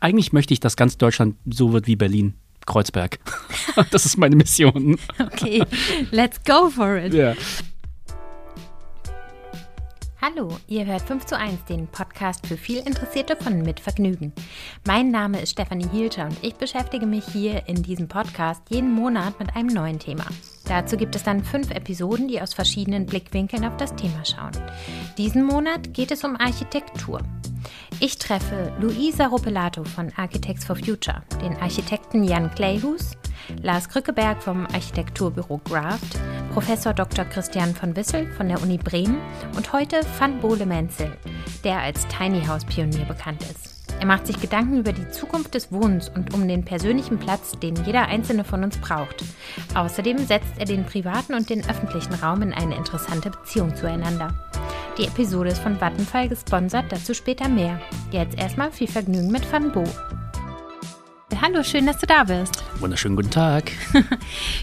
Eigentlich 0.00 0.32
möchte 0.32 0.52
ich, 0.54 0.60
dass 0.60 0.76
ganz 0.76 0.98
Deutschland 0.98 1.36
so 1.46 1.72
wird 1.72 1.86
wie 1.86 1.96
Berlin. 1.96 2.34
Kreuzberg. 2.66 3.18
Das 3.92 4.04
ist 4.06 4.16
meine 4.16 4.34
Mission. 4.34 4.98
Okay, 5.20 5.62
let's 6.10 6.42
go 6.42 6.68
for 6.68 6.96
it. 6.96 7.14
Ja. 7.14 7.34
Hallo, 10.20 10.48
ihr 10.66 10.84
hört 10.84 11.02
5 11.02 11.26
zu 11.26 11.38
1, 11.38 11.66
den 11.66 11.86
Podcast 11.86 12.44
für 12.44 12.56
viel 12.56 12.78
Interessierte 12.78 13.36
von 13.36 13.62
Mit 13.62 13.78
Vergnügen. 13.78 14.32
Mein 14.84 15.12
Name 15.12 15.40
ist 15.40 15.50
Stefanie 15.52 15.88
Hielscher 15.92 16.26
und 16.26 16.42
ich 16.42 16.56
beschäftige 16.56 17.06
mich 17.06 17.24
hier 17.26 17.68
in 17.68 17.84
diesem 17.84 18.08
Podcast 18.08 18.62
jeden 18.68 18.92
Monat 18.92 19.38
mit 19.38 19.54
einem 19.54 19.68
neuen 19.68 20.00
Thema. 20.00 20.24
Dazu 20.68 20.96
gibt 20.96 21.16
es 21.16 21.22
dann 21.22 21.42
fünf 21.42 21.70
Episoden, 21.70 22.28
die 22.28 22.40
aus 22.42 22.52
verschiedenen 22.52 23.06
Blickwinkeln 23.06 23.64
auf 23.64 23.76
das 23.78 23.96
Thema 23.96 24.24
schauen. 24.24 24.52
Diesen 25.16 25.44
Monat 25.44 25.94
geht 25.94 26.10
es 26.10 26.24
um 26.24 26.36
Architektur. 26.36 27.22
Ich 28.00 28.18
treffe 28.18 28.72
Luisa 28.80 29.26
Ropelato 29.26 29.82
von 29.84 30.12
Architects 30.16 30.64
for 30.64 30.76
Future, 30.76 31.22
den 31.42 31.56
Architekten 31.56 32.22
Jan 32.22 32.50
Kleihuus, 32.54 33.12
Lars 33.62 33.88
Krückeberg 33.88 34.42
vom 34.42 34.66
Architekturbüro 34.66 35.58
Graft, 35.64 36.18
Professor 36.52 36.92
Dr. 36.92 37.24
Christian 37.24 37.74
von 37.74 37.96
Wissel 37.96 38.30
von 38.32 38.48
der 38.48 38.62
Uni 38.62 38.78
Bremen 38.78 39.18
und 39.56 39.72
heute 39.72 40.00
Van 40.18 40.38
Bole 40.40 40.66
Menzel, 40.66 41.10
der 41.64 41.80
als 41.80 42.06
Tiny 42.08 42.44
House 42.44 42.64
Pionier 42.64 43.04
bekannt 43.04 43.42
ist. 43.42 43.67
Er 44.00 44.06
macht 44.06 44.28
sich 44.28 44.40
Gedanken 44.40 44.78
über 44.78 44.92
die 44.92 45.08
Zukunft 45.08 45.54
des 45.54 45.72
Wohnens 45.72 46.08
und 46.08 46.32
um 46.32 46.46
den 46.46 46.64
persönlichen 46.64 47.18
Platz, 47.18 47.58
den 47.58 47.74
jeder 47.84 48.06
einzelne 48.06 48.44
von 48.44 48.62
uns 48.62 48.78
braucht. 48.78 49.24
Außerdem 49.74 50.18
setzt 50.18 50.52
er 50.56 50.66
den 50.66 50.84
privaten 50.84 51.34
und 51.34 51.50
den 51.50 51.68
öffentlichen 51.68 52.14
Raum 52.14 52.42
in 52.42 52.52
eine 52.52 52.76
interessante 52.76 53.30
Beziehung 53.30 53.74
zueinander. 53.74 54.32
Die 54.98 55.04
Episode 55.04 55.50
ist 55.50 55.60
von 55.60 55.80
Vattenfall 55.80 56.28
gesponsert, 56.28 56.86
dazu 56.90 57.12
später 57.12 57.48
mehr. 57.48 57.80
Jetzt 58.12 58.38
erstmal 58.38 58.70
viel 58.70 58.88
Vergnügen 58.88 59.32
mit 59.32 59.50
Van 59.50 59.72
Bo. 59.72 59.82
Hallo, 61.40 61.62
schön, 61.64 61.86
dass 61.86 61.98
du 61.98 62.06
da 62.06 62.24
bist. 62.24 62.62
Wunderschönen 62.78 63.16
guten 63.16 63.30
Tag. 63.30 63.72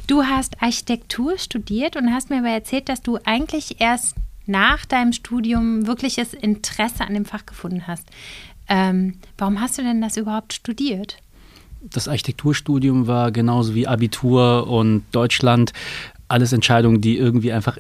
Du 0.08 0.24
hast 0.24 0.62
Architektur 0.62 1.38
studiert 1.38 1.96
und 1.96 2.14
hast 2.14 2.30
mir 2.30 2.40
aber 2.40 2.50
erzählt, 2.50 2.90
dass 2.90 3.02
du 3.02 3.18
eigentlich 3.26 3.82
erst 3.82 4.16
nach 4.46 4.86
deinem 4.86 5.14
Studium 5.14 5.88
wirkliches 5.88 6.34
Interesse 6.34 7.06
an 7.06 7.14
dem 7.14 7.26
Fach 7.26 7.46
gefunden 7.46 7.88
hast. 7.88 8.08
Ähm, 8.68 9.16
warum 9.38 9.60
hast 9.62 9.78
du 9.78 9.84
denn 9.84 10.02
das 10.02 10.18
überhaupt 10.18 10.54
studiert? 10.54 11.18
Das 11.82 12.08
Architekturstudium 12.08 13.08
war 13.08 13.32
genauso 13.32 13.76
wie 13.76 13.88
Abitur 13.88 14.68
und 14.68 15.04
Deutschland 15.12 15.72
alles 16.28 16.52
Entscheidungen, 16.52 17.02
die 17.02 17.18
irgendwie 17.18 17.52
einfach 17.52 17.78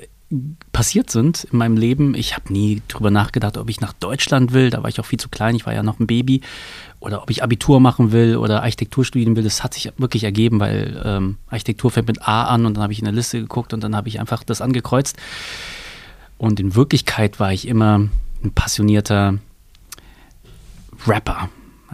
passiert 0.72 1.11
sind 1.11 1.45
in 1.52 1.58
meinem 1.58 1.78
Leben. 1.78 2.16
Ich 2.16 2.36
habe 2.36 2.52
nie 2.52 2.81
drüber 2.88 3.11
nachgedacht, 3.11 3.58
ob 3.58 3.69
ich 3.69 3.80
nach 3.80 3.94
Deutschland 3.94 4.53
will. 4.53 4.69
Da 4.69 4.81
war 4.81 4.89
ich 4.89 5.00
auch 5.00 5.06
viel 5.06 5.19
zu 5.19 5.30
klein. 5.30 5.56
Ich 5.56 5.66
war 5.66 5.73
ja 5.73 5.83
noch 5.83 6.00
ein 6.00 6.08
Baby. 6.08 6.41
Oder 7.00 7.22
ob 7.22 7.30
ich 7.30 7.44
Abitur 7.44 7.80
machen 7.80 8.11
will 8.11 8.38
oder 8.38 8.63
Architektur 8.63 9.06
studieren 9.06 9.36
will. 9.36 9.44
Das 9.44 9.63
hat 9.63 9.75
sich 9.75 9.91
wirklich 9.97 10.23
ergeben, 10.23 10.59
weil 10.59 11.02
ähm, 11.06 11.38
Architektur 11.47 11.91
fängt 11.91 12.08
mit 12.08 12.28
A 12.28 12.45
an 12.45 12.66
und 12.66 12.75
dann 12.75 12.83
habe 12.83 12.94
ich 12.94 13.00
in 13.00 13.06
der 13.06 13.13
Liste 13.13 13.39
geguckt 13.39 13.73
und 13.73 13.83
dann 13.83 13.95
habe 13.95 14.08
ich 14.08 14.19
einfach 14.19 14.44
das 14.44 14.61
angekreuzt. 14.61 15.16
Und 16.38 16.59
in 16.59 16.75
Wirklichkeit 16.75 17.39
war 17.39 17.53
ich 17.53 17.67
immer 17.67 18.09
ein 18.44 18.52
passionierter 18.53 19.38
Rapper. 21.08 21.50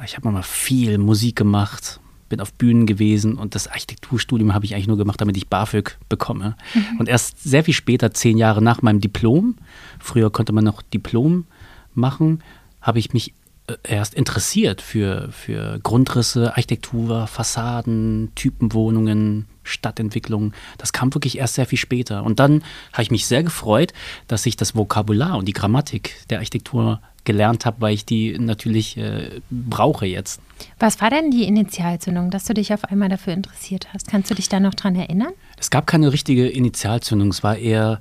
Ich 0.06 0.16
habe 0.16 0.32
mal 0.32 0.42
viel 0.42 0.98
Musik 0.98 1.36
gemacht, 1.36 2.00
bin 2.30 2.40
auf 2.40 2.54
Bühnen 2.54 2.86
gewesen 2.86 3.36
und 3.36 3.56
das 3.56 3.68
Architekturstudium 3.68 4.54
habe 4.54 4.66
ich 4.66 4.74
eigentlich 4.74 4.88
nur 4.88 4.98
gemacht, 4.98 5.20
damit 5.20 5.38
ich 5.38 5.48
BAföG 5.48 5.98
bekomme. 6.10 6.56
Mhm. 6.74 7.00
Und 7.00 7.10
erst 7.10 7.44
sehr 7.44 7.64
viel 7.64 7.74
später, 7.74 8.14
zehn 8.14 8.38
Jahre 8.38 8.62
nach 8.62 8.82
meinem 8.82 9.02
Diplom, 9.02 9.58
früher 10.00 10.32
konnte 10.32 10.54
man 10.54 10.64
noch 10.64 10.82
Diplom 10.82 11.46
machen, 11.94 12.42
habe 12.82 13.00
ich 13.00 13.14
mich 13.14 13.34
äh, 13.68 13.76
erst 13.84 14.14
interessiert 14.14 14.82
für, 14.82 15.30
für 15.32 15.80
Grundrisse, 15.84 16.52
Architektur, 16.52 17.28
Fassaden, 17.28 18.32
Typenwohnungen, 18.36 19.46
Stadtentwicklung. 19.64 20.54
Das 20.78 20.94
kam 20.94 21.14
wirklich 21.14 21.38
erst 21.38 21.56
sehr 21.56 21.66
viel 21.66 21.78
später. 21.78 22.24
Und 22.24 22.40
dann 22.40 22.64
habe 22.94 23.04
ich 23.04 23.12
mich 23.12 23.28
sehr 23.28 23.44
gefreut, 23.44 23.94
dass 24.28 24.46
ich 24.46 24.56
das 24.56 24.74
Vokabular 24.74 25.38
und 25.38 25.48
die 25.48 25.54
Grammatik 25.54 26.16
der 26.30 26.40
Architektur 26.40 27.02
gelernt 27.24 27.66
habe, 27.66 27.82
weil 27.82 27.94
ich 27.94 28.06
die 28.06 28.38
natürlich 28.40 28.98
äh, 28.98 29.42
brauche 29.50 30.06
jetzt. 30.06 30.42
Was 30.80 31.02
war 31.02 31.10
denn 31.10 31.32
die 31.32 31.44
Initialzündung, 31.44 32.32
dass 32.32 32.46
du 32.46 32.54
dich 32.54 32.74
auf 32.74 32.86
einmal 32.86 33.10
dafür 33.10 33.34
interessiert 33.34 33.88
hast? 33.94 34.08
Kannst 34.08 34.30
du 34.32 34.36
dich 34.36 34.50
da 34.50 34.60
noch 34.60 34.74
dran 34.74 34.96
erinnern? 34.96 35.34
Es 35.58 35.70
gab 35.70 35.88
keine 35.88 36.12
richtige 36.12 36.48
Initialzündung. 36.48 37.30
Es 37.30 37.44
war 37.44 37.58
eher 37.58 38.00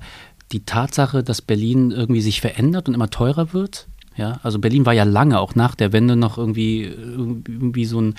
die 0.51 0.65
Tatsache, 0.65 1.23
dass 1.23 1.41
Berlin 1.41 1.91
irgendwie 1.91 2.21
sich 2.21 2.41
verändert 2.41 2.87
und 2.87 2.95
immer 2.95 3.09
teurer 3.09 3.53
wird. 3.53 3.87
Ja, 4.17 4.39
also 4.43 4.59
Berlin 4.59 4.85
war 4.85 4.93
ja 4.93 5.05
lange, 5.05 5.39
auch 5.39 5.55
nach 5.55 5.75
der 5.75 5.93
Wende, 5.93 6.15
noch 6.17 6.37
irgendwie, 6.37 6.83
irgendwie 6.83 7.85
so 7.85 8.01
ein 8.01 8.15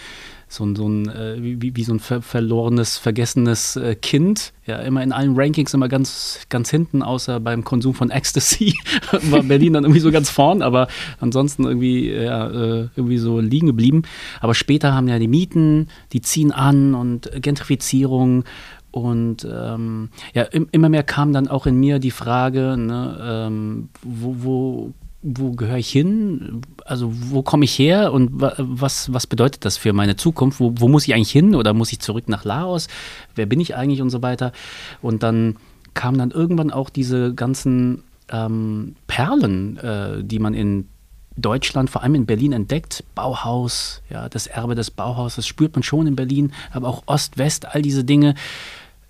so 0.53 0.65
ein, 0.65 0.77
so 0.77 0.89
ein 0.89 1.09
äh, 1.09 1.37
wie, 1.41 1.75
wie, 1.75 1.85
so 1.85 1.95
ein 1.95 2.01
ver 2.01 2.21
verlorenes, 2.21 2.99
vergessenes 2.99 3.77
äh, 3.77 3.95
Kind. 3.95 4.53
Ja, 4.67 4.77
immer 4.79 5.03
in 5.03 5.13
allen 5.13 5.35
Rankings 5.35 5.75
immer 5.75 5.89
ganz, 5.89 6.41
ganz 6.49 6.71
hinten, 6.71 7.03
außer 7.03 7.41
beim 7.41 7.65
Konsum 7.65 7.95
von 7.95 8.11
Ecstasy 8.11 8.75
war 9.31 9.43
Berlin 9.43 9.73
dann 9.73 9.85
irgendwie 9.85 10.01
so 10.01 10.13
ganz 10.13 10.31
vorn, 10.31 10.63
aber 10.63 10.89
ansonsten 11.19 11.65
irgendwie, 11.65 12.11
ja, 12.11 12.49
äh, 12.49 12.89
irgendwie 12.95 13.19
so 13.19 13.41
liegen 13.41 13.67
geblieben. 13.67 14.03
Aber 14.41 14.55
später 14.55 14.93
haben 14.93 15.09
ja 15.09 15.19
die 15.19 15.29
Mieten, 15.29 15.89
die 16.13 16.21
ziehen 16.21 16.53
an 16.53 16.95
und 16.95 17.31
Gentrifizierung 17.41 18.45
und 18.93 19.49
ähm, 19.51 20.11
ja, 20.35 20.43
immer 20.43 20.91
mehr 20.91 21.03
kam 21.03 21.33
dann 21.33 21.49
auch 21.49 21.67
in 21.67 21.77
mir 21.77 21.99
die 21.99 22.11
Frage, 22.11 22.77
ne, 22.77 23.19
ähm, 23.23 23.89
wo, 24.03 24.37
wo 24.39 24.93
wo 25.23 25.53
gehöre 25.53 25.79
ich 25.79 25.91
hin? 25.91 26.63
Also 26.85 27.13
wo 27.13 27.43
komme 27.43 27.65
ich 27.65 27.79
her 27.79 28.13
und 28.13 28.31
was, 28.35 29.13
was 29.13 29.27
bedeutet 29.27 29.65
das 29.65 29.77
für 29.77 29.93
meine 29.93 30.17
Zukunft? 30.17 30.59
Wo, 30.59 30.75
wo 30.77 30.89
muss 30.89 31.07
ich 31.07 31.15
eigentlich 31.15 31.31
hin 31.31 31.55
oder 31.55 31.75
muss 31.75 31.93
ich 31.93 32.01
zurück 32.01 32.29
nach 32.29 32.45
Laos? 32.45 32.89
Wer 33.35 33.47
bin 33.47 33.61
ich 33.61 33.77
eigentlich 33.77 34.03
und 34.03 34.11
so 34.11 34.23
weiter? 34.23 34.53
Und 35.01 35.23
dann 35.23 35.57
kamen 35.95 36.19
dann 36.19 36.33
irgendwann 36.33 36.73
auch 36.73 36.91
diese 36.91 37.35
ganzen 37.35 38.03
ähm, 38.31 38.97
Perlen, 39.07 39.77
äh, 39.79 40.25
die 40.25 40.41
man 40.41 40.55
in 40.55 40.89
Deutschland, 41.37 41.89
vor 41.89 42.03
allem 42.03 42.15
in 42.15 42.27
Berlin 42.27 42.53
entdeckt. 42.53 43.05
Bauhaus, 43.15 44.03
ja, 44.11 44.29
das 44.29 44.49
Erbe 44.49 44.75
des 44.75 44.91
Bauhauses, 44.91 45.47
spürt 45.47 45.75
man 45.75 45.83
schon 45.83 46.07
in 46.07 46.17
Berlin, 46.17 46.53
aber 46.73 46.89
auch 46.89 47.05
Ost, 47.07 47.39
West, 47.39 47.67
all 47.75 47.83
diese 47.83 48.05
Dinge. 48.05 48.35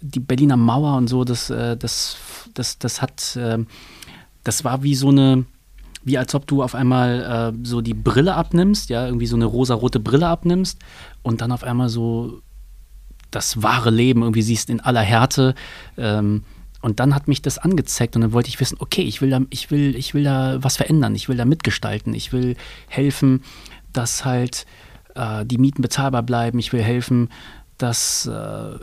Die 0.00 0.20
Berliner 0.20 0.56
Mauer 0.56 0.96
und 0.96 1.08
so, 1.08 1.24
das, 1.24 1.48
äh, 1.48 1.76
das, 1.76 2.16
das, 2.54 2.78
das 2.78 3.00
hat, 3.00 3.36
äh, 3.36 3.58
das 4.44 4.64
war 4.64 4.82
wie 4.82 4.94
so 4.94 5.08
eine, 5.08 5.46
wie 6.04 6.18
als 6.18 6.34
ob 6.34 6.46
du 6.46 6.62
auf 6.62 6.74
einmal 6.74 7.52
äh, 7.54 7.66
so 7.66 7.80
die 7.80 7.94
Brille 7.94 8.34
abnimmst, 8.34 8.90
ja, 8.90 9.06
irgendwie 9.06 9.26
so 9.26 9.36
eine 9.36 9.44
rosarote 9.44 10.00
Brille 10.00 10.28
abnimmst 10.28 10.78
und 11.22 11.40
dann 11.40 11.52
auf 11.52 11.64
einmal 11.64 11.88
so 11.88 12.40
das 13.30 13.62
wahre 13.62 13.90
Leben 13.90 14.22
irgendwie 14.22 14.42
siehst 14.42 14.70
in 14.70 14.80
aller 14.80 15.00
Härte. 15.00 15.54
Ähm, 15.96 16.44
und 16.80 16.98
dann 16.98 17.14
hat 17.14 17.28
mich 17.28 17.42
das 17.42 17.58
angezeigt 17.58 18.16
und 18.16 18.22
dann 18.22 18.32
wollte 18.32 18.48
ich 18.48 18.58
wissen, 18.60 18.76
okay, 18.80 19.02
ich 19.02 19.22
will 19.22 19.30
da, 19.30 19.40
ich 19.50 19.70
will, 19.70 19.94
ich 19.96 20.14
will 20.14 20.24
da 20.24 20.58
was 20.62 20.76
verändern, 20.76 21.14
ich 21.14 21.28
will 21.28 21.36
da 21.36 21.44
mitgestalten, 21.44 22.12
ich 22.12 22.32
will 22.32 22.56
helfen, 22.88 23.42
dass 23.92 24.24
halt 24.24 24.66
äh, 25.14 25.46
die 25.46 25.58
Mieten 25.58 25.82
bezahlbar 25.82 26.24
bleiben, 26.24 26.58
ich 26.58 26.72
will 26.72 26.82
helfen, 26.82 27.28
dass 27.78 28.26
äh, 28.26 28.78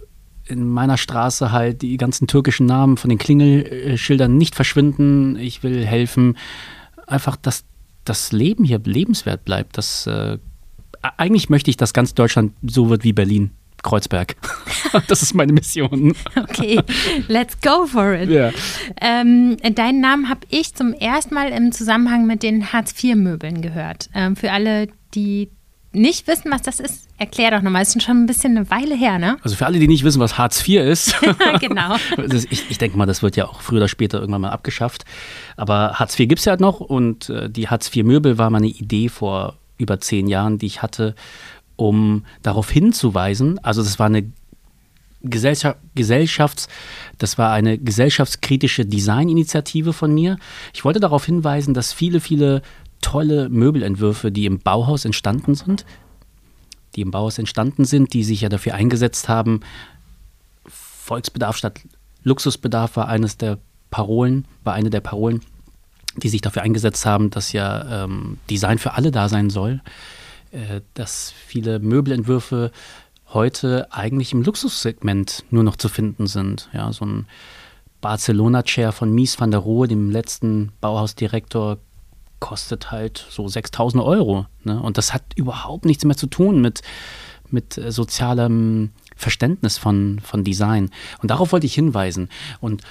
in 0.46 0.68
meiner 0.68 0.98
Straße 0.98 1.52
halt 1.52 1.82
die 1.82 1.98
ganzen 1.98 2.28
türkischen 2.28 2.66
Namen 2.66 2.98
von 2.98 3.10
den 3.10 3.20
Klingelschildern 3.20 4.36
nicht 4.36 4.56
verschwinden. 4.56 5.36
Ich 5.38 5.62
will 5.62 5.86
helfen, 5.86 6.38
einfach, 7.12 7.36
dass 7.36 7.66
das 8.06 8.32
Leben 8.32 8.64
hier 8.64 8.80
lebenswert 8.84 9.46
bleibt. 9.46 9.78
Dass, 9.78 10.08
äh, 10.08 10.38
eigentlich 11.18 11.50
möchte 11.50 11.70
ich, 11.70 11.78
dass 11.78 11.94
ganz 11.94 12.14
Deutschland 12.14 12.54
so 12.64 12.90
wird 12.90 13.04
wie 13.04 13.14
Berlin. 13.14 13.52
Kreuzberg. 13.82 14.36
das 15.08 15.22
ist 15.22 15.34
meine 15.34 15.54
Mission. 15.54 16.14
Okay, 16.36 16.82
let's 17.28 17.60
go 17.62 17.86
for 17.86 18.14
it. 18.14 18.30
Yeah. 18.30 18.52
Ähm, 19.00 19.58
deinen 19.74 20.02
Namen 20.02 20.28
habe 20.28 20.42
ich 20.50 20.74
zum 20.76 20.94
ersten 20.94 21.34
Mal 21.34 21.50
im 21.52 21.72
Zusammenhang 21.72 22.26
mit 22.26 22.44
den 22.44 22.74
Hartz-IV-Möbeln 22.74 23.62
gehört. 23.62 24.10
Ähm, 24.14 24.36
für 24.36 24.52
alle, 24.52 24.90
die 25.16 25.50
nicht 25.92 26.28
wissen, 26.28 26.52
was 26.52 26.62
das 26.62 26.80
ist, 26.80 27.08
erklär 27.18 27.52
doch 27.52 27.62
nochmal. 27.62 27.82
Es 27.82 27.96
ist 27.96 28.04
schon 28.04 28.24
ein 28.24 28.26
bisschen 28.28 28.58
eine 28.58 28.70
Weile 28.70 28.96
her, 28.96 29.18
ne? 29.18 29.38
Also 29.44 29.56
für 29.56 29.66
alle, 29.66 29.80
die 29.80 29.88
nicht 29.88 30.04
wissen, 30.04 30.20
was 30.20 30.38
Hartz 30.38 30.68
IV 30.68 30.82
ist. 30.82 31.16
genau. 31.60 31.96
ich, 32.50 32.70
ich 32.70 32.78
denke 32.78 32.98
mal, 32.98 33.06
das 33.06 33.24
wird 33.24 33.36
ja 33.36 33.48
auch 33.48 33.62
früher 33.62 33.78
oder 33.80 33.88
später 33.88 34.20
irgendwann 34.20 34.42
mal 34.42 34.52
abgeschafft. 34.52 35.06
Aber 35.58 35.94
Hartz 35.94 36.20
IV 36.20 36.30
gibt 36.30 36.40
es 36.40 36.46
ja 36.46 36.52
halt 36.52 36.62
noch 36.62 36.80
und 36.80 37.30
äh, 37.30 37.50
die 37.50 37.68
Hartz 37.70 37.96
IV-Möbel 37.96 38.38
war 38.38 38.50
mal 38.50 38.60
eine 38.60 38.68
Idee 38.68 39.10
vor 39.10 39.58
über 39.78 40.00
zehn 40.00 40.28
Jahren, 40.28 40.60
die 40.60 40.68
ich 40.68 40.82
hatte, 40.82 41.16
um 41.76 42.26
darauf 42.44 42.70
hinzuweisen. 42.70 43.58
Also 43.64 43.82
das 43.82 43.98
war 43.98 44.08
eine 44.08 44.32
Gesellschaft, 45.22 45.78
Gesellschafts, 45.96 46.68
das 47.18 47.38
war 47.38 47.52
eine 47.52 47.78
gesellschaftskritische 47.78 48.86
Designinitiative 48.86 49.92
von 49.92 50.14
mir. 50.14 50.38
Ich 50.74 50.86
wollte 50.86 51.00
darauf 51.00 51.26
hinweisen, 51.26 51.74
dass 51.74 51.92
viele, 51.92 52.22
viele 52.22 52.62
tolle 53.02 53.50
Möbelentwürfe, 53.50 54.32
die 54.32 54.46
im 54.46 54.60
Bauhaus 54.60 55.06
entstanden 55.06 55.56
sind, 55.56 55.86
die 56.96 57.02
im 57.02 57.12
Bauhaus 57.12 57.38
entstanden 57.38 57.86
sind, 57.86 58.14
die 58.14 58.24
sich 58.24 58.42
ja 58.42 58.50
dafür 58.50 58.76
eingesetzt 58.76 59.30
haben, 59.30 59.62
Volksbedarf 60.66 61.58
statt 61.58 61.82
Luxusbedarf 62.24 62.98
war 62.98 63.08
eines 63.08 63.38
der 63.38 63.58
Parolen, 63.90 64.46
war 64.64 64.74
eine 64.74 64.90
der 64.90 65.00
Parolen, 65.00 65.42
die 66.18 66.30
sich 66.30 66.42
dafür 66.42 66.62
eingesetzt 66.62 67.06
haben, 67.06 67.30
dass 67.30 67.54
ja 67.54 68.04
ähm, 68.04 68.38
Design 68.50 68.78
für 68.78 68.94
alle 68.94 69.12
da 69.12 69.30
sein 69.30 69.50
soll. 69.50 69.82
äh, 70.52 70.82
dass 70.94 71.32
viele 71.32 71.80
Möbelentwürfe 71.80 72.72
heute 73.28 73.92
eigentlich 73.92 74.34
im 74.34 74.42
Luxussegment 74.42 75.44
nur 75.52 75.64
noch 75.64 75.76
zu 75.76 75.90
finden 75.90 76.28
sind. 76.28 76.70
Ja, 76.74 76.92
so 76.92 77.06
ein 77.06 77.28
Barcelona-Chair 78.02 78.92
von 78.92 79.14
Mies 79.14 79.40
van 79.40 79.52
der 79.52 79.60
Rohe, 79.60 79.88
dem 79.88 80.10
letzten 80.10 80.72
Bauhausdirektor, 80.82 81.78
kostet 82.40 82.92
halt 82.92 83.26
so 83.30 83.48
6000 83.48 84.04
Euro. 84.04 84.46
Ne? 84.64 84.82
Und 84.82 84.98
das 84.98 85.14
hat 85.14 85.24
überhaupt 85.36 85.86
nichts 85.86 86.06
mehr 86.06 86.18
zu 86.18 86.28
tun 86.28 86.62
mit, 86.62 86.82
mit 87.50 87.78
äh, 87.78 87.92
sozialem 87.92 88.92
Verständnis 89.16 89.78
von, 89.78 90.20
von 90.24 90.44
Design. 90.44 90.90
Und 91.22 91.32
darauf 91.32 91.52
wollte 91.52 91.66
ich 91.66 91.74
hinweisen. 91.74 92.30
Und 92.62 92.84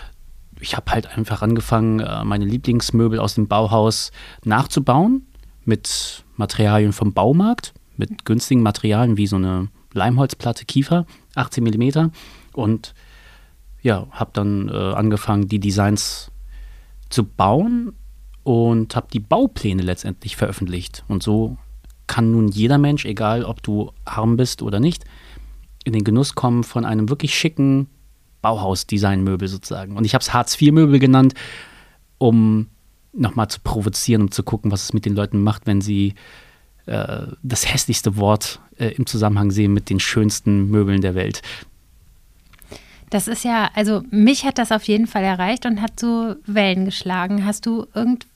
ich 0.60 0.76
habe 0.76 0.90
halt 0.90 1.06
einfach 1.16 1.42
angefangen, 1.42 2.00
äh, 2.00 2.24
meine 2.24 2.44
Lieblingsmöbel 2.44 3.18
aus 3.18 3.34
dem 3.34 3.48
Bauhaus 3.48 4.10
nachzubauen 4.44 5.26
mit 5.64 6.24
Materialien 6.36 6.92
vom 6.92 7.12
Baumarkt, 7.12 7.74
mit 7.96 8.24
günstigen 8.24 8.62
Materialien 8.62 9.16
wie 9.16 9.26
so 9.26 9.36
eine 9.36 9.68
Leimholzplatte 9.92 10.64
Kiefer, 10.64 11.06
18 11.34 11.64
mm. 11.64 12.10
Und 12.52 12.94
ja, 13.82 14.06
habe 14.10 14.30
dann 14.32 14.68
äh, 14.68 14.72
angefangen, 14.72 15.48
die 15.48 15.60
Designs 15.60 16.30
zu 17.08 17.24
bauen 17.24 17.92
und 18.48 18.96
habe 18.96 19.08
die 19.12 19.20
Baupläne 19.20 19.82
letztendlich 19.82 20.38
veröffentlicht. 20.38 21.04
Und 21.06 21.22
so 21.22 21.58
kann 22.06 22.32
nun 22.32 22.48
jeder 22.48 22.78
Mensch, 22.78 23.04
egal 23.04 23.44
ob 23.44 23.62
du 23.62 23.92
arm 24.06 24.38
bist 24.38 24.62
oder 24.62 24.80
nicht, 24.80 25.04
in 25.84 25.92
den 25.92 26.02
Genuss 26.02 26.34
kommen 26.34 26.64
von 26.64 26.86
einem 26.86 27.10
wirklich 27.10 27.34
schicken 27.34 27.88
Bauhaus-Design-Möbel 28.40 29.48
sozusagen. 29.48 29.98
Und 29.98 30.06
ich 30.06 30.14
habe 30.14 30.22
es 30.22 30.32
Hartz-IV-Möbel 30.32 30.98
genannt, 30.98 31.34
um 32.16 32.68
nochmal 33.12 33.48
zu 33.48 33.60
provozieren, 33.60 34.22
um 34.22 34.30
zu 34.30 34.42
gucken, 34.42 34.72
was 34.72 34.84
es 34.84 34.92
mit 34.94 35.04
den 35.04 35.14
Leuten 35.14 35.42
macht, 35.42 35.66
wenn 35.66 35.82
sie 35.82 36.14
äh, 36.86 37.26
das 37.42 37.70
hässlichste 37.70 38.16
Wort 38.16 38.60
äh, 38.78 38.94
im 38.94 39.04
Zusammenhang 39.04 39.50
sehen 39.50 39.74
mit 39.74 39.90
den 39.90 40.00
schönsten 40.00 40.70
Möbeln 40.70 41.02
der 41.02 41.14
Welt. 41.14 41.42
Das 43.10 43.28
ist 43.28 43.44
ja, 43.44 43.68
also 43.74 44.04
mich 44.10 44.46
hat 44.46 44.56
das 44.56 44.72
auf 44.72 44.84
jeden 44.84 45.06
Fall 45.06 45.24
erreicht 45.24 45.66
und 45.66 45.82
hat 45.82 46.00
so 46.00 46.36
Wellen 46.46 46.86
geschlagen. 46.86 47.44
Hast 47.44 47.66
du 47.66 47.86
irgend 47.92 48.26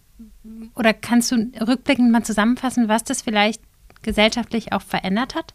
oder 0.75 0.93
kannst 0.93 1.31
du 1.31 1.51
rückblickend 1.61 2.11
mal 2.11 2.25
zusammenfassen, 2.25 2.89
was 2.89 3.05
das 3.05 3.23
vielleicht 3.23 3.63
gesellschaftlich 4.03 4.73
auch 4.73 4.83
verändert 4.83 5.35
hat? 5.35 5.55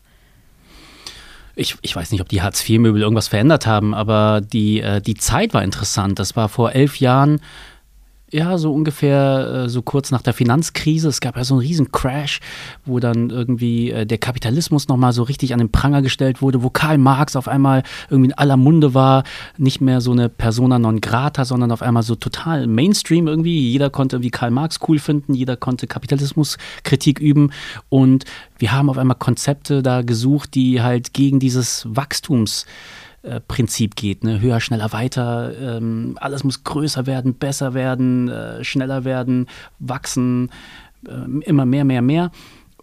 Ich, 1.55 1.75
ich 1.81 1.95
weiß 1.95 2.11
nicht, 2.11 2.21
ob 2.21 2.29
die 2.29 2.41
Hartz-IV-Möbel 2.41 3.01
irgendwas 3.01 3.27
verändert 3.27 3.65
haben, 3.65 3.95
aber 3.95 4.41
die, 4.41 4.79
äh, 4.79 5.01
die 5.01 5.15
Zeit 5.15 5.53
war 5.53 5.63
interessant. 5.63 6.19
Das 6.19 6.35
war 6.35 6.49
vor 6.49 6.73
elf 6.73 6.99
Jahren 6.99 7.41
ja, 8.29 8.57
so 8.57 8.73
ungefähr 8.73 9.65
äh, 9.65 9.69
so 9.69 9.81
kurz 9.81 10.11
nach 10.11 10.21
der 10.21 10.33
Finanzkrise. 10.33 11.07
Es 11.07 11.21
gab 11.21 11.37
ja 11.37 11.45
so 11.45 11.53
einen 11.53 11.61
riesen 11.61 11.91
Crash, 11.91 12.41
wo 12.85 12.99
dann 12.99 13.29
irgendwie 13.29 13.91
äh, 13.91 14.05
der 14.05 14.17
Kapitalismus 14.17 14.89
nochmal 14.89 15.13
so 15.13 15.23
richtig 15.23 15.53
an 15.53 15.59
den 15.59 15.71
Pranger 15.71 16.01
gestellt 16.01 16.41
wurde, 16.41 16.61
wo 16.61 16.69
Karl 16.69 16.97
Marx 16.97 17.37
auf 17.37 17.47
einmal 17.47 17.83
irgendwie 18.09 18.31
in 18.31 18.37
aller 18.37 18.57
Munde 18.57 18.93
war, 18.93 19.23
nicht 19.57 19.79
mehr 19.79 20.01
so 20.01 20.11
eine 20.11 20.27
Persona 20.27 20.77
non 20.77 20.99
grata, 20.99 21.45
sondern 21.45 21.71
auf 21.71 21.81
einmal 21.81 22.03
so 22.03 22.15
total 22.15 22.67
Mainstream 22.67 23.27
irgendwie. 23.27 23.71
Jeder 23.71 23.89
konnte 23.89 24.17
irgendwie 24.17 24.31
Karl 24.31 24.51
Marx 24.51 24.79
cool 24.87 24.99
finden, 24.99 25.33
jeder 25.33 25.55
konnte 25.55 25.87
Kapitalismuskritik 25.87 27.19
üben 27.19 27.51
und 27.87 28.25
wir 28.57 28.73
haben 28.73 28.89
auf 28.89 28.97
einmal 28.97 29.17
Konzepte 29.17 29.81
da 29.81 30.01
gesucht, 30.01 30.55
die 30.55 30.81
halt 30.81 31.13
gegen 31.13 31.39
dieses 31.39 31.85
Wachstums 31.89 32.65
äh, 33.23 33.39
Prinzip 33.39 33.95
geht. 33.95 34.23
Ne? 34.23 34.39
Höher, 34.39 34.59
schneller, 34.59 34.91
weiter. 34.93 35.51
Ähm, 35.59 36.17
alles 36.21 36.43
muss 36.43 36.63
größer 36.63 37.05
werden, 37.05 37.33
besser 37.33 37.73
werden, 37.73 38.29
äh, 38.29 38.63
schneller 38.63 39.05
werden, 39.05 39.47
wachsen, 39.79 40.49
äh, 41.07 41.39
immer 41.41 41.65
mehr, 41.65 41.83
mehr, 41.83 42.01
mehr. 42.01 42.31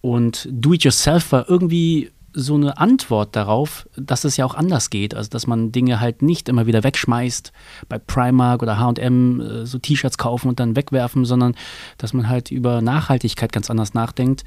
Und 0.01 0.49
Do-it-yourself 0.51 1.33
war 1.33 1.49
irgendwie 1.49 2.11
so 2.35 2.57
eine 2.57 2.79
Antwort 2.79 3.37
darauf, 3.37 3.89
dass 3.97 4.25
es 4.25 4.37
ja 4.37 4.45
auch 4.45 4.55
anders 4.55 4.91
geht. 4.91 5.15
Also, 5.15 5.31
dass 5.31 5.47
man 5.47 5.71
Dinge 5.71 6.01
halt 6.01 6.21
nicht 6.21 6.49
immer 6.49 6.67
wieder 6.67 6.83
wegschmeißt, 6.83 7.53
bei 7.89 7.99
Primark 7.99 8.61
oder 8.63 8.79
HM 8.79 9.65
so 9.65 9.79
T-Shirts 9.79 10.19
kaufen 10.19 10.49
und 10.49 10.59
dann 10.59 10.75
wegwerfen, 10.75 11.25
sondern 11.25 11.55
dass 11.97 12.13
man 12.13 12.29
halt 12.29 12.51
über 12.51 12.83
Nachhaltigkeit 12.83 13.53
ganz 13.53 13.71
anders 13.71 13.95
nachdenkt. 13.95 14.45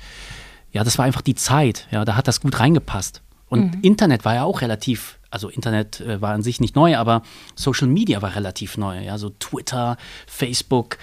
Ja, 0.74 0.84
das 0.84 0.98
war 0.98 1.06
einfach 1.06 1.22
die 1.22 1.36
Zeit. 1.36 1.88
Ja, 1.90 2.04
da 2.04 2.18
hat 2.18 2.28
das 2.28 2.42
gut 2.42 2.60
reingepasst. 2.60 3.22
Und 3.48 3.76
mhm. 3.76 3.82
Internet 3.82 4.26
war 4.26 4.36
ja 4.36 4.44
auch 4.44 4.62
relativ 4.62 5.17
also 5.30 5.50
Internet 5.50 6.02
äh, 6.02 6.22
war 6.22 6.34
an 6.34 6.44
sich 6.44 6.60
nicht 6.60 6.76
neu, 6.76 6.98
aber 6.98 7.22
Social 7.56 7.88
Media 7.88 8.22
war 8.22 8.36
relativ 8.36 8.78
neu. 8.78 9.04
Ja, 9.04 9.18
so 9.18 9.30
Twitter, 9.30 9.98
Facebook. 10.26 10.98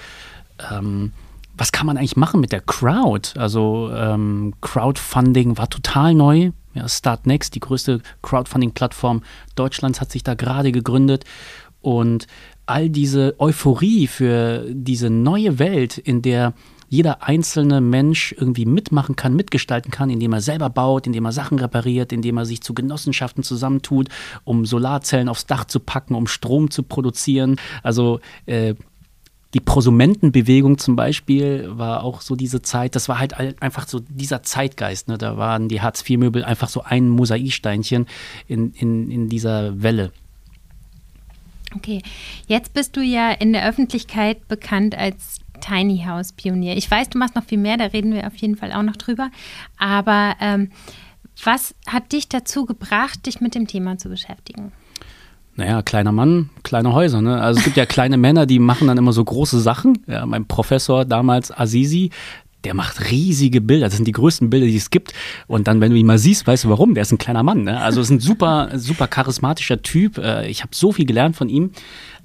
Ähm, 0.71 1.13
was 1.57 1.73
kann 1.73 1.87
man 1.87 1.97
eigentlich 1.97 2.17
machen 2.17 2.41
mit 2.41 2.53
der 2.53 2.61
Crowd? 2.61 3.39
Also 3.39 3.91
ähm, 3.95 4.55
Crowdfunding 4.61 5.57
war 5.57 5.69
total 5.71 6.15
neu. 6.15 6.51
Ja, 6.75 6.89
Startnext, 6.89 7.55
die 7.55 7.61
größte 7.61 8.01
Crowdfunding-Plattform 8.23 9.23
Deutschlands, 9.55 10.01
hat 10.01 10.11
sich 10.11 10.25
da 10.25 10.35
gerade 10.35 10.73
gegründet. 10.73 11.25
Und 11.81 12.27
all 12.67 12.89
diese 12.89 13.37
Euphorie 13.39 14.07
für 14.07 14.65
diese 14.71 15.11
neue 15.11 15.59
Welt, 15.59 15.99
in 15.99 16.23
der 16.23 16.55
jeder 16.89 17.23
einzelne 17.23 17.81
Mensch 17.81 18.35
irgendwie 18.37 18.67
mitmachen 18.67 19.17
kann, 19.17 19.35
mitgestalten 19.35 19.91
kann, 19.91 20.11
indem 20.11 20.33
er 20.33 20.41
selber 20.41 20.71
baut, 20.71 21.07
indem 21.07 21.25
er 21.25 21.33
Sachen 21.33 21.59
repariert, 21.59 22.13
indem 22.13 22.39
er 22.39 22.47
sich 22.47 22.61
zu 22.63 22.75
Genossenschaften 22.75 23.43
zusammentut, 23.43 24.09
um 24.45 24.67
Solarzellen 24.67 25.29
aufs 25.29 25.47
Dach 25.47 25.65
zu 25.65 25.81
packen, 25.81 26.15
um 26.15 26.27
Strom 26.27 26.71
zu 26.71 26.83
produzieren. 26.83 27.57
Also 27.83 28.21
äh, 28.47 28.75
die 29.55 29.61
Prosumentenbewegung 29.61 30.79
zum 30.79 30.97
Beispiel 30.97 31.69
war 31.71 32.03
auch 32.03 32.21
so 32.21 32.35
diese 32.35 32.61
Zeit, 32.61 32.97
das 32.97 33.09
war 33.09 33.21
halt 33.21 33.35
einfach 33.63 33.87
so 33.87 34.01
dieser 34.01 34.43
Zeitgeist. 34.43 35.07
Ne? 35.07 35.17
Da 35.17 35.37
waren 35.37 35.69
die 35.69 35.81
Hartz-IV-Möbel 35.81 36.45
einfach 36.45 36.69
so 36.69 36.83
ein 36.83 37.09
Mosaiksteinchen 37.09 38.07
in, 38.49 38.73
in, 38.73 39.11
in 39.11 39.29
dieser 39.29 39.81
Welle. 39.81 40.11
Okay, 41.77 42.03
jetzt 42.47 42.73
bist 42.75 42.97
du 42.97 43.01
ja 43.01 43.31
in 43.31 43.53
der 43.53 43.67
Öffentlichkeit 43.67 44.47
bekannt 44.49 44.97
als 44.97 45.41
Tiny 45.65 46.05
House 46.07 46.33
Pionier. 46.33 46.77
Ich 46.77 46.91
weiß, 46.91 47.11
du 47.11 47.19
machst 47.19 47.35
noch 47.35 47.45
viel 47.45 47.59
mehr, 47.59 47.77
da 47.77 47.87
reden 47.87 48.13
wir 48.13 48.27
auf 48.27 48.37
jeden 48.37 48.57
Fall 48.57 48.73
auch 48.73 48.83
noch 48.83 48.97
drüber. 48.97 49.31
Aber 49.79 50.35
ähm, 50.41 50.71
was 51.43 51.75
hat 51.87 52.13
dich 52.13 52.29
dazu 52.29 52.67
gebracht, 52.67 53.27
dich 53.27 53.41
mit 53.41 53.55
dem 53.55 53.67
Thema 53.67 53.97
zu 53.99 54.09
beschäftigen? 54.09 54.73
Naja, 55.57 55.83
kleiner 55.83 56.11
Mann, 56.11 56.51
kleine 56.65 56.93
Häuser. 56.93 57.23
Ne? 57.23 57.41
Also 57.41 57.59
es 57.59 57.65
gibt 57.65 57.77
ja 57.77 57.87
kleine 57.87 58.17
Männer, 58.17 58.45
die 58.45 58.59
machen 58.59 58.89
dann 58.89 58.99
immer 58.99 59.13
so 59.13 59.25
große 59.25 59.61
Sachen. 59.61 60.03
Ja, 60.07 60.27
mein 60.27 60.47
Professor 60.47 61.05
damals, 61.05 61.57
Azizi, 61.57 62.11
der 62.65 62.75
macht 62.75 63.11
riesige 63.11 63.61
Bilder. 63.61 63.87
Das 63.87 63.97
sind 63.97 64.09
die 64.09 64.13
größten 64.13 64.51
Bilder, 64.51 64.67
die 64.67 64.77
es 64.77 64.91
gibt. 64.91 65.13
Und 65.47 65.69
dann, 65.69 65.81
wenn 65.81 65.91
du 65.91 65.97
ihn 65.97 66.07
mal 66.07 66.19
siehst, 66.19 66.47
weißt 66.47 66.65
du 66.65 66.71
warum. 66.71 66.95
Der 66.95 67.03
ist 67.03 67.13
ein 67.13 67.19
kleiner 67.19 67.43
Mann. 67.43 67.65
Ne? 67.65 67.81
Also 67.81 68.01
ist 68.01 68.11
ein 68.11 68.21
super, 68.21 68.71
super 68.77 69.07
charismatischer 69.07 69.83
Typ. 69.83 70.19
Äh, 70.19 70.49
ich 70.49 70.63
habe 70.63 70.75
so 70.75 70.93
viel 70.93 71.07
gelernt 71.07 71.37
von 71.37 71.49
ihm. 71.49 71.71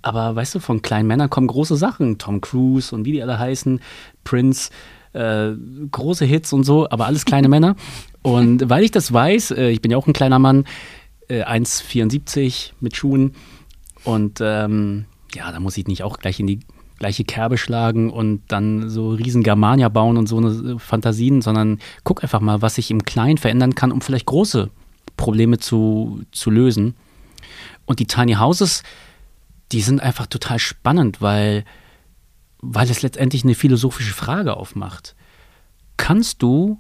Aber 0.02 0.36
weißt 0.36 0.56
du, 0.56 0.60
von 0.60 0.82
kleinen 0.82 1.08
Männern 1.08 1.30
kommen 1.30 1.48
große 1.48 1.76
Sachen. 1.76 2.18
Tom 2.18 2.42
Cruise 2.42 2.96
und 2.96 3.06
wie 3.06 3.12
die 3.12 3.22
alle 3.22 3.38
heißen, 3.38 3.82
Prince, 4.24 4.72
äh, 5.14 5.52
große 5.92 6.26
Hits 6.26 6.54
und 6.54 6.64
so, 6.64 6.90
aber 6.90 7.06
alles 7.06 7.26
kleine 7.26 7.48
Männer. 7.50 7.76
Und 8.22 8.70
weil 8.70 8.84
ich 8.84 8.92
das 8.92 9.12
weiß, 9.12 9.52
äh, 9.52 9.70
ich 9.70 9.82
bin 9.82 9.92
ja 9.92 9.98
auch 9.98 10.08
ein 10.08 10.14
kleiner 10.14 10.40
Mann, 10.40 10.66
äh, 11.28 11.44
1,74 11.44 12.72
mit 12.80 12.96
Schuhen. 12.96 13.34
Und 14.04 14.40
ähm, 14.42 15.06
ja, 15.36 15.52
da 15.52 15.60
muss 15.60 15.78
ich 15.78 15.88
nicht 15.88 16.04
auch 16.04 16.18
gleich 16.18 16.40
in 16.40 16.48
die 16.48 16.60
gleiche 17.00 17.24
Kerbe 17.24 17.58
schlagen 17.58 18.12
und 18.12 18.44
dann 18.50 18.90
so 18.90 19.10
riesen 19.12 19.42
Germania 19.42 19.90
bauen 19.90 20.18
und 20.18 20.28
so 20.28 20.38
eine 20.38 20.74
äh, 20.74 20.80
Fantasien, 20.80 21.42
sondern 21.42 21.80
guck 22.04 22.22
einfach 22.24 22.42
mal, 22.42 22.62
was 22.62 22.78
ich 22.78 22.92
im 22.92 23.04
Kleinen 23.06 23.38
verändern 23.38 23.74
kann, 23.74 23.92
um 23.92 24.02
vielleicht 24.02 24.26
große 24.26 24.70
Probleme 25.18 25.58
zu, 25.58 26.22
zu 26.32 26.52
lösen. 26.52 26.96
Und 27.86 28.00
die 28.00 28.08
Tiny 28.08 28.34
Houses, 28.34 28.84
die 29.72 29.82
sind 29.82 30.02
einfach 30.02 30.28
total 30.28 30.60
spannend, 30.60 31.22
weil, 31.22 31.64
weil 32.62 32.90
es 32.90 33.02
letztendlich 33.02 33.44
eine 33.44 33.56
philosophische 33.56 34.14
Frage 34.14 34.58
aufmacht. 34.58 35.16
Kannst 35.98 36.42
du 36.42 36.80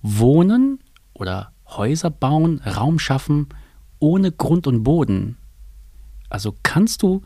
wohnen 0.00 0.78
oder 1.12 1.52
Häuser 1.66 2.10
bauen, 2.10 2.60
Raum 2.60 2.98
schaffen, 2.98 3.48
ohne 3.98 4.32
Grund 4.32 4.66
und 4.66 4.84
Boden? 4.84 5.38
Also 6.28 6.54
kannst 6.62 7.02
du 7.02 7.22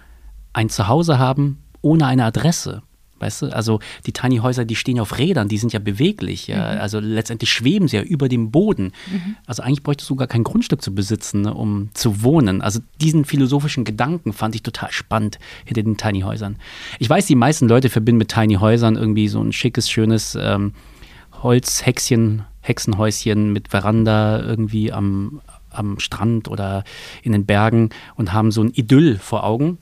ein 0.53 0.71
Zuhause 0.71 1.19
haben 1.19 1.63
ohne 1.83 2.07
eine 2.07 2.25
Adresse? 2.25 2.83
Weißt 3.19 3.43
du, 3.43 3.47
also 3.47 3.81
die 4.05 4.13
Tiny 4.13 4.39
Häuser, 4.39 4.67
die 4.67 4.77
stehen 4.77 4.97
ja 4.97 5.03
auf 5.03 5.17
Rädern, 5.17 5.49
die 5.49 5.57
sind 5.57 5.73
ja 5.73 5.79
beweglich. 5.79 6.49
Ja? 6.49 6.75
Mhm. 6.75 6.81
Also 6.81 7.01
letztendlich 7.01 7.51
schweben 7.51 7.89
sie 7.89 7.97
ja 7.97 8.03
über 8.03 8.29
dem 8.29 8.51
Boden. 8.51 8.93
Mhm. 9.11 9.37
Also 9.47 9.63
eigentlich 9.63 9.83
bräuchtest 9.83 10.11
du 10.11 10.17
gar 10.17 10.29
kein 10.29 10.45
Grundstück 10.45 10.83
zu 10.83 10.95
besitzen, 10.95 11.43
ne, 11.43 11.55
um 11.55 11.89
zu 11.95 12.23
wohnen. 12.23 12.61
Also 12.61 12.81
diesen 13.01 13.25
philosophischen 13.25 13.85
Gedanken 13.85 14.35
fand 14.35 14.55
ich 14.55 14.63
total 14.63 14.93
spannend 14.93 15.39
hinter 15.65 15.83
den 15.83 15.97
Tiny 15.97 16.21
Häusern. 16.21 16.57
Ich 16.99 17.09
weiß, 17.09 17.25
die 17.25 17.37
meisten 17.37 17.69
Leute 17.69 17.89
verbinden 17.89 18.19
mit 18.19 18.29
Tiny 18.29 18.57
Häusern 18.57 18.97
irgendwie 18.97 19.29
so 19.29 19.41
ein 19.41 19.53
schickes, 19.53 19.89
schönes 19.89 20.37
ähm, 20.39 20.75
Holzhäckchen, 21.43 22.45
Hexenhäuschen 22.61 23.51
mit 23.53 23.69
Veranda 23.69 24.43
irgendwie 24.43 24.93
am, 24.93 25.41
am 25.71 25.99
Strand 26.01 26.49
oder 26.49 26.85
in 27.23 27.33
den 27.33 27.47
Bergen 27.47 27.91
und 28.17 28.35
haben 28.35 28.51
so 28.51 28.63
ein 28.63 28.73
Idyll 28.75 29.19
vor 29.19 29.45
Augen. 29.45 29.79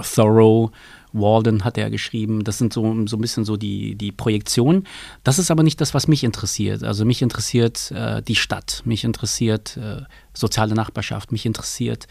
Thoreau 0.00 0.70
Walden 1.12 1.64
hat 1.64 1.78
er 1.78 1.90
geschrieben. 1.90 2.44
Das 2.44 2.58
sind 2.58 2.72
so, 2.72 2.82
so 3.06 3.16
ein 3.16 3.20
bisschen 3.20 3.44
so 3.44 3.56
die, 3.56 3.94
die 3.94 4.12
Projektionen. 4.12 4.86
Das 5.24 5.38
ist 5.38 5.50
aber 5.50 5.62
nicht 5.62 5.80
das, 5.80 5.94
was 5.94 6.08
mich 6.08 6.24
interessiert. 6.24 6.82
Also 6.82 7.04
mich 7.04 7.22
interessiert 7.22 7.90
äh, 7.90 8.22
die 8.22 8.36
Stadt, 8.36 8.82
mich 8.84 9.04
interessiert 9.04 9.76
äh, 9.76 10.02
soziale 10.32 10.74
Nachbarschaft, 10.74 11.32
mich 11.32 11.46
interessiert 11.46 12.06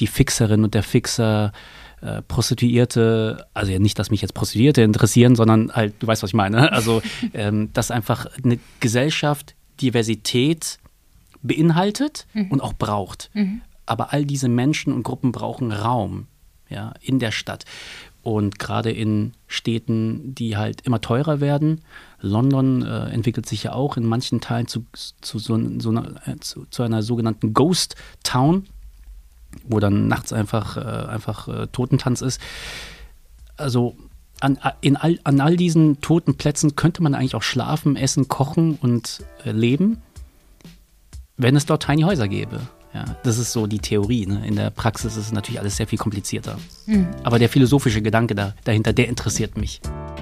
die 0.00 0.06
Fixerin 0.06 0.62
und 0.62 0.74
der 0.74 0.82
Fixer, 0.82 1.52
äh, 2.00 2.22
Prostituierte, 2.22 3.46
also 3.54 3.72
ja 3.72 3.80
nicht, 3.80 3.98
dass 3.98 4.10
mich 4.10 4.22
jetzt 4.22 4.34
Prostituierte 4.34 4.82
interessieren, 4.82 5.34
sondern 5.34 5.72
halt, 5.72 5.94
du 5.98 6.06
weißt, 6.06 6.22
was 6.22 6.30
ich 6.30 6.34
meine. 6.34 6.70
Also, 6.78 7.02
ähm, 7.34 7.72
dass 7.72 7.90
einfach 7.90 8.26
eine 8.44 8.58
Gesellschaft 8.78 9.56
Diversität 9.80 10.78
beinhaltet 11.42 12.26
mhm. 12.34 12.50
und 12.50 12.60
auch 12.60 12.74
braucht. 12.74 13.30
Mhm. 13.32 13.62
Aber 13.86 14.12
all 14.12 14.24
diese 14.24 14.48
Menschen 14.48 14.92
und 14.92 15.02
Gruppen 15.02 15.32
brauchen 15.32 15.72
Raum 15.72 16.26
ja, 16.68 16.94
in 17.00 17.18
der 17.18 17.30
Stadt. 17.30 17.64
Und 18.22 18.58
gerade 18.58 18.90
in 18.90 19.32
Städten, 19.46 20.34
die 20.34 20.56
halt 20.56 20.82
immer 20.82 21.00
teurer 21.00 21.40
werden. 21.40 21.80
London 22.20 22.82
äh, 22.82 23.06
entwickelt 23.10 23.46
sich 23.46 23.62
ja 23.62 23.72
auch 23.72 23.96
in 23.96 24.04
manchen 24.04 24.40
Teilen 24.40 24.66
zu, 24.66 24.84
zu, 24.92 25.38
so, 25.38 25.58
so 25.78 25.90
einer, 25.90 26.26
äh, 26.26 26.36
zu, 26.40 26.66
zu, 26.68 26.82
einer 26.82 27.02
sogenannten 27.02 27.54
Ghost 27.54 27.96
Town, 28.24 28.66
wo 29.64 29.80
dann 29.80 30.08
nachts 30.08 30.32
einfach, 30.32 30.76
äh, 30.76 30.80
einfach 30.80 31.48
äh, 31.48 31.66
Totentanz 31.68 32.20
ist. 32.20 32.40
Also 33.56 33.96
an, 34.40 34.58
in 34.80 34.96
all, 34.96 35.18
an 35.24 35.40
all 35.40 35.56
diesen 35.56 36.00
toten 36.00 36.36
Plätzen 36.36 36.76
könnte 36.76 37.02
man 37.02 37.14
eigentlich 37.14 37.34
auch 37.34 37.42
schlafen, 37.42 37.96
essen, 37.96 38.28
kochen 38.28 38.78
und 38.80 39.24
äh, 39.44 39.52
leben, 39.52 40.02
wenn 41.36 41.56
es 41.56 41.66
dort 41.66 41.84
Tiny 41.84 42.02
Häuser 42.02 42.28
gäbe. 42.28 42.60
Ja, 42.94 43.04
das 43.22 43.38
ist 43.38 43.52
so 43.52 43.66
die 43.66 43.78
Theorie. 43.78 44.26
Ne? 44.26 44.46
In 44.46 44.56
der 44.56 44.70
Praxis 44.70 45.16
ist 45.16 45.26
es 45.26 45.32
natürlich 45.32 45.60
alles 45.60 45.76
sehr 45.76 45.86
viel 45.86 45.98
komplizierter. 45.98 46.58
Mhm. 46.86 47.08
Aber 47.22 47.38
der 47.38 47.48
philosophische 47.48 48.00
Gedanke 48.00 48.34
da, 48.34 48.54
dahinter, 48.64 48.92
der 48.92 49.08
interessiert 49.08 49.58
mich. 49.58 49.80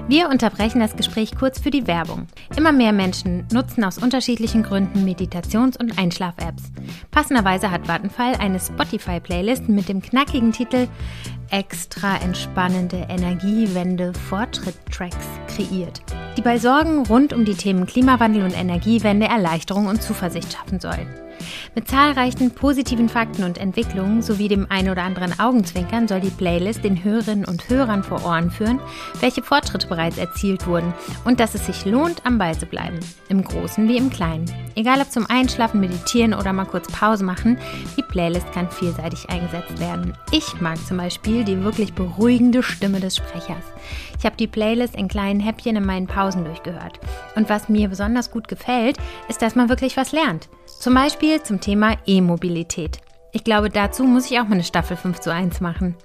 Wir 0.09 0.29
unterbrechen 0.29 0.79
das 0.79 0.95
Gespräch 0.95 1.31
kurz 1.37 1.59
für 1.59 1.69
die 1.69 1.87
Werbung. 1.87 2.27
Immer 2.55 2.71
mehr 2.71 2.93
Menschen 2.93 3.45
nutzen 3.51 3.83
aus 3.83 3.97
unterschiedlichen 3.97 4.63
Gründen 4.63 5.03
Meditations- 5.05 5.77
und 5.77 5.97
Einschlaf-Apps. 5.97 6.71
Passenderweise 7.11 7.71
hat 7.71 7.87
Vattenfall 7.87 8.35
eine 8.35 8.59
Spotify-Playlist 8.59 9.67
mit 9.69 9.89
dem 9.89 10.01
knackigen 10.01 10.51
Titel 10.51 10.87
Extra 11.49 12.17
entspannende 12.17 13.05
Energiewende 13.09 14.13
Fortschritt-Tracks 14.29 15.15
kreiert, 15.47 16.01
die 16.37 16.41
bei 16.41 16.57
Sorgen 16.57 17.05
rund 17.05 17.33
um 17.33 17.45
die 17.45 17.55
Themen 17.55 17.85
Klimawandel 17.85 18.43
und 18.43 18.57
Energiewende 18.57 19.27
Erleichterung 19.27 19.87
und 19.87 20.01
Zuversicht 20.01 20.53
schaffen 20.53 20.79
sollen. 20.79 21.07
Mit 21.75 21.87
zahlreichen 21.87 22.51
positiven 22.51 23.09
Fakten 23.09 23.43
und 23.43 23.57
Entwicklungen 23.57 24.21
sowie 24.21 24.47
dem 24.47 24.67
ein 24.69 24.89
oder 24.89 25.03
anderen 25.03 25.39
Augenzwinkern 25.39 26.07
soll 26.07 26.19
die 26.19 26.29
Playlist 26.29 26.83
den 26.83 27.03
Hörerinnen 27.03 27.45
und 27.45 27.69
Hörern 27.69 28.03
vor 28.03 28.25
Ohren 28.25 28.51
führen, 28.51 28.79
welche 29.19 29.43
Fortschritte 29.43 29.87
bereits 29.87 30.17
erzielt 30.17 30.67
wurden 30.67 30.93
und 31.25 31.39
dass 31.39 31.55
es 31.55 31.65
sich 31.65 31.85
lohnt, 31.85 32.25
am 32.25 32.37
Ball 32.37 32.57
zu 32.57 32.65
bleiben. 32.65 32.99
Im 33.29 33.43
Großen 33.43 33.87
wie 33.87 33.97
im 33.97 34.09
Kleinen. 34.09 34.51
Egal 34.75 35.01
ob 35.01 35.11
zum 35.11 35.25
Einschlafen, 35.29 35.79
Meditieren 35.79 36.33
oder 36.33 36.53
mal 36.53 36.65
kurz 36.65 36.91
Pause 36.91 37.23
machen, 37.23 37.57
die 37.97 38.03
Playlist 38.03 38.51
kann 38.51 38.69
vielseitig 38.69 39.29
eingesetzt 39.29 39.79
werden. 39.79 40.13
Ich 40.31 40.59
mag 40.61 40.77
zum 40.85 40.97
Beispiel 40.97 41.36
die 41.43 41.63
wirklich 41.63 41.93
beruhigende 41.93 42.63
Stimme 42.63 42.99
des 42.99 43.17
Sprechers. 43.17 43.63
Ich 44.17 44.25
habe 44.25 44.35
die 44.37 44.47
Playlist 44.47 44.95
in 44.95 45.07
kleinen 45.07 45.39
Häppchen 45.39 45.75
in 45.75 45.85
meinen 45.85 46.07
Pausen 46.07 46.45
durchgehört. 46.45 46.99
Und 47.35 47.49
was 47.49 47.69
mir 47.69 47.89
besonders 47.89 48.31
gut 48.31 48.47
gefällt, 48.47 48.97
ist, 49.29 49.41
dass 49.41 49.55
man 49.55 49.69
wirklich 49.69 49.97
was 49.97 50.11
lernt. 50.11 50.49
Zum 50.65 50.93
Beispiel 50.93 51.41
zum 51.43 51.59
Thema 51.59 51.97
E-Mobilität. 52.05 52.99
Ich 53.31 53.43
glaube, 53.43 53.69
dazu 53.69 54.03
muss 54.03 54.31
ich 54.31 54.39
auch 54.39 54.45
mal 54.45 54.53
eine 54.53 54.63
Staffel 54.63 54.97
5 54.97 55.19
zu 55.19 55.31
1 55.31 55.61
machen. 55.61 55.95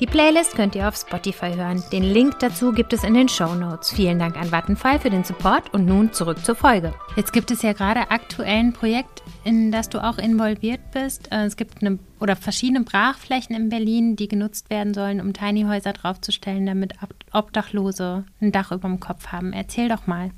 Die 0.00 0.06
Playlist 0.06 0.54
könnt 0.54 0.74
ihr 0.74 0.88
auf 0.88 0.96
Spotify 0.96 1.54
hören. 1.54 1.82
Den 1.92 2.02
Link 2.02 2.38
dazu 2.40 2.72
gibt 2.72 2.92
es 2.92 3.04
in 3.04 3.14
den 3.14 3.28
Show 3.28 3.54
Notes. 3.54 3.90
Vielen 3.90 4.18
Dank 4.18 4.36
an 4.36 4.50
Vattenfall 4.50 4.98
für 4.98 5.10
den 5.10 5.24
Support 5.24 5.72
und 5.72 5.86
nun 5.86 6.12
zurück 6.12 6.44
zur 6.44 6.54
Folge. 6.54 6.94
Jetzt 7.16 7.32
gibt 7.32 7.50
es 7.50 7.62
ja 7.62 7.72
gerade 7.72 8.10
aktuell 8.10 8.58
ein 8.58 8.72
Projekt, 8.72 9.22
in 9.44 9.72
das 9.72 9.88
du 9.88 10.02
auch 10.02 10.18
involviert 10.18 10.80
bist. 10.92 11.30
Äh, 11.32 11.44
es 11.44 11.56
gibt 11.56 11.82
eine 11.82 11.98
oder 12.20 12.36
verschiedene 12.36 12.82
Brachflächen 12.82 13.56
in 13.56 13.68
Berlin, 13.68 14.16
die 14.16 14.28
genutzt 14.28 14.70
werden 14.70 14.94
sollen, 14.94 15.20
um 15.20 15.32
Tiny 15.32 15.64
Häuser 15.64 15.92
draufzustellen, 15.92 16.66
damit 16.66 16.94
Obdachlose 17.32 18.24
ein 18.40 18.52
Dach 18.52 18.72
über 18.72 18.88
dem 18.88 19.00
Kopf 19.00 19.28
haben. 19.28 19.52
Erzähl 19.52 19.88
doch 19.88 20.06
mal. 20.06 20.30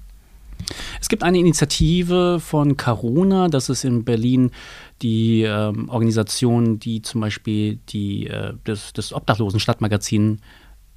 Es 1.01 1.09
gibt 1.09 1.23
eine 1.23 1.39
Initiative 1.39 2.41
von 2.41 2.77
Caruna, 2.77 3.49
das 3.49 3.69
ist 3.69 3.85
in 3.85 4.05
Berlin 4.05 4.51
die 5.03 5.43
ähm, 5.43 5.89
Organisation, 5.89 6.79
die 6.79 7.03
zum 7.03 7.21
Beispiel 7.21 7.79
die, 7.89 8.29
äh, 8.29 8.55
das, 8.65 8.93
das 8.93 9.13
Obdachlosen 9.13 9.61
Stadtmagazin 9.61 10.41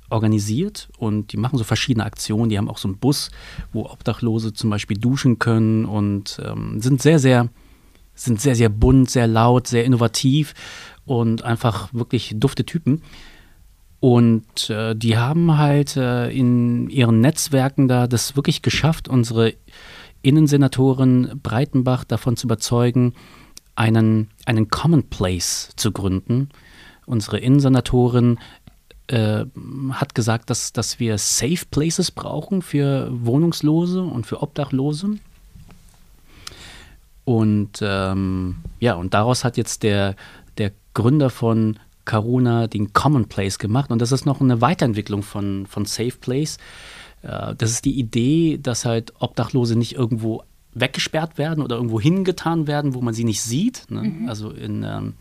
organisiert 0.09 0.89
und 0.97 1.33
die 1.33 1.37
machen 1.37 1.57
so 1.57 1.63
verschiedene 1.63 2.05
Aktionen. 2.05 2.49
Die 2.49 2.57
haben 2.57 2.69
auch 2.69 2.77
so 2.77 2.87
einen 2.87 2.97
Bus, 2.97 3.29
wo 3.73 3.85
Obdachlose 3.85 4.53
zum 4.53 4.69
Beispiel 4.69 4.97
duschen 4.97 5.39
können 5.39 5.85
und 5.85 6.41
ähm, 6.45 6.79
sind 6.79 7.01
sehr, 7.01 7.19
sehr, 7.19 7.49
sind 8.15 8.39
sehr, 8.39 8.55
sehr 8.55 8.69
bunt, 8.69 9.09
sehr 9.09 9.27
laut, 9.27 9.67
sehr 9.67 9.83
innovativ 9.83 10.53
und 11.05 11.43
einfach 11.43 11.93
wirklich 11.93 12.33
dufte 12.37 12.65
Typen. 12.65 13.01
Und 13.99 14.69
äh, 14.69 14.95
die 14.95 15.17
haben 15.17 15.57
halt 15.57 15.97
äh, 15.97 16.29
in 16.29 16.89
ihren 16.89 17.19
Netzwerken 17.19 17.87
da 17.87 18.07
das 18.07 18.35
wirklich 18.35 18.61
geschafft, 18.61 19.07
unsere 19.07 19.53
Innensenatorin 20.21 21.39
Breitenbach 21.41 22.03
davon 22.03 22.37
zu 22.37 22.47
überzeugen, 22.47 23.13
einen, 23.75 24.29
einen 24.45 24.69
Commonplace 24.69 25.69
zu 25.75 25.91
gründen. 25.91 26.49
Unsere 27.05 27.39
Innensenatorin 27.39 28.37
äh, 29.07 29.45
hat 29.91 30.15
gesagt, 30.15 30.49
dass, 30.49 30.73
dass 30.73 30.99
wir 30.99 31.17
Safe 31.17 31.65
Places 31.71 32.11
brauchen 32.11 32.61
für 32.61 33.09
Wohnungslose 33.11 34.03
und 34.03 34.25
für 34.27 34.41
Obdachlose. 34.41 35.17
Und 37.23 37.79
ähm, 37.81 38.57
ja, 38.79 38.93
und 38.93 39.13
daraus 39.13 39.43
hat 39.43 39.57
jetzt 39.57 39.83
der, 39.83 40.15
der 40.57 40.71
Gründer 40.93 41.29
von 41.29 41.77
Karuna 42.07 42.65
den 42.65 42.93
Commonplace 42.93 43.59
gemacht 43.59 43.91
und 43.91 44.01
das 44.01 44.11
ist 44.11 44.25
noch 44.25 44.41
eine 44.41 44.61
Weiterentwicklung 44.61 45.21
von, 45.21 45.67
von 45.67 45.85
Safe 45.85 46.17
Place. 46.19 46.57
Äh, 47.21 47.53
das 47.55 47.69
ist 47.69 47.85
die 47.85 47.99
Idee, 47.99 48.57
dass 48.57 48.85
halt 48.85 49.13
Obdachlose 49.19 49.77
nicht 49.77 49.93
irgendwo 49.93 50.41
weggesperrt 50.73 51.37
werden 51.37 51.63
oder 51.63 51.75
irgendwo 51.75 51.99
hingetan 51.99 52.65
werden, 52.65 52.93
wo 52.95 53.01
man 53.01 53.13
sie 53.13 53.23
nicht 53.23 53.41
sieht. 53.41 53.85
Ne? 53.89 54.03
Mhm. 54.03 54.29
Also 54.29 54.49
in 54.49 54.83
ähm, 54.83 55.13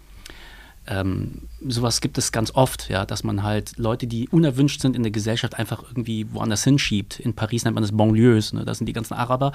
ähm, 0.88 1.42
sowas 1.66 2.00
gibt 2.00 2.18
es 2.18 2.32
ganz 2.32 2.52
oft, 2.54 2.88
ja, 2.88 3.04
dass 3.04 3.24
man 3.24 3.42
halt 3.42 3.76
Leute, 3.76 4.06
die 4.06 4.28
unerwünscht 4.28 4.80
sind 4.80 4.94
in 4.94 5.02
der 5.02 5.12
Gesellschaft, 5.12 5.58
einfach 5.58 5.82
irgendwie 5.82 6.26
woanders 6.32 6.64
hinschiebt. 6.64 7.18
In 7.18 7.34
Paris 7.34 7.64
nennt 7.64 7.74
man 7.74 7.82
das 7.82 7.96
Banlieues, 7.96 8.52
ne? 8.52 8.64
das 8.64 8.78
sind 8.78 8.86
die 8.86 8.92
ganzen 8.92 9.14
Araber 9.14 9.52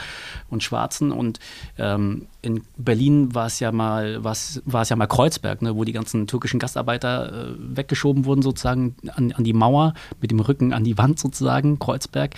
und 0.49 0.63
Schwarzen 0.63 1.11
und 1.11 1.39
ähm, 1.77 2.27
in 2.41 2.63
Berlin 2.77 3.33
war 3.33 3.47
es 3.47 3.59
ja 3.59 3.71
mal, 3.71 4.23
war 4.23 4.33
es 4.33 4.89
ja 4.89 4.95
mal 4.95 5.07
Kreuzberg, 5.07 5.61
ne? 5.61 5.75
wo 5.75 5.83
die 5.83 5.93
ganzen 5.93 6.27
türkischen 6.27 6.59
Gastarbeiter 6.59 7.51
äh, 7.51 7.55
weggeschoben 7.57 8.25
wurden 8.25 8.41
sozusagen 8.41 8.95
an, 9.15 9.31
an 9.31 9.43
die 9.43 9.53
Mauer, 9.53 9.93
mit 10.21 10.31
dem 10.31 10.39
Rücken 10.39 10.73
an 10.73 10.83
die 10.83 10.97
Wand 10.97 11.19
sozusagen, 11.19 11.79
Kreuzberg. 11.79 12.35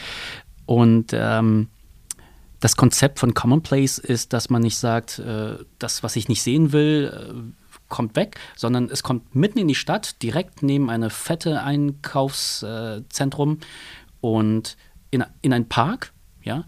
Und 0.66 1.12
ähm, 1.14 1.68
das 2.60 2.78
Konzept 2.78 3.20
von 3.20 3.34
Commonplace 3.34 3.98
ist, 3.98 4.32
dass 4.32 4.50
man 4.50 4.62
nicht 4.62 4.78
sagt, 4.78 5.20
äh, 5.20 5.58
das, 5.80 6.04
was 6.04 6.16
ich 6.16 6.30
nicht 6.30 6.42
sehen 6.42 6.72
will, 6.72 7.12
äh, 7.14 7.63
kommt 7.90 8.16
weg, 8.16 8.40
sondern 8.56 8.90
es 8.90 9.04
kommt 9.04 9.36
mitten 9.36 9.60
in 9.60 9.68
die 9.68 9.76
Stadt, 9.76 10.22
direkt 10.22 10.64
neben 10.64 10.90
eine 10.90 11.10
fette 11.10 11.62
Einkaufszentrum 11.62 13.60
und 14.22 14.78
in, 15.12 15.24
in 15.42 15.54
einen 15.54 15.70
Park, 15.70 16.12
ja, 16.44 16.66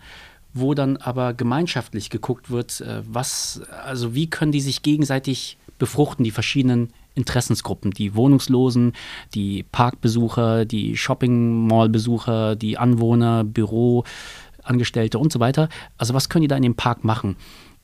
wo 0.53 0.73
dann 0.73 0.97
aber 0.97 1.33
gemeinschaftlich 1.33 2.09
geguckt 2.09 2.49
wird, 2.49 2.81
äh, 2.81 3.01
was, 3.05 3.61
also 3.83 4.15
wie 4.15 4.29
können 4.29 4.51
die 4.51 4.61
sich 4.61 4.81
gegenseitig 4.83 5.57
befruchten, 5.77 6.23
die 6.23 6.31
verschiedenen 6.31 6.93
Interessensgruppen, 7.15 7.91
die 7.91 8.15
Wohnungslosen, 8.15 8.93
die 9.33 9.63
Parkbesucher, 9.63 10.65
die 10.65 10.97
Shopping-Mall-Besucher, 10.97 12.55
die 12.55 12.77
Anwohner, 12.77 13.43
Büroangestellte 13.43 15.17
und 15.17 15.31
so 15.31 15.39
weiter. 15.39 15.69
Also 15.97 16.13
was 16.13 16.29
können 16.29 16.43
die 16.43 16.47
da 16.47 16.57
in 16.57 16.63
dem 16.63 16.75
Park 16.75 17.03
machen? 17.03 17.37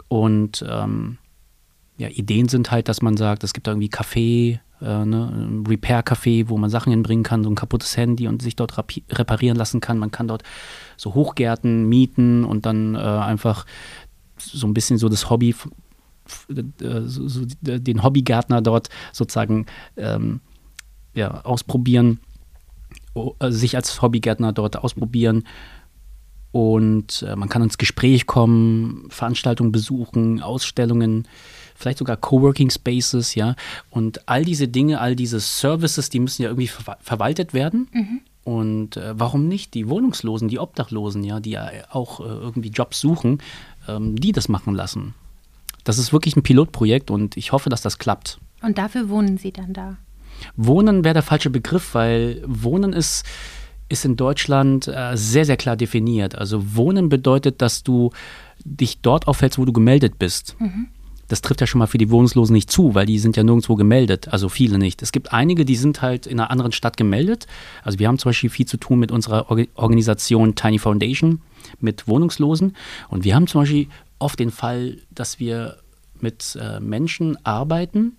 Und 0.07 0.65
ähm, 0.69 1.17
ja, 2.01 2.09
Ideen 2.09 2.49
sind 2.49 2.71
halt, 2.71 2.89
dass 2.89 3.03
man 3.03 3.15
sagt, 3.15 3.43
es 3.43 3.53
gibt 3.53 3.67
da 3.67 3.71
irgendwie 3.73 3.89
Café, 3.89 4.59
äh, 4.81 5.05
ne, 5.05 5.63
Repair-Café, 5.67 6.49
wo 6.49 6.57
man 6.57 6.71
Sachen 6.71 6.89
hinbringen 6.89 7.23
kann, 7.23 7.43
so 7.43 7.49
ein 7.51 7.55
kaputtes 7.55 7.95
Handy 7.95 8.27
und 8.27 8.41
sich 8.41 8.55
dort 8.55 8.75
reparieren 8.75 9.55
lassen 9.55 9.81
kann. 9.81 9.99
Man 9.99 10.09
kann 10.09 10.27
dort 10.27 10.41
so 10.97 11.13
Hochgärten 11.13 11.87
mieten 11.87 12.43
und 12.43 12.65
dann 12.65 12.95
äh, 12.95 12.97
einfach 12.97 13.67
so 14.39 14.65
ein 14.65 14.73
bisschen 14.73 14.97
so 14.97 15.09
das 15.09 15.29
Hobby, 15.29 15.53
äh, 16.49 17.01
so, 17.05 17.27
so 17.27 17.45
den 17.61 18.01
Hobbygärtner 18.01 18.63
dort 18.63 18.89
sozusagen 19.13 19.67
ähm, 19.95 20.39
ja, 21.13 21.41
ausprobieren, 21.41 22.19
also 23.37 23.55
sich 23.55 23.75
als 23.75 24.01
Hobbygärtner 24.01 24.53
dort 24.53 24.75
ausprobieren. 24.75 25.43
Und 26.51 27.23
äh, 27.29 27.35
man 27.35 27.47
kann 27.47 27.61
ins 27.61 27.77
Gespräch 27.77 28.25
kommen, 28.25 29.05
Veranstaltungen 29.09 29.71
besuchen, 29.71 30.41
Ausstellungen 30.41 31.27
vielleicht 31.81 31.99
sogar 31.99 32.17
Coworking 32.17 32.69
Spaces, 32.69 33.35
ja. 33.35 33.55
Und 33.89 34.27
all 34.27 34.45
diese 34.45 34.67
Dinge, 34.67 35.01
all 35.01 35.15
diese 35.15 35.39
Services, 35.39 36.09
die 36.09 36.19
müssen 36.19 36.43
ja 36.43 36.49
irgendwie 36.49 36.67
ver 36.67 36.97
verwaltet 37.01 37.53
werden. 37.53 37.87
Mhm. 37.91 38.21
Und 38.43 38.97
äh, 38.97 39.13
warum 39.19 39.47
nicht 39.47 39.73
die 39.73 39.87
Wohnungslosen, 39.87 40.47
die 40.47 40.59
Obdachlosen, 40.59 41.23
ja, 41.23 41.39
die 41.39 41.51
ja 41.51 41.69
auch 41.91 42.19
äh, 42.19 42.23
irgendwie 42.23 42.69
Jobs 42.69 42.99
suchen, 42.99 43.39
ähm, 43.87 44.15
die 44.15 44.31
das 44.31 44.49
machen 44.49 44.73
lassen. 44.73 45.13
Das 45.83 45.97
ist 45.97 46.13
wirklich 46.13 46.35
ein 46.35 46.43
Pilotprojekt 46.43 47.11
und 47.11 47.37
ich 47.37 47.51
hoffe, 47.51 47.69
dass 47.69 47.81
das 47.81 47.97
klappt. 47.97 48.39
Und 48.61 48.77
dafür 48.77 49.09
wohnen 49.09 49.37
Sie 49.37 49.51
dann 49.51 49.73
da? 49.73 49.97
Wohnen 50.55 51.03
wäre 51.03 51.13
der 51.13 51.23
falsche 51.23 51.49
Begriff, 51.49 51.93
weil 51.93 52.41
Wohnen 52.45 52.93
ist, 52.93 53.25
ist 53.89 54.05
in 54.05 54.15
Deutschland 54.15 54.87
äh, 54.87 55.15
sehr, 55.15 55.45
sehr 55.45 55.57
klar 55.57 55.75
definiert. 55.75 56.35
Also 56.35 56.75
Wohnen 56.75 57.09
bedeutet, 57.09 57.61
dass 57.61 57.83
du 57.83 58.11
dich 58.63 59.01
dort 59.01 59.27
aufhältst, 59.27 59.59
wo 59.59 59.65
du 59.65 59.73
gemeldet 59.73 60.17
bist. 60.19 60.55
Mhm. 60.59 60.87
Das 61.31 61.39
trifft 61.39 61.61
ja 61.61 61.67
schon 61.67 61.79
mal 61.79 61.87
für 61.87 61.97
die 61.97 62.09
Wohnungslosen 62.09 62.53
nicht 62.53 62.69
zu, 62.69 62.93
weil 62.93 63.05
die 63.05 63.17
sind 63.17 63.37
ja 63.37 63.43
nirgendwo 63.43 63.77
gemeldet, 63.77 64.27
also 64.27 64.49
viele 64.49 64.77
nicht. 64.77 65.01
Es 65.01 65.13
gibt 65.13 65.31
einige, 65.31 65.63
die 65.63 65.77
sind 65.77 66.01
halt 66.01 66.27
in 66.27 66.37
einer 66.37 66.51
anderen 66.51 66.73
Stadt 66.73 66.97
gemeldet. 66.97 67.47
Also 67.85 67.99
wir 67.99 68.09
haben 68.09 68.17
zum 68.17 68.31
Beispiel 68.31 68.49
viel 68.49 68.65
zu 68.65 68.75
tun 68.75 68.99
mit 68.99 69.13
unserer 69.13 69.49
Organisation 69.49 70.55
Tiny 70.55 70.77
Foundation, 70.77 71.39
mit 71.79 72.05
Wohnungslosen. 72.05 72.75
Und 73.07 73.23
wir 73.23 73.33
haben 73.33 73.47
zum 73.47 73.61
Beispiel 73.61 73.87
oft 74.19 74.41
den 74.41 74.51
Fall, 74.51 74.97
dass 75.09 75.39
wir 75.39 75.77
mit 76.19 76.57
äh, 76.61 76.81
Menschen 76.81 77.37
arbeiten, 77.45 78.17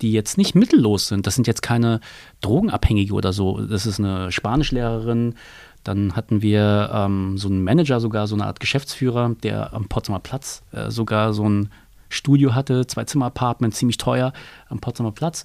die 0.00 0.10
jetzt 0.10 0.36
nicht 0.36 0.56
mittellos 0.56 1.06
sind. 1.06 1.28
Das 1.28 1.36
sind 1.36 1.46
jetzt 1.46 1.62
keine 1.62 2.00
Drogenabhängige 2.40 3.14
oder 3.14 3.32
so. 3.32 3.60
Das 3.60 3.86
ist 3.86 4.00
eine 4.00 4.32
Spanischlehrerin. 4.32 5.36
Dann 5.84 6.16
hatten 6.16 6.42
wir 6.42 6.90
ähm, 6.92 7.38
so 7.38 7.46
einen 7.46 7.62
Manager, 7.62 8.00
sogar 8.00 8.26
so 8.26 8.34
eine 8.34 8.46
Art 8.46 8.58
Geschäftsführer, 8.58 9.36
der 9.44 9.72
am 9.74 9.86
Potsdamer 9.86 10.18
Platz 10.18 10.64
äh, 10.72 10.90
sogar 10.90 11.32
so 11.34 11.48
ein 11.48 11.70
Studio 12.12 12.54
hatte, 12.54 12.86
zwei 12.86 13.04
Zimmer-Apartment, 13.04 13.74
ziemlich 13.74 13.98
teuer 13.98 14.32
am 14.68 14.80
Potsdamer 14.80 15.12
Platz. 15.12 15.44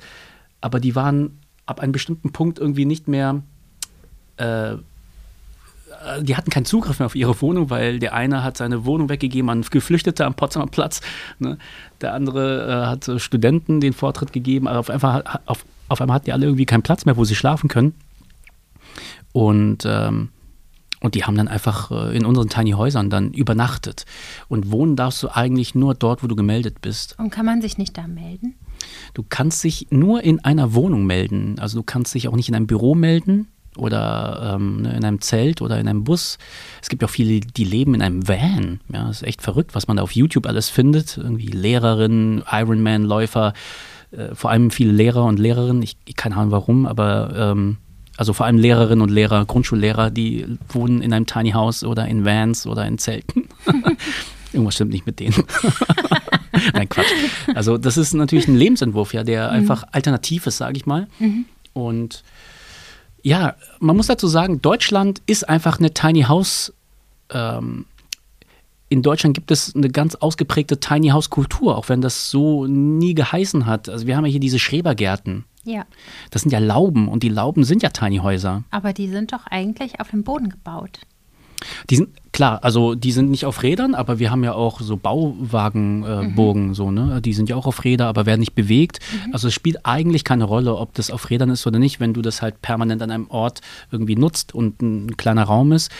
Aber 0.62 0.80
die 0.80 0.96
waren 0.96 1.40
ab 1.66 1.80
einem 1.80 1.92
bestimmten 1.92 2.32
Punkt 2.32 2.60
irgendwie 2.60 2.86
nicht 2.86 3.08
mehr 3.08 3.42
äh, 4.38 4.78
äh, 6.06 6.24
die 6.24 6.36
hatten 6.36 6.50
keinen 6.50 6.66
Zugriff 6.66 7.00
mehr 7.00 7.06
auf 7.06 7.16
ihre 7.16 7.40
Wohnung, 7.42 7.70
weil 7.70 8.00
der 8.00 8.14
eine 8.14 8.44
hat 8.44 8.58
seine 8.58 8.86
Wohnung 8.86 9.10
weggegeben 9.10 9.50
an 9.50 9.62
Geflüchtete 9.62 10.26
am 10.26 10.34
Potsdamer 10.34 10.68
Platz. 10.68 11.02
Ne? 11.40 11.58
Der 12.02 12.14
andere 12.14 12.68
äh, 12.68 12.86
hat 12.88 13.22
Studenten 13.22 13.82
den 13.82 13.94
Vortritt 13.94 14.34
gegeben. 14.34 14.68
Aber 14.68 14.80
auf 14.80 14.90
einmal, 14.90 15.24
auf, 15.46 15.66
auf 15.88 16.02
einmal 16.02 16.16
hatten 16.16 16.26
die 16.26 16.34
alle 16.34 16.46
irgendwie 16.46 16.66
keinen 16.66 16.84
Platz 16.84 17.06
mehr, 17.06 17.18
wo 17.18 17.26
sie 17.26 17.36
schlafen 17.36 17.68
können. 17.68 17.96
Und, 19.34 19.86
ähm, 19.86 20.30
und 21.02 21.16
die 21.16 21.24
haben 21.24 21.36
dann 21.36 21.48
einfach 21.48 21.92
äh, 21.92 22.16
in 22.16 22.26
unseren 22.26 22.50
Tiny 22.50 22.72
Häusern 22.72 23.10
dann 23.10 23.32
übernachtet. 23.34 24.06
Und 24.48 24.72
wohnen 24.72 24.96
darfst 24.96 25.22
du 25.24 25.30
eigentlich 25.30 25.76
nur 25.76 25.94
dort, 25.94 26.24
wo 26.24 26.28
du 26.28 26.36
gemeldet 26.36 26.82
bist. 26.82 27.16
Und 27.20 27.30
kann 27.30 27.46
man 27.46 27.62
sich 27.62 27.78
nicht 27.78 27.98
da 27.98 28.08
melden? 28.08 28.56
Du 29.14 29.24
kannst 29.28 29.64
dich 29.64 29.88
nur 29.90 30.24
in 30.24 30.44
einer 30.44 30.74
Wohnung 30.74 31.06
melden. 31.06 31.60
Also 31.60 31.80
du 31.80 31.84
kannst 31.84 32.14
dich 32.16 32.28
auch 32.28 32.36
nicht 32.36 32.50
in 32.50 32.56
einem 32.56 32.68
Büro 32.68 32.96
melden 32.96 33.48
oder 33.76 34.56
ähm, 34.56 34.82
ne, 34.82 34.96
in 34.96 35.06
einem 35.06 35.22
Zelt 35.22 35.62
oder 35.62 35.80
in 35.80 35.88
einem 35.88 36.04
Bus. 36.04 36.38
Es 36.82 36.90
gibt 36.90 37.04
auch 37.04 37.10
viele, 37.10 37.40
die 37.42 37.64
leben 37.64 37.94
in 37.94 38.02
einem 38.02 38.28
Van. 38.28 38.80
Ja, 38.92 39.08
das 39.08 39.18
ist 39.18 39.28
echt 39.28 39.42
verrückt, 39.42 39.76
was 39.76 39.88
man 39.88 39.98
da 39.98 40.04
auf 40.04 40.12
YouTube 40.12 40.48
alles 40.48 40.70
findet. 40.70 41.18
Irgendwie 41.18 41.48
Lehrerinnen, 41.48 42.44
Ironman-Läufer, 42.52 43.54
äh, 44.12 44.34
vor 44.34 44.50
allem 44.50 44.72
viele 44.72 44.92
Lehrer 44.92 45.26
und 45.26 45.40
Lehrerinnen. 45.40 45.84
Ich, 45.84 45.98
ich 46.06 46.16
keine 46.16 46.36
Ahnung 46.38 46.52
warum, 46.52 46.86
aber 46.86 47.34
ähm, 47.36 47.78
also 48.18 48.34
vor 48.34 48.48
allem 48.48 48.58
Lehrerinnen 48.58 49.02
und 49.02 49.10
Lehrer, 49.10 49.46
Grundschullehrer, 49.46 50.10
die 50.10 50.46
wohnen 50.70 51.02
in 51.02 51.14
einem 51.14 51.28
Tiny 51.28 51.52
House 51.52 51.84
oder 51.84 52.08
in 52.08 52.26
Vans 52.26 52.66
oder 52.66 52.86
in 52.86 52.98
Zelten. 52.98 53.48
Irgendwas 54.52 54.76
stimmt 54.76 54.92
nicht 54.92 55.06
mit 55.06 55.20
denen. 55.20 55.36
Nein, 56.74 56.90
Quatsch. 56.90 57.08
Also 57.54 57.78
das 57.78 57.98
ist 57.98 58.14
natürlich 58.14 58.48
ein 58.48 58.56
Lebensentwurf, 58.56 59.14
ja, 59.14 59.24
der 59.24 59.50
mhm. 59.50 59.58
einfach 59.58 59.84
alternativ 59.92 60.48
ist, 60.48 60.58
sage 60.58 60.78
ich 60.78 60.86
mal. 60.88 61.08
Mhm. 61.20 61.46
Und 61.74 62.24
ja, 63.22 63.56
man 63.80 63.96
muss 63.96 64.08
dazu 64.08 64.28
sagen, 64.28 64.62
Deutschland 64.62 65.22
ist 65.28 65.48
einfach 65.48 65.80
eine 65.80 65.94
Tiny 65.94 66.24
House. 66.24 66.74
Ähm, 67.30 67.86
in 68.90 69.02
Deutschland 69.04 69.36
gibt 69.36 69.52
es 69.52 69.76
eine 69.76 69.90
ganz 69.90 70.16
ausgeprägte 70.16 70.80
Tiny 70.80 71.10
House 71.10 71.30
Kultur, 71.30 71.78
auch 71.78 71.90
wenn 71.90 72.02
das 72.02 72.32
so 72.32 72.66
nie 72.66 73.14
geheißen 73.14 73.66
hat. 73.66 73.90
Also 73.90 74.08
wir 74.08 74.18
haben 74.18 74.26
ja 74.26 74.32
hier 74.32 74.40
diese 74.40 74.60
Schrebergärten. 74.60 75.44
Ja. 75.68 75.86
Das 76.32 76.44
sind 76.44 76.52
ja 76.52 76.60
Lauben 76.60 77.10
und 77.10 77.24
die 77.24 77.30
Lauben 77.30 77.66
sind 77.66 77.84
ja 77.84 77.90
Tiny 77.90 78.18
Häuser. 78.18 78.64
Aber 78.72 78.94
die 78.94 79.10
sind 79.10 79.34
doch 79.34 79.46
eigentlich 79.48 80.00
auf 80.00 80.12
dem 80.12 80.24
Boden 80.24 80.50
gebaut. 80.50 81.02
Die 81.90 81.98
sind, 81.98 82.10
klar, 82.32 82.64
also 82.64 82.96
die 82.96 83.12
sind 83.12 83.32
nicht 83.32 83.46
auf 83.46 83.64
Rädern, 83.64 83.96
aber 83.96 84.20
wir 84.20 84.32
haben 84.32 84.44
ja 84.44 84.54
auch 84.54 84.80
so 84.80 84.96
Bauwagenburgen, 84.96 86.64
äh, 86.64 86.68
mhm. 86.68 86.74
so, 86.74 86.92
ne? 86.92 87.22
Die 87.22 87.34
sind 87.34 87.50
ja 87.50 87.56
auch 87.56 87.66
auf 87.66 87.84
Räder, 87.84 88.08
aber 88.08 88.26
werden 88.26 88.40
nicht 88.40 88.54
bewegt. 88.54 89.00
Mhm. 89.26 89.34
Also 89.34 89.48
es 89.48 89.54
spielt 89.54 89.86
eigentlich 89.86 90.24
keine 90.24 90.46
Rolle, 90.46 90.76
ob 90.78 90.94
das 90.94 91.12
auf 91.12 91.30
Rädern 91.30 91.50
ist 91.50 91.66
oder 91.68 91.80
nicht, 91.80 92.00
wenn 92.00 92.14
du 92.14 92.22
das 92.22 92.42
halt 92.42 92.62
permanent 92.62 93.02
an 93.02 93.12
einem 93.12 93.30
Ort 93.30 93.62
irgendwie 93.92 94.16
nutzt 94.16 94.56
und 94.56 94.82
ein 94.82 95.18
kleiner 95.18 95.44
Raum 95.44 95.72
ist. 95.74 95.92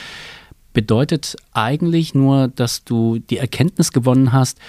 Bedeutet 0.74 1.36
eigentlich 1.54 2.14
nur, 2.14 2.48
dass 2.48 2.84
du 2.84 3.18
die 3.18 3.38
Erkenntnis 3.38 3.92
gewonnen 3.92 4.32
hast, 4.32 4.60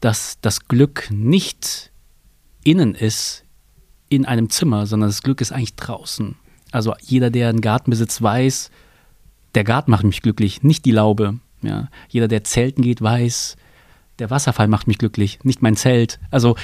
dass 0.00 0.38
das 0.40 0.66
Glück 0.66 1.08
nicht 1.10 1.90
innen 2.64 2.94
ist, 2.94 3.44
in 4.10 4.26
einem 4.26 4.50
Zimmer, 4.50 4.86
sondern 4.86 5.08
das 5.08 5.22
Glück 5.22 5.40
ist 5.40 5.52
eigentlich 5.52 5.76
draußen. 5.76 6.34
Also 6.72 6.94
jeder, 7.00 7.30
der 7.30 7.48
einen 7.48 7.62
Garten 7.62 7.90
besitzt, 7.90 8.20
weiß, 8.20 8.70
der 9.54 9.64
Garten 9.64 9.90
macht 9.90 10.04
mich 10.04 10.20
glücklich, 10.20 10.62
nicht 10.62 10.84
die 10.84 10.90
Laube. 10.90 11.38
Ja. 11.62 11.88
Jeder, 12.08 12.28
der 12.28 12.44
zelten 12.44 12.82
geht, 12.82 13.00
weiß, 13.00 13.56
der 14.20 14.30
Wasserfall 14.30 14.68
macht 14.68 14.86
mich 14.86 14.98
glücklich, 14.98 15.38
nicht 15.42 15.62
mein 15.62 15.76
Zelt. 15.76 16.20
Also 16.30 16.56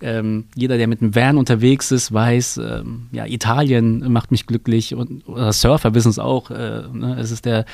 ähm, 0.00 0.46
jeder, 0.54 0.76
der 0.76 0.88
mit 0.88 1.00
einem 1.00 1.14
Van 1.14 1.38
unterwegs 1.38 1.92
ist, 1.92 2.12
weiß, 2.12 2.58
ähm, 2.58 3.06
ja, 3.12 3.26
Italien 3.26 4.12
macht 4.12 4.30
mich 4.30 4.46
glücklich 4.46 4.94
und 4.94 5.26
oder 5.28 5.52
Surfer 5.52 5.94
wissen 5.94 6.10
es 6.10 6.18
auch. 6.18 6.50
Äh, 6.50 6.82
ne? 6.92 7.16
Es 7.18 7.30
ist 7.30 7.44
der 7.44 7.64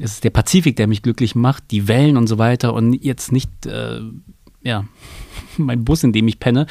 es 0.00 0.14
ist 0.14 0.24
der 0.24 0.30
Pazifik, 0.30 0.74
der 0.76 0.88
mich 0.88 1.02
glücklich 1.02 1.36
macht, 1.36 1.70
die 1.70 1.86
Wellen 1.86 2.16
und 2.16 2.26
so 2.26 2.36
weiter 2.36 2.74
und 2.74 2.92
jetzt 2.92 3.32
nicht 3.32 3.66
äh, 3.66 4.00
ja 4.62 4.84
mein 5.56 5.84
Bus, 5.84 6.04
in 6.04 6.12
dem 6.12 6.28
ich 6.28 6.38
penne. 6.38 6.66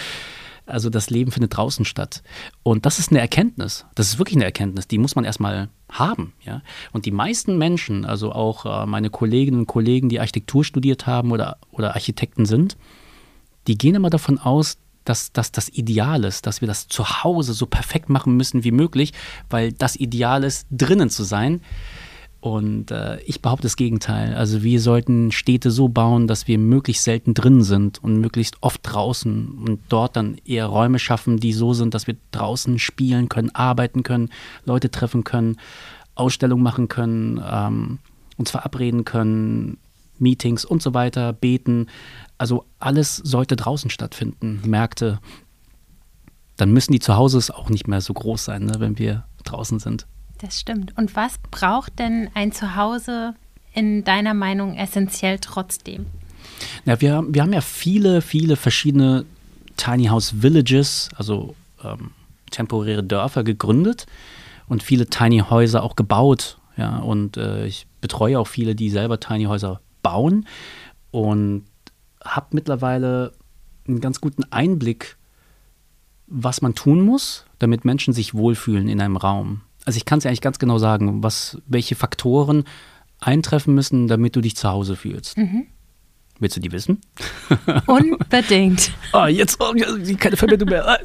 Also 0.65 0.89
das 0.89 1.09
Leben 1.09 1.31
findet 1.31 1.57
draußen 1.57 1.83
statt. 1.83 2.23
Und 2.63 2.85
das 2.85 2.99
ist 2.99 3.11
eine 3.11 3.19
Erkenntnis. 3.19 3.85
Das 3.95 4.07
ist 4.07 4.17
wirklich 4.17 4.37
eine 4.37 4.45
Erkenntnis, 4.45 4.87
die 4.87 4.97
muss 4.97 5.15
man 5.15 5.25
erstmal 5.25 5.69
haben. 5.89 6.33
Ja? 6.43 6.61
Und 6.91 7.05
die 7.05 7.11
meisten 7.11 7.57
Menschen, 7.57 8.05
also 8.05 8.31
auch 8.31 8.65
äh, 8.65 8.85
meine 8.85 9.09
Kolleginnen 9.09 9.61
und 9.61 9.67
Kollegen, 9.67 10.09
die 10.09 10.19
Architektur 10.19 10.63
studiert 10.63 11.05
haben 11.05 11.31
oder, 11.31 11.57
oder 11.71 11.93
Architekten 11.93 12.45
sind, 12.45 12.77
die 13.67 13.77
gehen 13.77 13.95
immer 13.95 14.09
davon 14.09 14.39
aus, 14.39 14.77
dass 15.05 15.33
das 15.33 15.51
das 15.51 15.69
Ideal 15.69 16.23
ist, 16.23 16.47
dass 16.47 16.61
wir 16.61 16.67
das 16.67 16.87
zu 16.87 17.23
Hause 17.23 17.53
so 17.53 17.65
perfekt 17.65 18.09
machen 18.09 18.37
müssen 18.37 18.63
wie 18.63 18.71
möglich, 18.71 19.11
weil 19.49 19.73
das 19.73 19.95
Ideal 19.95 20.43
ist, 20.43 20.67
drinnen 20.71 21.09
zu 21.09 21.23
sein. 21.23 21.61
Und 22.43 22.91
äh, 22.91 23.21
ich 23.21 23.41
behaupte 23.41 23.67
das 23.67 23.77
Gegenteil. 23.77 24.35
Also 24.35 24.63
wir 24.63 24.81
sollten 24.81 25.31
Städte 25.31 25.71
so 25.71 25.87
bauen, 25.87 26.27
dass 26.27 26.45
wir 26.45 26.57
möglichst 26.57 27.05
selten 27.05 27.33
drin 27.33 27.63
sind 27.63 28.03
und 28.03 28.19
möglichst 28.19 28.57
oft 28.59 28.81
draußen 28.83 29.47
und 29.65 29.79
dort 29.87 30.17
dann 30.17 30.35
eher 30.43 30.65
Räume 30.65 30.99
schaffen, 30.99 31.37
die 31.37 31.53
so 31.53 31.73
sind, 31.73 31.93
dass 31.93 32.05
wir 32.05 32.17
draußen 32.31 32.79
spielen 32.79 33.29
können, 33.29 33.49
arbeiten 33.55 34.03
können, 34.03 34.27
Leute 34.65 34.91
treffen 34.91 35.23
können, 35.23 35.55
Ausstellungen 36.15 36.61
machen 36.61 36.89
können, 36.89 37.41
ähm, 37.49 37.99
uns 38.35 38.51
verabreden 38.51 39.05
können, 39.05 39.77
Meetings 40.19 40.65
und 40.65 40.81
so 40.81 40.93
weiter, 40.93 41.31
beten. 41.31 41.87
Also 42.37 42.65
alles 42.77 43.15
sollte 43.15 43.55
draußen 43.55 43.89
stattfinden, 43.89 44.59
Märkte. 44.65 45.21
Dann 46.57 46.73
müssen 46.73 46.91
die 46.91 46.99
Zuhause 46.99 47.55
auch 47.55 47.69
nicht 47.69 47.87
mehr 47.87 48.01
so 48.01 48.13
groß 48.13 48.43
sein, 48.43 48.65
ne, 48.65 48.73
wenn 48.79 48.99
wir 48.99 49.23
draußen 49.45 49.79
sind. 49.79 50.07
Das 50.43 50.59
stimmt. 50.59 50.97
Und 50.97 51.15
was 51.15 51.37
braucht 51.51 51.99
denn 51.99 52.29
ein 52.33 52.51
Zuhause 52.51 53.33
in 53.73 54.03
deiner 54.03 54.33
Meinung 54.33 54.75
essentiell 54.75 55.39
trotzdem? 55.39 56.05
Ja, 56.83 56.99
wir, 56.99 57.23
wir 57.29 57.41
haben 57.41 57.53
ja 57.53 57.61
viele, 57.61 58.21
viele 58.21 58.57
verschiedene 58.57 59.23
Tiny 59.77 60.07
House 60.07 60.41
Villages, 60.41 61.07
also 61.15 61.55
ähm, 61.81 62.11
temporäre 62.51 63.03
Dörfer 63.03 63.45
gegründet 63.45 64.05
und 64.67 64.83
viele 64.83 65.07
Tiny 65.07 65.39
Häuser 65.49 65.81
auch 65.81 65.95
gebaut. 65.95 66.57
Ja, 66.75 66.97
und 66.97 67.37
äh, 67.37 67.65
ich 67.65 67.87
betreue 68.01 68.37
auch 68.37 68.47
viele, 68.47 68.75
die 68.75 68.89
selber 68.89 69.21
Tiny 69.21 69.45
Häuser 69.45 69.79
bauen 70.01 70.45
und 71.11 71.63
habe 72.21 72.47
mittlerweile 72.51 73.31
einen 73.87 74.01
ganz 74.01 74.19
guten 74.19 74.43
Einblick, 74.51 75.15
was 76.27 76.61
man 76.61 76.75
tun 76.75 77.05
muss, 77.05 77.45
damit 77.59 77.85
Menschen 77.85 78.13
sich 78.13 78.33
wohlfühlen 78.33 78.89
in 78.89 78.99
einem 78.99 79.15
Raum 79.15 79.61
also 79.85 79.97
ich 79.97 80.05
kann 80.05 80.17
es 80.17 80.23
ja 80.23 80.29
eigentlich 80.29 80.41
ganz 80.41 80.59
genau 80.59 80.77
sagen, 80.77 81.23
was, 81.23 81.57
welche 81.67 81.95
Faktoren 81.95 82.63
eintreffen 83.19 83.73
müssen, 83.73 84.07
damit 84.07 84.35
du 84.35 84.41
dich 84.41 84.55
zu 84.55 84.69
Hause 84.69 84.95
fühlst. 84.95 85.37
Mhm. 85.37 85.67
Willst 86.39 86.57
du 86.57 86.61
die 86.61 86.71
wissen? 86.71 86.99
Unbedingt. 87.85 88.91
oh, 89.13 89.25
jetzt 89.27 89.57
oh, 89.59 89.73
keine 90.17 90.35
Verbindung 90.35 90.69
mehr. 90.69 90.99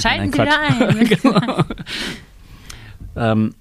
Schalten 0.00 0.32
Sie 0.32 0.38
wieder 0.38 0.60
ein. 0.60 1.04
genau. 1.08 1.64
ähm, 3.16 3.54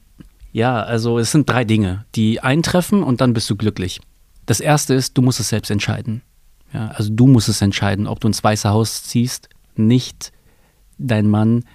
ja, 0.52 0.82
also 0.82 1.20
es 1.20 1.32
sind 1.32 1.50
drei 1.50 1.66
Dinge, 1.66 2.06
die 2.16 2.40
eintreffen 2.40 3.04
und 3.04 3.22
dann 3.22 3.34
bist 3.34 3.50
du 3.50 3.56
glücklich. 3.56 4.00
Das 4.46 4.60
erste 4.60 4.94
ist, 4.94 5.18
du 5.18 5.22
musst 5.22 5.40
es 5.40 5.50
selbst 5.50 5.72
entscheiden. 5.72 6.22
Ja, 6.74 6.90
also 6.90 7.10
du 7.12 7.28
musst 7.28 7.50
es 7.50 7.62
entscheiden, 7.62 8.08
ob 8.08 8.20
du 8.20 8.28
ins 8.28 8.44
Weiße 8.44 8.70
Haus 8.70 9.04
ziehst, 9.04 9.50
nicht 9.76 10.32
dein 10.98 11.30
Mann 11.30 11.66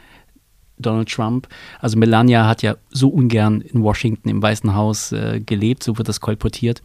Donald 0.82 1.08
Trump. 1.08 1.48
Also 1.80 1.98
Melania 1.98 2.46
hat 2.46 2.62
ja 2.62 2.76
so 2.90 3.08
ungern 3.08 3.60
in 3.60 3.82
Washington 3.82 4.28
im 4.28 4.42
Weißen 4.42 4.74
Haus 4.74 5.12
äh, 5.12 5.40
gelebt, 5.40 5.82
so 5.82 5.98
wird 5.98 6.08
das 6.08 6.20
kolportiert, 6.20 6.82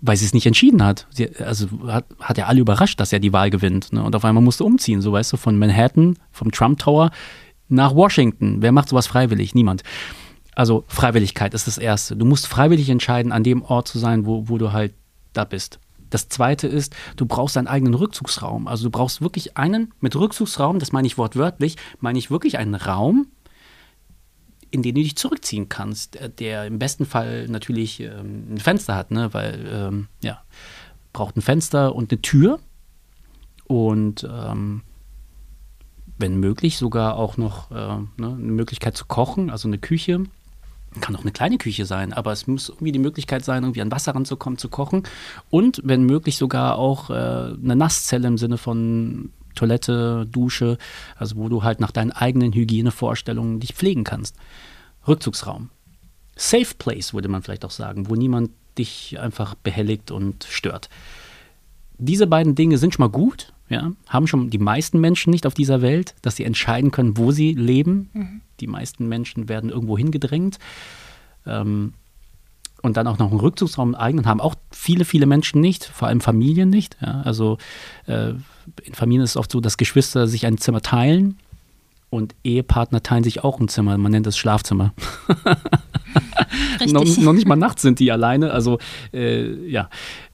weil 0.00 0.16
sie 0.16 0.24
es 0.24 0.34
nicht 0.34 0.46
entschieden 0.46 0.84
hat. 0.84 1.06
Sie, 1.10 1.34
also 1.36 1.66
hat, 1.86 2.06
hat 2.20 2.38
ja 2.38 2.46
alle 2.46 2.60
überrascht, 2.60 3.00
dass 3.00 3.12
er 3.12 3.20
die 3.20 3.32
Wahl 3.32 3.50
gewinnt. 3.50 3.92
Ne? 3.92 4.02
Und 4.02 4.16
auf 4.16 4.24
einmal 4.24 4.42
musste 4.42 4.64
umziehen, 4.64 5.02
so 5.02 5.12
weißt 5.12 5.32
du, 5.32 5.36
von 5.36 5.58
Manhattan, 5.58 6.16
vom 6.32 6.50
Trump 6.50 6.78
Tower 6.78 7.10
nach 7.68 7.94
Washington. 7.94 8.56
Wer 8.60 8.72
macht 8.72 8.88
sowas 8.88 9.06
freiwillig? 9.06 9.54
Niemand. 9.54 9.82
Also 10.54 10.84
Freiwilligkeit 10.88 11.54
ist 11.54 11.66
das 11.66 11.78
Erste. 11.78 12.16
Du 12.16 12.26
musst 12.26 12.46
freiwillig 12.46 12.88
entscheiden, 12.90 13.32
an 13.32 13.44
dem 13.44 13.62
Ort 13.62 13.88
zu 13.88 13.98
sein, 13.98 14.26
wo, 14.26 14.48
wo 14.48 14.58
du 14.58 14.72
halt 14.72 14.92
da 15.32 15.44
bist. 15.44 15.78
Das 16.10 16.28
zweite 16.28 16.66
ist, 16.66 16.94
du 17.16 17.24
brauchst 17.24 17.56
deinen 17.56 17.68
eigenen 17.68 17.94
Rückzugsraum. 17.94 18.66
Also 18.66 18.84
du 18.84 18.90
brauchst 18.90 19.22
wirklich 19.22 19.56
einen, 19.56 19.94
mit 20.00 20.16
Rückzugsraum, 20.16 20.80
das 20.80 20.92
meine 20.92 21.06
ich 21.06 21.16
wortwörtlich, 21.16 21.76
meine 22.00 22.18
ich 22.18 22.30
wirklich 22.30 22.58
einen 22.58 22.74
Raum, 22.74 23.28
in 24.70 24.82
den 24.82 24.94
du 24.94 25.02
dich 25.02 25.16
zurückziehen 25.16 25.68
kannst, 25.68 26.18
der 26.38 26.66
im 26.66 26.78
besten 26.78 27.06
Fall 27.06 27.48
natürlich 27.48 28.00
ähm, 28.00 28.54
ein 28.54 28.58
Fenster 28.58 28.94
hat, 28.94 29.10
ne? 29.10 29.32
weil, 29.32 29.66
ähm, 29.70 30.08
ja, 30.22 30.42
braucht 31.12 31.36
ein 31.36 31.42
Fenster 31.42 31.94
und 31.94 32.12
eine 32.12 32.22
Tür 32.22 32.60
und 33.66 34.28
ähm, 34.30 34.82
wenn 36.18 36.38
möglich 36.38 36.76
sogar 36.76 37.16
auch 37.16 37.36
noch 37.36 37.70
äh, 37.70 37.74
ne, 37.74 38.08
eine 38.18 38.36
Möglichkeit 38.36 38.96
zu 38.96 39.06
kochen, 39.06 39.50
also 39.50 39.68
eine 39.68 39.78
Küche 39.78 40.24
kann 41.00 41.14
auch 41.14 41.20
eine 41.20 41.30
kleine 41.30 41.56
Küche 41.56 41.86
sein, 41.86 42.12
aber 42.12 42.32
es 42.32 42.48
muss 42.48 42.68
irgendwie 42.68 42.90
die 42.90 42.98
Möglichkeit 42.98 43.44
sein, 43.44 43.62
irgendwie 43.62 43.80
an 43.80 43.92
Wasser 43.92 44.14
ranzukommen, 44.14 44.58
zu 44.58 44.68
kochen. 44.68 45.04
Und 45.48 45.80
wenn 45.84 46.02
möglich 46.02 46.36
sogar 46.36 46.78
auch 46.78 47.10
äh, 47.10 47.12
eine 47.12 47.76
Nasszelle 47.76 48.26
im 48.26 48.38
Sinne 48.38 48.58
von 48.58 49.30
Toilette, 49.54 50.26
Dusche, 50.30 50.78
also 51.16 51.36
wo 51.36 51.48
du 51.48 51.62
halt 51.62 51.80
nach 51.80 51.90
deinen 51.90 52.12
eigenen 52.12 52.52
Hygienevorstellungen 52.52 53.60
dich 53.60 53.74
pflegen 53.74 54.04
kannst. 54.04 54.36
Rückzugsraum. 55.06 55.70
Safe 56.36 56.74
Place, 56.78 57.12
würde 57.12 57.28
man 57.28 57.42
vielleicht 57.42 57.64
auch 57.64 57.70
sagen, 57.70 58.08
wo 58.08 58.14
niemand 58.14 58.50
dich 58.78 59.18
einfach 59.20 59.54
behelligt 59.54 60.10
und 60.10 60.44
stört. 60.44 60.88
Diese 61.98 62.26
beiden 62.26 62.54
Dinge 62.54 62.78
sind 62.78 62.94
schon 62.94 63.04
mal 63.04 63.10
gut, 63.10 63.52
ja, 63.68 63.92
haben 64.08 64.26
schon 64.26 64.50
die 64.50 64.58
meisten 64.58 65.00
Menschen 65.00 65.30
nicht 65.30 65.46
auf 65.46 65.54
dieser 65.54 65.82
Welt, 65.82 66.14
dass 66.22 66.36
sie 66.36 66.44
entscheiden 66.44 66.90
können, 66.90 67.16
wo 67.16 67.30
sie 67.30 67.52
leben. 67.52 68.10
Mhm. 68.12 68.40
Die 68.58 68.66
meisten 68.66 69.08
Menschen 69.08 69.48
werden 69.48 69.70
irgendwo 69.70 69.96
hingedrängt. 69.96 70.58
Ähm, 71.46 71.94
und 72.82 72.96
dann 72.96 73.06
auch 73.06 73.18
noch 73.18 73.30
einen 73.30 73.40
Rückzugsraum 73.40 73.94
eigenen 73.94 74.26
haben 74.26 74.40
auch 74.40 74.54
viele, 74.70 75.04
viele 75.04 75.26
Menschen 75.26 75.60
nicht, 75.60 75.84
vor 75.84 76.08
allem 76.08 76.20
Familien 76.20 76.70
nicht. 76.70 76.96
Ja, 77.00 77.20
also 77.22 77.58
äh, 78.06 78.32
in 78.82 78.94
Familien 78.94 79.24
ist 79.24 79.30
es 79.30 79.36
oft 79.36 79.50
so, 79.50 79.60
dass 79.60 79.76
Geschwister 79.76 80.26
sich 80.26 80.46
ein 80.46 80.58
Zimmer 80.58 80.80
teilen 80.80 81.36
und 82.10 82.34
Ehepartner 82.44 83.02
teilen 83.02 83.24
sich 83.24 83.44
auch 83.44 83.60
ein 83.60 83.68
Zimmer. 83.68 83.96
Man 83.96 84.12
nennt 84.12 84.26
es 84.26 84.36
Schlafzimmer. 84.36 84.92
noch, 86.86 87.04
noch, 87.18 87.32
nicht 87.32 87.46
mal 87.46 87.56
nachts 87.56 87.82
sind 87.82 88.00
die 88.00 88.10
alleine. 88.10 88.52
Also 88.52 88.78
äh, 89.12 89.68
ja, 89.68 89.88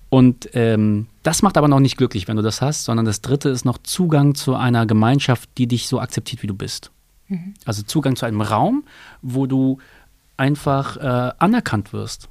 und 0.08 0.48
ähm, 0.54 1.06
das 1.22 1.42
macht 1.42 1.58
aber 1.58 1.68
noch 1.68 1.80
nicht 1.80 1.96
glücklich, 1.96 2.28
wenn 2.28 2.36
du 2.36 2.42
das 2.42 2.62
hast, 2.62 2.84
sondern 2.84 3.04
das 3.04 3.20
dritte 3.20 3.48
ist 3.48 3.64
noch 3.64 3.78
Zugang 3.78 4.34
zu 4.34 4.54
einer 4.54 4.86
Gemeinschaft, 4.86 5.50
die 5.58 5.66
dich 5.66 5.88
so 5.88 6.00
akzeptiert, 6.00 6.42
wie 6.42 6.46
du 6.46 6.54
bist. 6.54 6.90
Mhm. 7.28 7.54
Also 7.64 7.82
Zugang 7.82 8.16
zu 8.16 8.24
einem 8.24 8.40
Raum, 8.40 8.84
wo 9.20 9.46
du 9.46 9.78
einfach 10.36 10.96
äh, 10.96 11.32
anerkannt 11.38 11.92
wirst. 11.92 12.28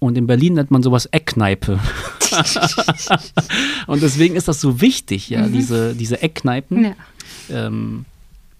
Und 0.00 0.18
in 0.18 0.26
Berlin 0.26 0.54
nennt 0.54 0.70
man 0.70 0.82
sowas 0.82 1.06
Eckkneipe. 1.06 1.78
und 3.86 4.02
deswegen 4.02 4.34
ist 4.34 4.48
das 4.48 4.60
so 4.60 4.80
wichtig, 4.80 5.28
ja, 5.28 5.46
mhm. 5.46 5.52
diese, 5.52 5.94
diese 5.94 6.22
Eckkneipen. 6.22 6.84
Ja. 6.84 6.94
Ähm, 7.50 8.06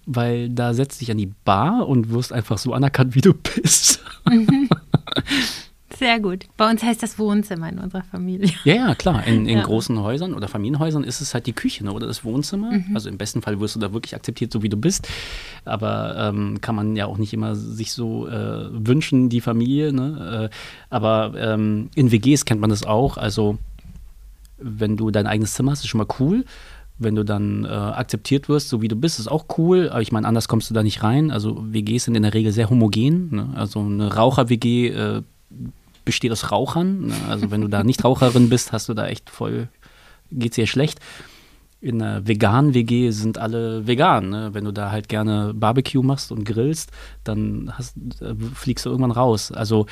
weil 0.05 0.49
da 0.49 0.73
setzt 0.73 1.01
dich 1.01 1.11
an 1.11 1.17
die 1.17 1.31
Bar 1.43 1.87
und 1.87 2.11
wirst 2.11 2.31
einfach 2.31 2.57
so 2.57 2.73
anerkannt, 2.73 3.15
wie 3.15 3.21
du 3.21 3.33
bist. 3.33 4.03
Mhm. 4.29 4.69
Sehr 6.01 6.19
gut. 6.19 6.47
Bei 6.57 6.67
uns 6.67 6.81
heißt 6.81 7.03
das 7.03 7.19
Wohnzimmer 7.19 7.69
in 7.69 7.77
unserer 7.77 8.01
Familie. 8.01 8.49
Ja, 8.63 8.73
ja, 8.73 8.95
klar. 8.95 9.23
In, 9.27 9.45
in 9.45 9.59
ja. 9.59 9.63
großen 9.63 10.01
Häusern 10.01 10.33
oder 10.33 10.47
Familienhäusern 10.47 11.03
ist 11.03 11.21
es 11.21 11.35
halt 11.35 11.45
die 11.45 11.53
Küche 11.53 11.83
ne, 11.83 11.93
oder 11.93 12.07
das 12.07 12.25
Wohnzimmer. 12.25 12.71
Mhm. 12.71 12.95
Also 12.95 13.07
im 13.07 13.19
besten 13.19 13.43
Fall 13.43 13.59
wirst 13.59 13.75
du 13.75 13.79
da 13.79 13.93
wirklich 13.93 14.15
akzeptiert, 14.15 14.51
so 14.51 14.63
wie 14.63 14.69
du 14.69 14.77
bist. 14.77 15.07
Aber 15.63 16.15
ähm, 16.17 16.59
kann 16.59 16.73
man 16.73 16.95
ja 16.95 17.05
auch 17.05 17.19
nicht 17.19 17.33
immer 17.33 17.55
sich 17.55 17.91
so 17.93 18.27
äh, 18.27 18.69
wünschen, 18.71 19.29
die 19.29 19.41
Familie. 19.41 19.93
Ne? 19.93 20.49
Äh, 20.49 20.55
aber 20.89 21.33
ähm, 21.37 21.91
in 21.93 22.11
WGs 22.11 22.45
kennt 22.45 22.61
man 22.61 22.71
das 22.71 22.83
auch. 22.83 23.17
Also 23.17 23.59
wenn 24.57 24.97
du 24.97 25.11
dein 25.11 25.27
eigenes 25.27 25.53
Zimmer 25.53 25.69
hast, 25.69 25.81
ist 25.81 25.87
schon 25.87 25.99
mal 25.99 26.15
cool 26.19 26.45
wenn 27.03 27.15
du 27.15 27.25
dann 27.25 27.65
äh, 27.65 27.67
akzeptiert 27.67 28.47
wirst, 28.47 28.69
so 28.69 28.83
wie 28.83 28.87
du 28.87 28.95
bist, 28.95 29.17
ist 29.17 29.27
auch 29.27 29.45
cool. 29.57 29.89
Aber 29.89 30.03
ich 30.03 30.11
meine, 30.11 30.27
anders 30.27 30.47
kommst 30.47 30.69
du 30.69 30.75
da 30.75 30.83
nicht 30.83 31.01
rein. 31.01 31.31
Also 31.31 31.57
WGs 31.73 32.03
sind 32.05 32.13
in 32.13 32.21
der 32.21 32.35
Regel 32.35 32.51
sehr 32.51 32.69
homogen. 32.69 33.29
Ne? 33.31 33.49
Also 33.55 33.79
eine 33.79 34.13
Raucher-WG 34.13 34.89
äh, 34.89 35.23
besteht 36.11 36.33
aus 36.33 36.51
Rauchern. 36.51 37.07
Ne? 37.07 37.15
Also 37.29 37.51
wenn 37.51 37.61
du 37.61 37.69
da 37.69 37.85
nicht 37.85 38.03
Raucherin 38.03 38.49
bist, 38.49 38.73
hast 38.73 38.89
du 38.89 38.93
da 38.93 39.07
echt 39.07 39.29
voll, 39.29 39.69
geht's 40.29 40.55
dir 40.55 40.67
schlecht. 40.67 40.99
In 41.79 42.01
einer 42.01 42.27
veganen 42.27 42.73
WG 42.73 43.11
sind 43.11 43.37
alle 43.37 43.87
vegan. 43.87 44.29
Ne? 44.29 44.49
Wenn 44.51 44.65
du 44.65 44.73
da 44.73 44.91
halt 44.91 45.07
gerne 45.07 45.53
Barbecue 45.53 46.03
machst 46.03 46.33
und 46.33 46.43
grillst, 46.43 46.91
dann 47.23 47.71
hast, 47.77 47.95
äh, 48.19 48.35
fliegst 48.53 48.85
du 48.85 48.89
irgendwann 48.89 49.11
raus. 49.11 49.53
Also 49.53 49.85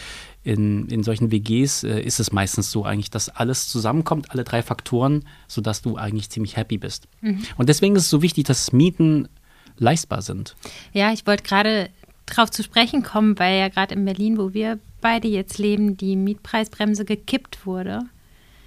in, 0.43 0.87
in 0.89 1.03
solchen 1.03 1.31
WGs 1.31 1.85
äh, 1.85 2.01
ist 2.01 2.19
es 2.19 2.33
meistens 2.33 2.69
so 2.69 2.83
eigentlich, 2.83 3.11
dass 3.11 3.29
alles 3.29 3.69
zusammenkommt, 3.69 4.31
alle 4.31 4.43
drei 4.43 4.61
Faktoren, 4.61 5.23
sodass 5.47 5.81
du 5.81 5.95
eigentlich 5.95 6.29
ziemlich 6.29 6.57
happy 6.57 6.77
bist. 6.77 7.07
Mhm. 7.21 7.43
Und 7.55 7.69
deswegen 7.69 7.95
ist 7.95 8.03
es 8.03 8.09
so 8.09 8.21
wichtig, 8.21 8.43
dass 8.43 8.73
Mieten 8.73 9.29
leistbar 9.77 10.21
sind. 10.21 10.57
Ja, 10.91 11.13
ich 11.13 11.25
wollte 11.25 11.43
gerade 11.43 11.89
darauf 12.25 12.51
zu 12.51 12.61
sprechen 12.61 13.03
kommen, 13.03 13.39
weil 13.39 13.57
ja 13.57 13.69
gerade 13.69 13.95
in 13.95 14.03
Berlin, 14.03 14.37
wo 14.37 14.53
wir 14.53 14.79
beide 15.01 15.27
jetzt 15.27 15.57
leben, 15.57 15.97
die 15.97 16.15
Mietpreisbremse 16.15 17.05
gekippt 17.05 17.65
wurde. 17.65 18.01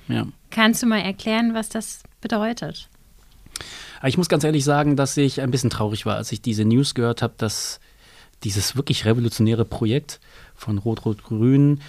Ja. 0.09 0.27
Kannst 0.51 0.83
du 0.83 0.87
mal 0.87 1.01
erklären, 1.01 1.55
was 1.55 1.69
das 1.69 2.03
bedeutet? 2.21 2.89
Ich 4.05 4.19
muss 4.19 4.29
ganz 4.29 4.45
ehrlich 4.45 4.65
sagen, 4.65 4.97
dass 4.97 5.17
ich 5.17 5.41
ein 5.41 5.51
bisschen 5.51 5.71
traurig 5.71 6.07
war, 6.07 6.17
als 6.17 6.33
ich 6.33 6.43
diese 6.43 6.65
News 6.65 6.95
gehört 6.95 7.23
habe, 7.23 7.35
dass 7.37 7.81
dieses 8.43 8.77
wirklich 8.77 9.05
revolutionäre 9.05 9.65
Projekt 9.65 10.21
von 10.55 10.79
Rot-Rot-Grün 10.79 11.81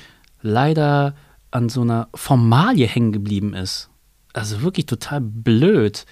leider 0.42 1.16
an 1.50 1.70
so 1.70 1.82
einer 1.82 2.10
Formalie 2.14 2.88
hängen 2.88 3.12
geblieben 3.12 3.54
ist. 3.54 3.90
Also 4.34 4.62
wirklich 4.62 4.86
total 4.86 5.22
blöd. 5.22 6.06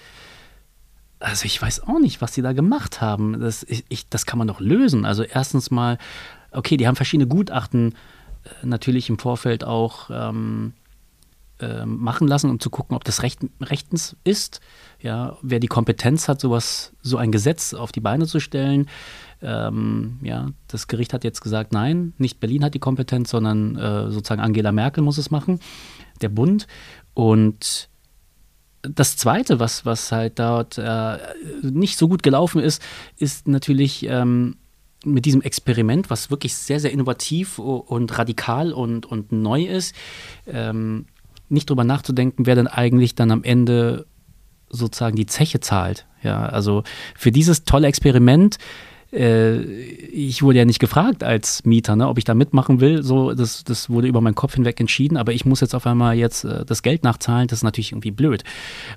Also 1.20 1.44
ich 1.44 1.60
weiß 1.60 1.84
auch 1.84 2.00
nicht, 2.00 2.20
was 2.20 2.34
sie 2.34 2.42
da 2.42 2.52
gemacht 2.52 3.00
haben. 3.00 3.40
Das, 3.40 3.64
ich, 3.68 4.08
das 4.08 4.26
kann 4.26 4.38
man 4.38 4.48
doch 4.48 4.60
lösen. 4.60 5.04
Also 5.04 5.22
erstens 5.22 5.70
mal, 5.70 5.98
okay, 6.50 6.76
die 6.76 6.86
haben 6.86 6.96
verschiedene 6.96 7.28
Gutachten 7.28 7.94
natürlich 8.62 9.08
im 9.08 9.18
Vorfeld 9.18 9.64
auch 9.64 10.10
ähm, 10.10 10.72
äh, 11.62 11.86
machen 11.86 12.26
lassen, 12.26 12.50
um 12.50 12.58
zu 12.58 12.70
gucken, 12.70 12.96
ob 12.96 13.04
das 13.04 13.22
recht, 13.22 13.40
rechtens 13.60 14.16
ist. 14.24 14.60
Ja, 15.00 15.36
wer 15.42 15.60
die 15.60 15.68
Kompetenz 15.68 16.28
hat, 16.28 16.40
sowas, 16.40 16.92
so 17.02 17.16
ein 17.16 17.30
Gesetz 17.30 17.74
auf 17.74 17.92
die 17.92 18.00
Beine 18.00 18.26
zu 18.26 18.40
stellen. 18.40 18.88
Ähm, 19.40 20.18
ja, 20.22 20.48
das 20.68 20.88
Gericht 20.88 21.12
hat 21.12 21.24
jetzt 21.24 21.40
gesagt, 21.40 21.72
nein, 21.72 22.14
nicht 22.18 22.40
Berlin 22.40 22.64
hat 22.64 22.74
die 22.74 22.80
Kompetenz, 22.80 23.30
sondern 23.30 23.76
äh, 23.76 24.10
sozusagen 24.10 24.40
Angela 24.40 24.72
Merkel 24.72 25.04
muss 25.04 25.18
es 25.18 25.30
machen, 25.30 25.60
der 26.20 26.30
Bund. 26.30 26.66
Und 27.14 27.88
das 28.82 29.16
Zweite, 29.16 29.60
was, 29.60 29.86
was 29.86 30.10
halt 30.10 30.38
dort 30.38 30.78
äh, 30.78 31.18
nicht 31.62 31.96
so 31.96 32.08
gut 32.08 32.22
gelaufen 32.22 32.60
ist, 32.60 32.82
ist 33.16 33.46
natürlich 33.46 34.06
ähm, 34.08 34.56
mit 35.04 35.24
diesem 35.24 35.42
Experiment, 35.42 36.10
was 36.10 36.30
wirklich 36.30 36.54
sehr, 36.54 36.80
sehr 36.80 36.92
innovativ 36.92 37.58
und 37.58 38.18
radikal 38.18 38.72
und, 38.72 39.06
und 39.06 39.32
neu 39.32 39.64
ist, 39.64 39.94
ähm, 40.46 41.06
nicht 41.48 41.68
drüber 41.68 41.84
nachzudenken, 41.84 42.46
wer 42.46 42.54
denn 42.54 42.66
eigentlich 42.66 43.14
dann 43.14 43.30
am 43.30 43.44
Ende 43.44 44.06
sozusagen 44.70 45.16
die 45.16 45.26
Zeche 45.26 45.60
zahlt. 45.60 46.06
Ja, 46.22 46.46
also 46.46 46.82
für 47.14 47.32
dieses 47.32 47.64
tolle 47.64 47.88
Experiment 47.88 48.58
äh, 49.12 49.60
ich 49.60 50.42
wurde 50.42 50.58
ja 50.58 50.64
nicht 50.64 50.78
gefragt 50.78 51.22
als 51.22 51.64
Mieter, 51.64 51.96
ne, 51.96 52.08
ob 52.08 52.18
ich 52.18 52.24
da 52.24 52.34
mitmachen 52.34 52.80
will. 52.80 53.02
So, 53.02 53.34
das, 53.34 53.62
das 53.64 53.90
wurde 53.90 54.08
über 54.08 54.20
meinen 54.20 54.34
Kopf 54.34 54.54
hinweg 54.54 54.80
entschieden, 54.80 55.16
aber 55.16 55.32
ich 55.32 55.44
muss 55.44 55.60
jetzt 55.60 55.74
auf 55.74 55.86
einmal 55.86 56.16
jetzt 56.16 56.44
äh, 56.44 56.64
das 56.64 56.82
Geld 56.82 57.04
nachzahlen. 57.04 57.48
Das 57.48 57.58
ist 57.58 57.62
natürlich 57.62 57.92
irgendwie 57.92 58.10
blöd. 58.10 58.42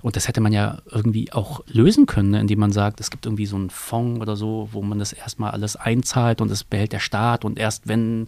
Und 0.02 0.16
das 0.16 0.28
hätte 0.28 0.42
man 0.42 0.54
ja 0.54 0.78
irgendwie 0.90 1.34
auch 1.34 1.62
lösen 1.68 2.06
können, 2.06 2.32
ne, 2.32 2.40
indem 2.40 2.60
man 2.60 2.72
sagt, 2.72 3.00
es 3.02 3.12
gibt 3.12 3.26
irgendwie 3.26 3.46
so 3.46 3.58
einen 3.58 3.70
Fonds 3.70 4.22
oder 4.22 4.36
so, 4.36 4.70
wo 4.72 4.82
man 4.82 5.00
das 5.00 5.12
erstmal 5.12 5.52
alles 5.52 5.76
einzahlt 5.76 6.40
und 6.40 6.50
es 6.50 6.64
behält 6.64 6.94
der 6.94 7.00
Staat 7.00 7.44
und 7.44 7.60
erst 7.60 7.88
wenn 7.88 8.28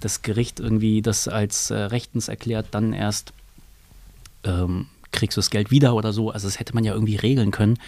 das 0.00 0.22
Gericht 0.22 0.58
irgendwie 0.60 1.02
das 1.02 1.28
als 1.28 1.70
äh, 1.70 1.76
rechtens 1.76 2.28
erklärt, 2.28 2.68
dann 2.70 2.92
erst 2.92 3.32
ähm, 4.44 4.86
kriegst 5.12 5.36
du 5.36 5.40
das 5.40 5.50
Geld 5.50 5.70
wieder 5.70 5.94
oder 5.94 6.12
so. 6.12 6.30
Also 6.30 6.46
das 6.48 6.58
hätte 6.58 6.74
man 6.74 6.84
ja 6.84 6.94
irgendwie 6.94 7.16
regeln 7.16 7.50
können 7.50 7.78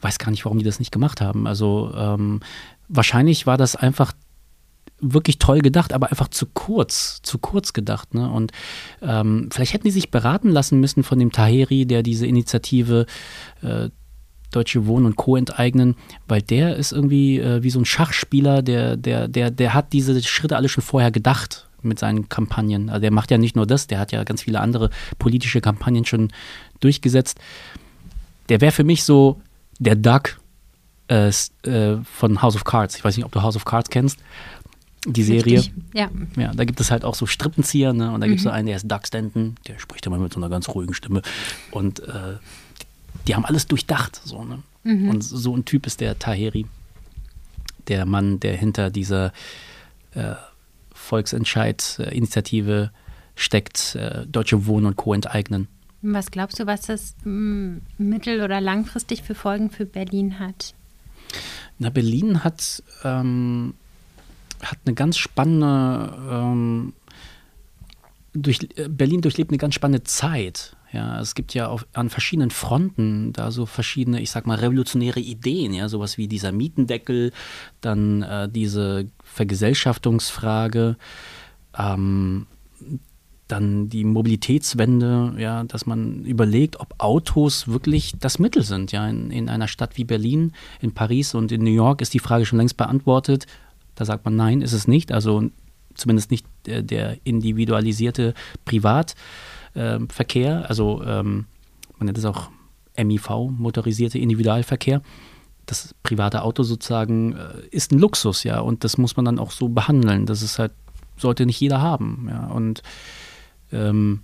weiß 0.00 0.18
gar 0.18 0.30
nicht, 0.30 0.44
warum 0.44 0.58
die 0.58 0.64
das 0.64 0.78
nicht 0.78 0.92
gemacht 0.92 1.20
haben. 1.20 1.46
Also 1.46 1.92
ähm, 1.96 2.40
wahrscheinlich 2.88 3.46
war 3.46 3.56
das 3.56 3.76
einfach 3.76 4.12
wirklich 5.00 5.38
toll 5.38 5.60
gedacht, 5.60 5.92
aber 5.92 6.10
einfach 6.10 6.28
zu 6.28 6.46
kurz, 6.46 7.20
zu 7.22 7.38
kurz 7.38 7.72
gedacht. 7.72 8.14
Ne? 8.14 8.30
Und 8.30 8.52
ähm, 9.02 9.48
vielleicht 9.50 9.72
hätten 9.72 9.84
die 9.84 9.90
sich 9.90 10.10
beraten 10.10 10.50
lassen 10.50 10.78
müssen 10.80 11.02
von 11.02 11.18
dem 11.18 11.32
Taheri, 11.32 11.86
der 11.86 12.02
diese 12.02 12.26
Initiative 12.26 13.06
äh, 13.62 13.88
Deutsche 14.50 14.86
Wohnen 14.86 15.06
und 15.06 15.16
Co. 15.16 15.36
enteignen, 15.36 15.94
weil 16.26 16.42
der 16.42 16.76
ist 16.76 16.92
irgendwie 16.92 17.38
äh, 17.38 17.62
wie 17.62 17.70
so 17.70 17.78
ein 17.78 17.84
Schachspieler, 17.84 18.62
der, 18.62 18.96
der, 18.96 19.28
der, 19.28 19.50
der 19.50 19.74
hat 19.74 19.92
diese 19.92 20.20
Schritte 20.22 20.56
alle 20.56 20.68
schon 20.68 20.82
vorher 20.82 21.10
gedacht 21.10 21.68
mit 21.82 21.98
seinen 21.98 22.28
Kampagnen. 22.28 22.90
Also 22.90 23.00
der 23.00 23.12
macht 23.12 23.30
ja 23.30 23.38
nicht 23.38 23.56
nur 23.56 23.66
das, 23.66 23.86
der 23.86 24.00
hat 24.00 24.12
ja 24.12 24.24
ganz 24.24 24.42
viele 24.42 24.60
andere 24.60 24.90
politische 25.18 25.60
Kampagnen 25.60 26.04
schon 26.04 26.32
durchgesetzt. 26.80 27.38
Der 28.48 28.60
wäre 28.60 28.72
für 28.72 28.84
mich 28.84 29.04
so 29.04 29.40
der 29.80 29.96
Duck 29.96 30.38
äh, 31.08 31.32
äh, 31.64 31.96
von 32.04 32.42
House 32.42 32.54
of 32.54 32.62
Cards. 32.62 32.96
Ich 32.96 33.04
weiß 33.04 33.16
nicht, 33.16 33.26
ob 33.26 33.32
du 33.32 33.42
House 33.42 33.56
of 33.56 33.64
Cards 33.64 33.90
kennst. 33.90 34.20
Die 35.06 35.22
Serie. 35.22 35.58
Richtig, 35.58 35.72
ja. 35.94 36.10
ja. 36.36 36.52
Da 36.52 36.64
gibt 36.64 36.78
es 36.78 36.90
halt 36.90 37.04
auch 37.04 37.14
so 37.14 37.24
Strippenzieher, 37.24 37.94
ne? 37.94 38.12
Und 38.12 38.20
da 38.20 38.26
mhm. 38.26 38.32
gibt 38.32 38.40
es 38.40 38.44
so 38.44 38.50
einen, 38.50 38.66
der 38.66 38.76
ist 38.76 38.86
Doug 38.86 39.00
Stanton, 39.06 39.56
der 39.66 39.78
spricht 39.78 40.04
immer 40.06 40.18
mit 40.18 40.32
so 40.32 40.38
einer 40.38 40.50
ganz 40.50 40.68
ruhigen 40.68 40.92
Stimme. 40.92 41.22
Und 41.70 42.00
äh, 42.00 42.36
die 43.26 43.34
haben 43.34 43.46
alles 43.46 43.66
durchdacht. 43.66 44.20
So, 44.22 44.44
ne? 44.44 44.62
Mhm. 44.84 45.08
Und 45.08 45.22
so 45.22 45.56
ein 45.56 45.64
Typ 45.64 45.86
ist 45.86 46.00
der 46.00 46.18
Taheri, 46.18 46.66
der 47.88 48.04
Mann, 48.04 48.40
der 48.40 48.56
hinter 48.56 48.90
dieser 48.90 49.32
äh, 50.12 50.34
Volksentscheid-Initiative 50.92 52.90
steckt, 53.34 53.94
äh, 53.94 54.26
Deutsche 54.26 54.66
Wohnen 54.66 54.84
und 54.86 54.96
Co. 54.96 55.14
enteignen. 55.14 55.68
Was 56.02 56.30
glaubst 56.30 56.58
du, 56.58 56.66
was 56.66 56.82
das 56.82 57.14
mittel- 57.24 58.42
oder 58.42 58.60
langfristig 58.60 59.22
für 59.22 59.34
Folgen 59.34 59.70
für 59.70 59.84
Berlin 59.84 60.38
hat? 60.38 60.74
Na, 61.78 61.90
Berlin 61.90 62.42
hat, 62.42 62.82
ähm, 63.04 63.74
hat 64.62 64.78
eine 64.84 64.94
ganz 64.94 65.18
spannende, 65.18 66.18
ähm, 66.30 66.92
durch, 68.32 68.60
äh, 68.76 68.88
Berlin 68.88 69.20
durchlebt 69.20 69.50
eine 69.50 69.58
ganz 69.58 69.74
spannende 69.74 70.04
Zeit. 70.04 70.76
Ja, 70.92 71.20
es 71.20 71.34
gibt 71.34 71.54
ja 71.54 71.68
auf, 71.68 71.86
an 71.92 72.10
verschiedenen 72.10 72.50
Fronten 72.50 73.32
da 73.32 73.50
so 73.52 73.64
verschiedene, 73.64 74.20
ich 74.20 74.30
sag 74.30 74.46
mal, 74.46 74.58
revolutionäre 74.58 75.20
Ideen, 75.20 75.72
ja, 75.72 75.88
sowas 75.88 76.18
wie 76.18 76.26
dieser 76.26 76.50
Mietendeckel, 76.50 77.32
dann 77.80 78.22
äh, 78.22 78.48
diese 78.48 79.06
Vergesellschaftungsfrage, 79.22 80.96
ähm, 81.78 82.46
dann 83.50 83.88
die 83.88 84.04
Mobilitätswende, 84.04 85.34
ja, 85.38 85.64
dass 85.64 85.86
man 85.86 86.24
überlegt, 86.24 86.78
ob 86.80 86.94
Autos 86.98 87.68
wirklich 87.68 88.14
das 88.18 88.38
Mittel 88.38 88.62
sind. 88.62 88.92
Ja, 88.92 89.08
in, 89.08 89.30
in 89.30 89.48
einer 89.48 89.68
Stadt 89.68 89.96
wie 89.96 90.04
Berlin, 90.04 90.52
in 90.80 90.92
Paris 90.92 91.34
und 91.34 91.52
in 91.52 91.62
New 91.62 91.70
York 91.70 92.00
ist 92.00 92.14
die 92.14 92.18
Frage 92.18 92.46
schon 92.46 92.58
längst 92.58 92.76
beantwortet. 92.76 93.46
Da 93.94 94.04
sagt 94.04 94.24
man, 94.24 94.36
nein, 94.36 94.62
ist 94.62 94.72
es 94.72 94.86
nicht. 94.88 95.12
Also 95.12 95.50
zumindest 95.94 96.30
nicht 96.30 96.46
der, 96.66 96.82
der 96.82 97.18
individualisierte 97.24 98.34
Privat 98.64 99.14
äh, 99.74 99.98
Verkehr, 100.08 100.68
also 100.68 101.02
ähm, 101.04 101.46
man 101.98 102.06
nennt 102.06 102.18
es 102.18 102.24
auch 102.24 102.50
MIV, 102.96 103.50
motorisierte 103.50 104.18
Individualverkehr. 104.18 105.02
Das 105.66 105.94
private 106.02 106.42
Auto 106.42 106.62
sozusagen 106.62 107.36
äh, 107.36 107.66
ist 107.70 107.92
ein 107.92 107.98
Luxus, 107.98 108.44
ja, 108.44 108.60
und 108.60 108.84
das 108.84 108.98
muss 108.98 109.16
man 109.16 109.24
dann 109.24 109.38
auch 109.38 109.50
so 109.50 109.68
behandeln. 109.68 110.26
Das 110.26 110.42
ist 110.42 110.58
halt, 110.58 110.72
sollte 111.16 111.46
nicht 111.46 111.60
jeder 111.60 111.80
haben, 111.80 112.28
ja. 112.30 112.46
Und 112.46 112.82
ähm, 113.72 114.22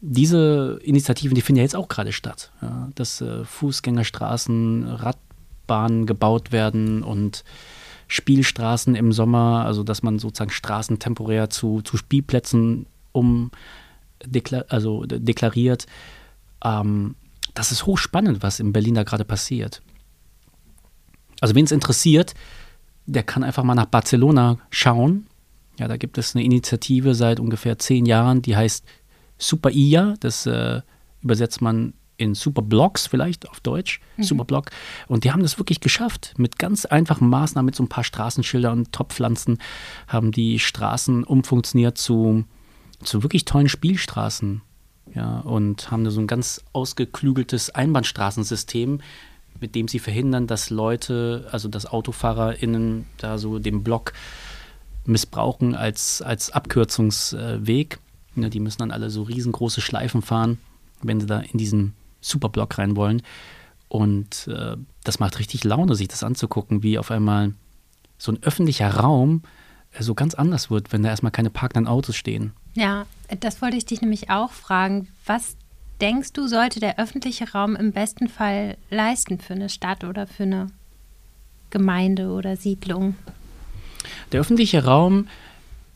diese 0.00 0.80
Initiativen, 0.82 1.34
die 1.34 1.40
finden 1.40 1.58
ja 1.58 1.62
jetzt 1.62 1.76
auch 1.76 1.88
gerade 1.88 2.12
statt, 2.12 2.52
ja, 2.60 2.88
dass 2.94 3.20
äh, 3.20 3.44
Fußgängerstraßen, 3.44 4.84
Radbahnen 4.86 6.06
gebaut 6.06 6.52
werden 6.52 7.02
und 7.02 7.44
Spielstraßen 8.06 8.94
im 8.94 9.12
Sommer, 9.12 9.64
also 9.64 9.82
dass 9.82 10.02
man 10.02 10.18
sozusagen 10.18 10.50
Straßen 10.50 10.98
temporär 10.98 11.48
zu, 11.48 11.80
zu 11.82 11.96
Spielplätzen 11.96 12.86
um 13.12 13.50
deklar 14.24 14.64
also 14.68 15.04
deklariert. 15.06 15.86
Ähm, 16.62 17.14
das 17.54 17.72
ist 17.72 17.86
hochspannend, 17.86 18.42
was 18.42 18.60
in 18.60 18.72
Berlin 18.72 18.94
da 18.94 19.04
gerade 19.04 19.24
passiert. 19.24 19.80
Also 21.40 21.54
wen 21.54 21.64
es 21.64 21.72
interessiert, 21.72 22.34
der 23.06 23.22
kann 23.22 23.44
einfach 23.44 23.64
mal 23.64 23.74
nach 23.74 23.86
Barcelona 23.86 24.58
schauen. 24.70 25.26
Ja, 25.78 25.88
da 25.88 25.96
gibt 25.96 26.18
es 26.18 26.34
eine 26.34 26.44
Initiative 26.44 27.14
seit 27.14 27.40
ungefähr 27.40 27.78
zehn 27.78 28.06
Jahren, 28.06 28.42
die 28.42 28.56
heißt 28.56 28.84
Super 29.38 29.70
IA. 29.70 30.14
Das 30.20 30.46
äh, 30.46 30.82
übersetzt 31.22 31.60
man 31.60 31.94
in 32.16 32.34
Superblocks 32.34 33.08
vielleicht 33.08 33.48
auf 33.50 33.60
Deutsch, 33.60 34.00
mhm. 34.16 34.22
Superblock. 34.22 34.70
Und 35.08 35.24
die 35.24 35.32
haben 35.32 35.42
das 35.42 35.58
wirklich 35.58 35.80
geschafft. 35.80 36.34
Mit 36.36 36.58
ganz 36.58 36.84
einfachen 36.84 37.28
Maßnahmen, 37.28 37.66
mit 37.66 37.74
so 37.74 37.82
ein 37.82 37.88
paar 37.88 38.04
Straßenschildern 38.04 38.78
und 38.78 38.92
Topfpflanzen, 38.92 39.58
haben 40.06 40.30
die 40.30 40.60
Straßen 40.60 41.24
umfunktioniert 41.24 41.98
zu 41.98 42.44
zu 43.04 43.22
wirklich 43.22 43.44
tollen 43.44 43.68
Spielstraßen. 43.68 44.62
Ja, 45.14 45.40
und 45.40 45.90
haben 45.90 46.04
da 46.04 46.10
so 46.10 46.20
ein 46.20 46.26
ganz 46.26 46.62
ausgeklügeltes 46.72 47.70
Einbahnstraßensystem, 47.70 49.00
mit 49.60 49.74
dem 49.74 49.86
sie 49.86 50.00
verhindern, 50.00 50.46
dass 50.46 50.70
Leute, 50.70 51.46
also 51.52 51.68
dass 51.68 51.86
AutofahrerInnen 51.86 53.06
da 53.18 53.38
so 53.38 53.58
den 53.58 53.84
Block 53.84 54.12
missbrauchen 55.04 55.74
als, 55.74 56.22
als 56.22 56.50
Abkürzungsweg. 56.50 57.98
Ja, 58.36 58.48
die 58.48 58.60
müssen 58.60 58.78
dann 58.78 58.90
alle 58.90 59.10
so 59.10 59.22
riesengroße 59.22 59.80
Schleifen 59.80 60.22
fahren, 60.22 60.58
wenn 61.02 61.20
sie 61.20 61.26
da 61.26 61.40
in 61.40 61.58
diesen 61.58 61.94
Superblock 62.20 62.78
rein 62.78 62.96
wollen. 62.96 63.22
Und 63.88 64.48
äh, 64.48 64.76
das 65.04 65.20
macht 65.20 65.38
richtig 65.38 65.62
Laune, 65.64 65.94
sich 65.94 66.08
das 66.08 66.24
anzugucken, 66.24 66.82
wie 66.82 66.98
auf 66.98 67.10
einmal 67.10 67.52
so 68.18 68.32
ein 68.32 68.42
öffentlicher 68.42 68.90
Raum 68.90 69.42
so 69.98 70.14
ganz 70.14 70.34
anders 70.34 70.70
wird, 70.70 70.92
wenn 70.92 71.02
da 71.02 71.10
erstmal 71.10 71.30
keine 71.30 71.50
parkenden 71.50 71.86
Autos 71.86 72.16
stehen. 72.16 72.52
Ja, 72.74 73.06
das 73.40 73.62
wollte 73.62 73.76
ich 73.76 73.84
dich 73.84 74.00
nämlich 74.00 74.30
auch 74.30 74.50
fragen. 74.50 75.08
Was 75.26 75.56
denkst 76.00 76.32
du, 76.32 76.48
sollte 76.48 76.80
der 76.80 76.98
öffentliche 76.98 77.52
Raum 77.52 77.76
im 77.76 77.92
besten 77.92 78.28
Fall 78.28 78.76
leisten 78.90 79.38
für 79.38 79.54
eine 79.54 79.68
Stadt 79.68 80.02
oder 80.02 80.26
für 80.26 80.42
eine 80.42 80.66
Gemeinde 81.70 82.30
oder 82.30 82.56
Siedlung? 82.56 83.14
Der 84.32 84.40
öffentliche 84.40 84.84
Raum 84.84 85.28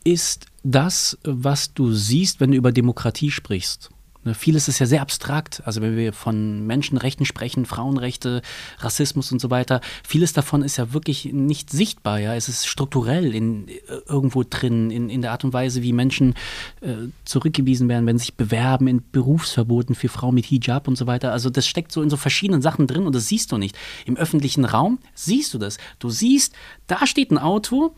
ist 0.03 0.45
das, 0.63 1.17
was 1.23 1.73
du 1.73 1.91
siehst, 1.91 2.39
wenn 2.39 2.51
du 2.51 2.57
über 2.57 2.71
Demokratie 2.71 3.31
sprichst. 3.31 3.89
Ne, 4.25 4.33
vieles 4.33 4.67
ist 4.67 4.79
ja 4.79 4.85
sehr 4.85 5.01
abstrakt. 5.01 5.61
Also 5.65 5.81
wenn 5.81 5.95
wir 5.95 6.11
von 6.11 6.67
Menschenrechten 6.67 7.25
sprechen, 7.25 7.65
Frauenrechte, 7.65 8.41
Rassismus 8.79 9.31
und 9.31 9.39
so 9.39 9.49
weiter, 9.49 9.79
vieles 10.05 10.33
davon 10.33 10.61
ist 10.61 10.75
ja 10.75 10.91
wirklich 10.91 11.31
nicht 11.31 11.69
sichtbar. 11.69 12.19
Ja, 12.19 12.35
es 12.35 12.49
ist 12.49 12.67
strukturell 12.67 13.33
in, 13.33 13.69
äh, 13.69 13.75
irgendwo 14.07 14.43
drin, 14.43 14.91
in, 14.91 15.09
in 15.09 15.21
der 15.21 15.31
Art 15.31 15.45
und 15.45 15.53
Weise, 15.53 15.83
wie 15.83 15.93
Menschen 15.93 16.33
äh, 16.81 16.95
zurückgewiesen 17.23 17.87
werden, 17.87 18.05
wenn 18.07 18.17
sie 18.17 18.25
sich 18.25 18.35
bewerben 18.35 18.87
in 18.87 19.01
Berufsverboten 19.09 19.95
für 19.95 20.09
Frauen 20.09 20.35
mit 20.35 20.47
Hijab 20.47 20.89
und 20.89 20.97
so 20.97 21.07
weiter. 21.07 21.31
Also 21.31 21.49
das 21.49 21.65
steckt 21.65 21.93
so 21.93 22.01
in 22.01 22.09
so 22.09 22.17
verschiedenen 22.17 22.61
Sachen 22.61 22.87
drin 22.87 23.07
und 23.07 23.15
das 23.15 23.27
siehst 23.27 23.53
du 23.53 23.57
nicht. 23.57 23.77
Im 24.05 24.17
öffentlichen 24.17 24.65
Raum 24.65 24.99
siehst 25.13 25.53
du 25.53 25.57
das. 25.57 25.77
Du 25.97 26.09
siehst, 26.09 26.53
da 26.87 27.07
steht 27.07 27.31
ein 27.31 27.37
Auto, 27.37 27.95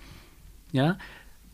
ja, 0.71 0.99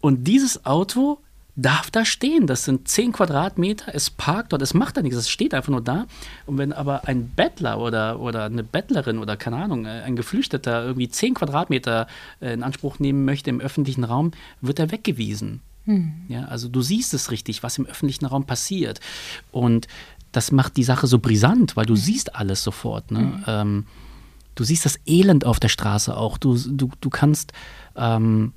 und 0.02 0.28
dieses 0.28 0.66
Auto 0.66 1.20
darf 1.58 1.90
da 1.92 2.06
stehen. 2.06 2.48
Das 2.48 2.64
sind 2.64 2.88
10 2.88 3.12
Quadratmeter, 3.12 3.94
es 3.94 4.10
parkt 4.10 4.54
dort, 4.54 4.62
es 4.62 4.74
macht 4.74 4.96
da 4.96 5.02
nichts, 5.02 5.18
es 5.18 5.30
steht 5.30 5.54
einfach 5.54 5.72
nur 5.72 5.82
da. 5.82 6.06
Und 6.46 6.58
wenn 6.60 6.72
aber 6.72 7.08
ein 7.08 7.30
Bettler 7.30 7.80
oder, 7.80 8.20
oder 8.20 8.46
eine 8.46 8.64
Bettlerin 8.64 9.18
oder 9.18 9.36
keine 9.36 9.58
Ahnung, 9.58 9.86
äh, 9.86 10.04
ein 10.04 10.16
Geflüchteter 10.16 10.86
irgendwie 10.86 11.10
10 11.10 11.34
Quadratmeter 11.34 12.08
äh, 12.40 12.54
in 12.54 12.64
Anspruch 12.64 13.00
nehmen 13.00 13.26
möchte 13.26 13.50
im 13.50 13.60
öffentlichen 13.60 14.04
Raum, 14.04 14.32
wird 14.62 14.80
er 14.80 14.92
weggewiesen. 14.92 15.62
Hm. 15.86 16.14
Ja, 16.28 16.46
also 16.46 16.70
du 16.70 16.82
siehst 16.82 17.14
es 17.14 17.32
richtig, 17.32 17.64
was 17.64 17.78
im 17.80 17.88
öffentlichen 17.88 18.28
Raum 18.28 18.46
passiert. 18.46 19.00
Und 19.52 19.88
das 20.32 20.52
macht 20.52 20.78
die 20.78 20.84
Sache 20.84 21.08
so 21.08 21.18
brisant, 21.18 21.76
weil 21.76 21.88
du 21.88 21.96
hm. 21.96 22.02
siehst 22.02 22.36
alles 22.36 22.64
sofort. 22.64 23.10
Ne? 23.10 23.20
Hm. 23.20 23.44
Ähm, 23.48 23.86
du 24.54 24.64
siehst 24.64 24.86
das 24.86 25.00
Elend 25.08 25.44
auf 25.44 25.60
der 25.60 25.70
Straße 25.70 26.16
auch. 26.16 26.38
Du, 26.38 26.56
du, 26.56 26.92
du 27.02 27.10
kannst 27.10 27.52
ähm, 27.96 28.54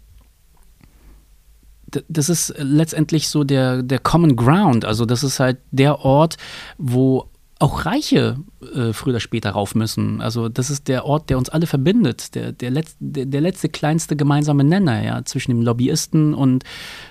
das 2.08 2.28
ist 2.28 2.54
letztendlich 2.58 3.28
so 3.28 3.44
der, 3.44 3.82
der 3.82 3.98
Common 3.98 4.36
Ground. 4.36 4.84
Also 4.84 5.06
das 5.06 5.22
ist 5.22 5.40
halt 5.40 5.58
der 5.70 6.00
Ort, 6.00 6.36
wo 6.78 7.26
auch 7.60 7.84
Reiche 7.84 8.36
äh, 8.74 8.94
früher 8.94 9.12
oder 9.12 9.20
später 9.20 9.50
rauf 9.50 9.74
müssen. 9.74 10.22
Also 10.22 10.48
das 10.48 10.70
ist 10.70 10.88
der 10.88 11.04
Ort, 11.04 11.28
der 11.28 11.36
uns 11.36 11.50
alle 11.50 11.66
verbindet, 11.66 12.34
der, 12.34 12.52
der, 12.52 12.70
Letz-, 12.72 12.96
der, 12.98 13.26
der 13.26 13.40
letzte 13.42 13.68
kleinste 13.68 14.16
gemeinsame 14.16 14.64
Nenner, 14.64 15.02
ja, 15.02 15.24
zwischen 15.26 15.50
dem 15.50 15.60
Lobbyisten 15.60 16.32
und, 16.32 16.64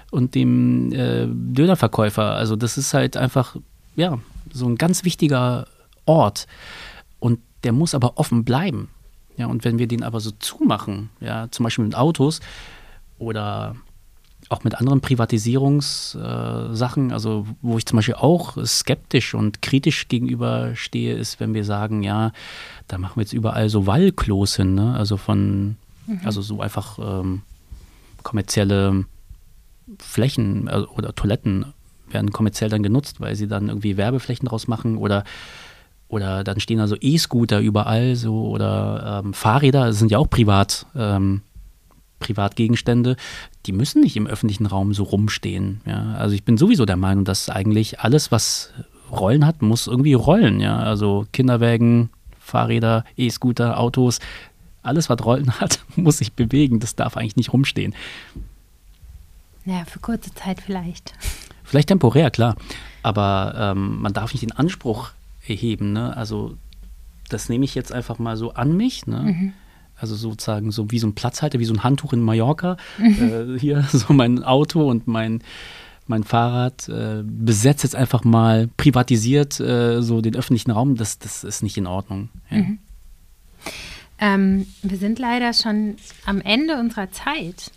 und 0.10 0.34
dem 0.34 0.92
äh, 0.92 1.28
Dönerverkäufer. 1.28 2.34
Also 2.34 2.56
das 2.56 2.80
ist 2.80 2.96
halt 2.96 3.16
einfach, 3.16 3.58
ja, 3.96 4.18
so 4.52 4.66
ein 4.66 4.76
ganz 4.76 5.04
wichtiger 5.04 5.68
Ort. 6.06 6.48
Und 7.20 7.40
der 7.64 7.72
muss 7.72 7.94
aber 7.94 8.18
offen 8.18 8.44
bleiben. 8.44 8.90
Ja, 9.38 9.46
und 9.46 9.64
wenn 9.64 9.78
wir 9.78 9.88
den 9.88 10.04
aber 10.04 10.20
so 10.20 10.32
zumachen, 10.32 11.12
ja, 11.22 11.48
zum 11.52 11.64
Beispiel 11.64 11.86
mit 11.86 11.96
Autos 11.96 12.40
oder 13.20 13.76
auch 14.50 14.64
mit 14.64 14.76
anderen 14.76 15.02
Privatisierungssachen, 15.02 17.10
äh, 17.12 17.14
also 17.14 17.46
wo 17.62 17.78
ich 17.78 17.86
zum 17.86 17.98
Beispiel 17.98 18.16
auch 18.16 18.58
skeptisch 18.66 19.36
und 19.36 19.62
kritisch 19.62 20.08
gegenüber 20.08 20.76
stehe, 20.76 21.16
ist, 21.16 21.40
wenn 21.40 21.54
wir 21.54 21.64
sagen, 21.64 22.02
ja, 22.04 22.32
da 22.88 22.98
machen 22.98 23.18
wir 23.18 23.22
jetzt 23.22 23.34
überall 23.34 23.70
so 23.70 23.86
Wallklos 23.86 24.56
hin, 24.56 24.74
ne? 24.76 24.96
also 24.96 25.18
von, 25.18 25.76
mhm. 26.08 26.22
also 26.24 26.42
so 26.42 26.62
einfach, 26.62 26.98
ähm, 27.00 27.44
kommerzielle 28.24 29.06
Flächen 29.98 30.68
äh, 30.68 30.84
oder 30.96 31.16
Toiletten 31.16 31.74
werden 32.10 32.32
kommerziell 32.32 32.70
dann 32.70 32.84
genutzt, 32.84 33.22
weil 33.22 33.36
sie 33.36 33.48
dann 33.48 33.70
irgendwie 33.70 33.98
Werbeflächen 33.98 34.48
draus 34.48 34.68
machen 34.68 34.98
oder 34.98 35.24
oder 36.08 36.44
dann 36.44 36.60
stehen 36.60 36.80
da 36.80 36.88
so 36.88 36.96
E-Scooter 37.00 37.60
überall 37.60 38.16
so 38.16 38.48
oder 38.48 39.22
ähm, 39.24 39.34
Fahrräder, 39.34 39.86
das 39.86 40.00
sind 40.00 40.10
ja 40.10 40.18
auch 40.18 40.30
privat 40.30 40.88
ähm, 40.96 41.42
Privatgegenstände, 42.20 43.16
die 43.66 43.72
müssen 43.72 44.02
nicht 44.02 44.18
im 44.18 44.28
öffentlichen 44.28 44.66
Raum 44.66 44.94
so 44.94 45.04
rumstehen. 45.04 45.82
Ja? 45.86 46.16
Also 46.16 46.36
ich 46.36 46.44
bin 46.44 46.58
sowieso 46.58 46.86
der 46.86 46.98
Meinung, 46.98 47.26
dass 47.26 47.50
eigentlich 47.50 48.00
alles, 48.00 48.32
was 48.32 48.72
Rollen 49.12 49.46
hat, 49.46 49.62
muss 49.62 49.88
irgendwie 49.88 50.14
rollen. 50.14 50.60
Ja? 50.60 50.78
Also 50.78 51.26
Kinderwägen, 51.32 52.10
Fahrräder, 52.40 53.06
E-Scooter, 53.18 53.80
Autos, 53.80 54.20
alles, 54.82 55.10
was 55.10 55.24
Rollen 55.24 55.52
hat, 55.60 55.80
muss 55.96 56.18
sich 56.20 56.34
bewegen. 56.34 56.80
Das 56.80 56.96
darf 56.96 57.18
eigentlich 57.18 57.38
nicht 57.38 57.54
rumstehen. 57.54 57.96
Naja, 59.66 59.86
für 59.86 60.00
kurze 60.00 60.34
Zeit 60.34 60.62
vielleicht. 60.62 61.14
Vielleicht 61.64 61.90
temporär, 61.90 62.32
klar. 62.32 62.56
Aber 63.04 63.54
ähm, 63.56 64.02
man 64.02 64.14
darf 64.14 64.34
nicht 64.34 64.42
den 64.42 64.52
Anspruch 64.52 65.12
erheben. 65.48 65.94
Ne? 65.94 66.16
Also 66.16 66.58
das 67.30 67.50
nehme 67.50 67.66
ich 67.66 67.76
jetzt 67.76 67.92
einfach 67.92 68.20
mal 68.20 68.36
so 68.36 68.54
an 68.54 68.76
mich. 68.76 69.06
Ne? 69.06 69.20
Mhm. 69.20 69.54
Also 70.00 70.16
sozusagen 70.16 70.72
so 70.72 70.92
wie 70.92 71.00
so 71.00 71.08
ein 71.08 71.16
Platzhalter, 71.16 71.60
wie 71.60 71.66
so 71.66 71.74
ein 71.74 71.84
Handtuch 71.84 72.14
in 72.14 72.22
Mallorca. 72.22 72.78
Äh, 73.00 73.60
hier 73.60 73.84
so 73.92 74.14
mein 74.14 74.44
Auto 74.44 74.90
und 74.90 75.08
mein, 75.08 75.42
mein 76.08 76.24
Fahrrad 76.24 76.88
äh, 76.90 77.24
besetzt 77.24 77.84
jetzt 77.84 77.96
einfach 77.96 78.24
mal 78.24 78.70
privatisiert 78.78 79.60
äh, 79.60 80.02
so 80.02 80.22
den 80.22 80.36
öffentlichen 80.36 80.72
Raum. 80.72 80.96
Das, 80.96 81.20
das 81.20 81.44
ist 81.44 81.64
nicht 81.64 81.78
in 81.78 81.88
Ordnung. 81.88 82.30
Ja. 82.50 82.58
Mhm. 82.58 82.80
Ähm, 84.22 84.68
wir 84.84 84.98
sind 84.98 85.18
leider 85.18 85.54
schon 85.54 85.96
am 86.26 86.42
Ende 86.42 86.78
unserer 86.78 87.12
Zeit 87.12 87.72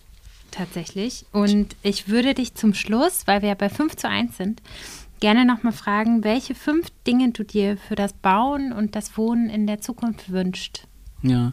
tatsächlich. 0.50 1.24
Und 1.32 1.76
ich 1.82 2.08
würde 2.08 2.34
dich 2.34 2.54
zum 2.54 2.74
Schluss, 2.74 3.26
weil 3.26 3.42
wir 3.42 3.50
ja 3.50 3.54
bei 3.54 3.68
5 3.68 3.96
zu 3.96 4.08
1 4.08 4.36
sind, 4.36 4.62
gerne 5.20 5.44
nochmal 5.44 5.72
fragen, 5.72 6.24
welche 6.24 6.54
fünf 6.54 6.88
Dinge 7.06 7.30
du 7.30 7.44
dir 7.44 7.76
für 7.76 7.94
das 7.94 8.12
Bauen 8.12 8.72
und 8.72 8.96
das 8.96 9.16
Wohnen 9.16 9.48
in 9.50 9.66
der 9.66 9.80
Zukunft 9.80 10.30
wünschst. 10.30 10.86
Ja. 11.22 11.50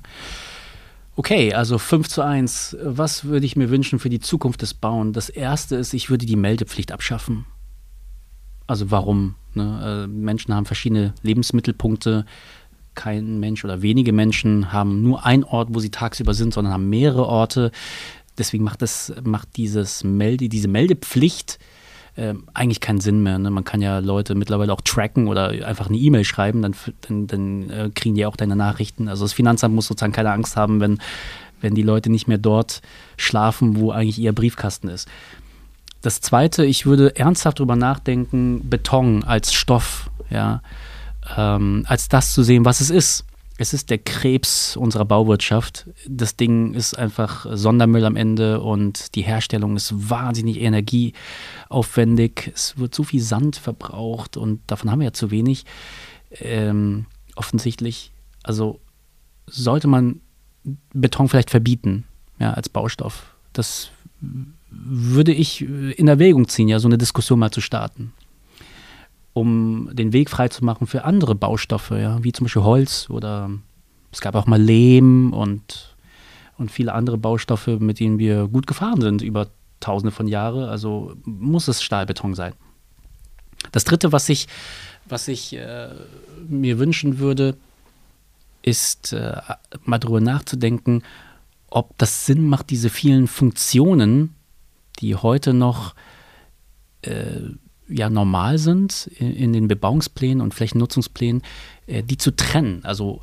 Okay, 1.19 1.53
also 1.53 1.77
5 1.77 2.07
zu 2.07 2.21
1. 2.21 2.77
Was 2.81 3.25
würde 3.25 3.45
ich 3.45 3.57
mir 3.57 3.69
wünschen 3.69 3.99
für 3.99 4.07
die 4.07 4.21
Zukunft 4.21 4.61
des 4.61 4.73
Bauen? 4.73 5.11
Das 5.11 5.27
erste 5.27 5.75
ist, 5.75 5.93
ich 5.93 6.09
würde 6.09 6.25
die 6.25 6.37
Meldepflicht 6.37 6.93
abschaffen. 6.93 7.43
Also 8.67 8.89
warum? 8.89 9.35
Ne? 9.53 10.05
Äh, 10.05 10.07
Menschen 10.07 10.55
haben 10.55 10.65
verschiedene 10.65 11.13
Lebensmittelpunkte. 11.21 12.25
Kein 12.95 13.41
Mensch 13.41 13.65
oder 13.65 13.81
wenige 13.81 14.13
Menschen 14.13 14.71
haben 14.71 15.03
nur 15.03 15.25
einen 15.25 15.43
Ort, 15.43 15.67
wo 15.73 15.81
sie 15.81 15.91
tagsüber 15.91 16.33
sind, 16.33 16.53
sondern 16.53 16.71
haben 16.71 16.89
mehrere 16.89 17.25
Orte. 17.25 17.73
Deswegen 18.37 18.63
macht, 18.63 18.81
das, 18.81 19.11
macht 19.21 19.57
dieses 19.57 20.05
Melde, 20.05 20.47
diese 20.47 20.69
Meldepflicht 20.69 21.59
äh, 22.19 22.35
eigentlich 22.53 22.81
keinen 22.81 22.99
Sinn 22.99 23.23
mehr. 23.23 23.39
Ne? 23.39 23.49
Man 23.49 23.63
kann 23.63 23.81
ja 23.81 23.99
Leute 23.99 24.35
mittlerweile 24.35 24.73
auch 24.73 24.81
tracken 24.81 25.27
oder 25.27 25.49
einfach 25.65 25.87
eine 25.87 25.97
E-Mail 25.97 26.25
schreiben, 26.25 26.61
dann, 26.61 26.75
dann, 27.01 27.27
dann 27.27 27.69
äh, 27.69 27.89
kriegen 27.93 28.15
die 28.15 28.25
auch 28.25 28.35
deine 28.35 28.55
Nachrichten. 28.55 29.07
Also 29.07 29.23
das 29.23 29.33
Finanzamt 29.33 29.73
muss 29.73 29.87
sozusagen 29.87 30.13
keine 30.13 30.31
Angst 30.31 30.55
haben, 30.55 30.79
wenn, 30.81 30.99
wenn 31.61 31.75
die 31.75 31.81
Leute 31.81 32.09
nicht 32.09 32.27
mehr 32.27 32.37
dort 32.37 32.81
schlafen, 33.17 33.77
wo 33.77 33.91
eigentlich 33.91 34.19
ihr 34.19 34.33
Briefkasten 34.33 34.89
ist. 34.89 35.07
Das 36.01 36.21
zweite, 36.21 36.65
ich 36.65 36.85
würde 36.85 37.15
ernsthaft 37.15 37.59
darüber 37.59 37.75
nachdenken, 37.75 38.69
Beton 38.69 39.23
als 39.23 39.53
Stoff, 39.53 40.09
ja, 40.29 40.61
ähm, 41.37 41.85
als 41.87 42.09
das 42.09 42.33
zu 42.33 42.43
sehen, 42.43 42.65
was 42.65 42.79
es 42.79 42.89
ist 42.89 43.25
es 43.61 43.73
ist 43.73 43.89
der 43.89 43.97
Krebs 43.97 44.77
unserer 44.77 45.03
Bauwirtschaft. 45.03 45.89
Das 46.07 46.37
Ding 46.37 46.73
ist 46.73 46.97
einfach 46.97 47.45
Sondermüll 47.51 48.05
am 48.05 48.15
Ende 48.15 48.61
und 48.61 49.15
die 49.15 49.21
Herstellung 49.21 49.75
ist 49.75 50.09
wahnsinnig 50.09 50.61
energieaufwendig. 50.61 52.51
Es 52.55 52.77
wird 52.77 52.95
so 52.95 53.03
viel 53.03 53.21
Sand 53.21 53.57
verbraucht 53.57 54.37
und 54.37 54.61
davon 54.67 54.89
haben 54.89 54.99
wir 54.99 55.07
ja 55.07 55.13
zu 55.13 55.29
wenig. 55.29 55.65
Ähm, 56.31 57.05
offensichtlich, 57.35 58.13
also 58.43 58.79
sollte 59.45 59.89
man 59.89 60.21
Beton 60.93 61.27
vielleicht 61.27 61.49
verbieten, 61.49 62.05
ja, 62.39 62.53
als 62.53 62.69
Baustoff. 62.69 63.35
Das 63.51 63.89
würde 64.69 65.33
ich 65.33 65.61
in 65.61 66.07
Erwägung 66.07 66.47
ziehen, 66.47 66.69
ja, 66.69 66.79
so 66.79 66.87
eine 66.87 66.97
Diskussion 66.97 67.39
mal 67.39 67.51
zu 67.51 67.59
starten 67.59 68.13
um 69.39 69.89
den 69.93 70.13
Weg 70.13 70.29
freizumachen 70.29 70.87
für 70.87 71.03
andere 71.05 71.35
Baustoffe, 71.35 71.91
ja, 71.91 72.23
wie 72.23 72.31
zum 72.31 72.45
Beispiel 72.45 72.63
Holz 72.63 73.09
oder 73.09 73.49
es 74.11 74.21
gab 74.21 74.35
auch 74.35 74.45
mal 74.45 74.61
Lehm 74.61 75.33
und, 75.33 75.95
und 76.57 76.71
viele 76.71 76.93
andere 76.93 77.17
Baustoffe, 77.17 77.67
mit 77.79 77.99
denen 77.99 78.19
wir 78.19 78.47
gut 78.47 78.67
gefahren 78.67 79.01
sind 79.01 79.21
über 79.21 79.47
tausende 79.79 80.11
von 80.11 80.27
Jahren. 80.27 80.63
Also 80.63 81.13
muss 81.23 81.67
es 81.67 81.81
Stahlbeton 81.81 82.33
sein. 82.33 82.53
Das 83.71 83.83
dritte, 83.83 84.11
was 84.11 84.29
ich, 84.29 84.47
was 85.07 85.27
ich 85.27 85.53
äh, 85.55 85.89
mir 86.47 86.79
wünschen 86.79 87.19
würde, 87.19 87.55
ist 88.61 89.13
äh, 89.13 89.37
mal 89.83 89.99
darüber 89.99 90.21
nachzudenken, 90.21 91.03
ob 91.69 91.97
das 91.97 92.25
Sinn 92.25 92.47
macht, 92.47 92.71
diese 92.71 92.89
vielen 92.89 93.27
Funktionen, 93.27 94.35
die 94.99 95.15
heute 95.15 95.53
noch 95.53 95.93
äh, 97.03 97.41
ja 97.89 98.09
normal 98.09 98.57
sind 98.57 99.09
in, 99.17 99.33
in, 99.33 99.53
den 99.53 99.67
Bebauungsplänen 99.67 100.41
und 100.41 100.53
Flächennutzungsplänen, 100.53 101.41
äh, 101.87 102.03
die 102.03 102.17
zu 102.17 102.35
trennen. 102.35 102.81
Also 102.83 103.21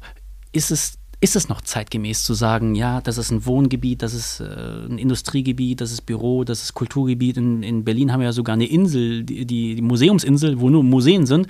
ist 0.52 0.70
es, 0.70 0.98
ist 1.20 1.37
es 1.37 1.48
noch 1.48 1.61
zeitgemäß 1.61 2.24
zu 2.24 2.35
sagen, 2.35 2.74
ja, 2.74 3.00
das 3.00 3.18
ist 3.18 3.31
ein 3.31 3.46
Wohngebiet, 3.46 4.02
das 4.02 4.12
ist 4.12 4.40
äh, 4.40 4.44
ein 4.44 4.98
Industriegebiet, 4.98 5.81
das 5.81 5.92
ist 5.92 6.02
Büro, 6.02 6.44
das 6.44 6.62
ist 6.62 6.74
Kulturgebiet. 6.74 7.37
In, 7.37 7.62
in 7.62 7.85
Berlin 7.85 8.12
haben 8.12 8.20
wir 8.20 8.26
ja 8.26 8.33
sogar 8.33 8.55
eine 8.55 8.66
Insel, 8.66 9.24
die, 9.24 9.46
die, 9.46 9.81
Museumsinsel, 9.81 10.61
wo 10.61 10.68
nur 10.68 10.85
Museen 10.85 11.26
sind. 11.26 11.46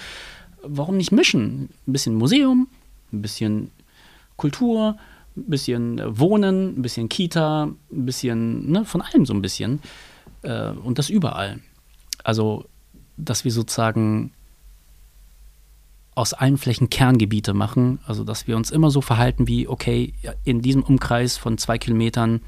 Warum 0.62 0.96
nicht 0.96 1.12
mischen? 1.12 1.70
Ein 1.86 1.92
bisschen 1.92 2.14
Museum, 2.14 2.68
ein 3.12 3.22
bisschen 3.22 3.70
Kultur, 4.36 4.96
ein 5.36 5.50
bisschen 5.50 6.00
Wohnen, 6.18 6.78
ein 6.78 6.82
bisschen 6.82 7.08
Kita, 7.08 7.64
ein 7.64 8.06
bisschen 8.06 8.70
ne, 8.70 8.84
von 8.84 9.00
allem 9.00 9.26
so 9.26 9.34
ein 9.34 9.42
bisschen. 9.42 9.80
Äh, 10.42 10.70
und 10.70 10.98
das 10.98 11.10
überall. 11.10 11.60
Also 12.22 12.66
dass 13.16 13.44
wir 13.44 13.52
sozusagen 13.52 14.32
aus 16.14 16.32
allen 16.32 16.56
Flächen 16.56 16.88
Kerngebiete 16.90 17.54
machen. 17.54 17.98
Also 18.06 18.24
dass 18.24 18.46
wir 18.46 18.56
uns 18.56 18.70
immer 18.70 18.90
so 18.90 19.00
verhalten 19.00 19.46
wie, 19.46 19.68
okay, 19.68 20.14
in 20.44 20.62
diesem 20.62 20.82
Umkreis 20.82 21.36
von 21.36 21.58
zwei 21.58 21.78
Kilometern 21.78 22.40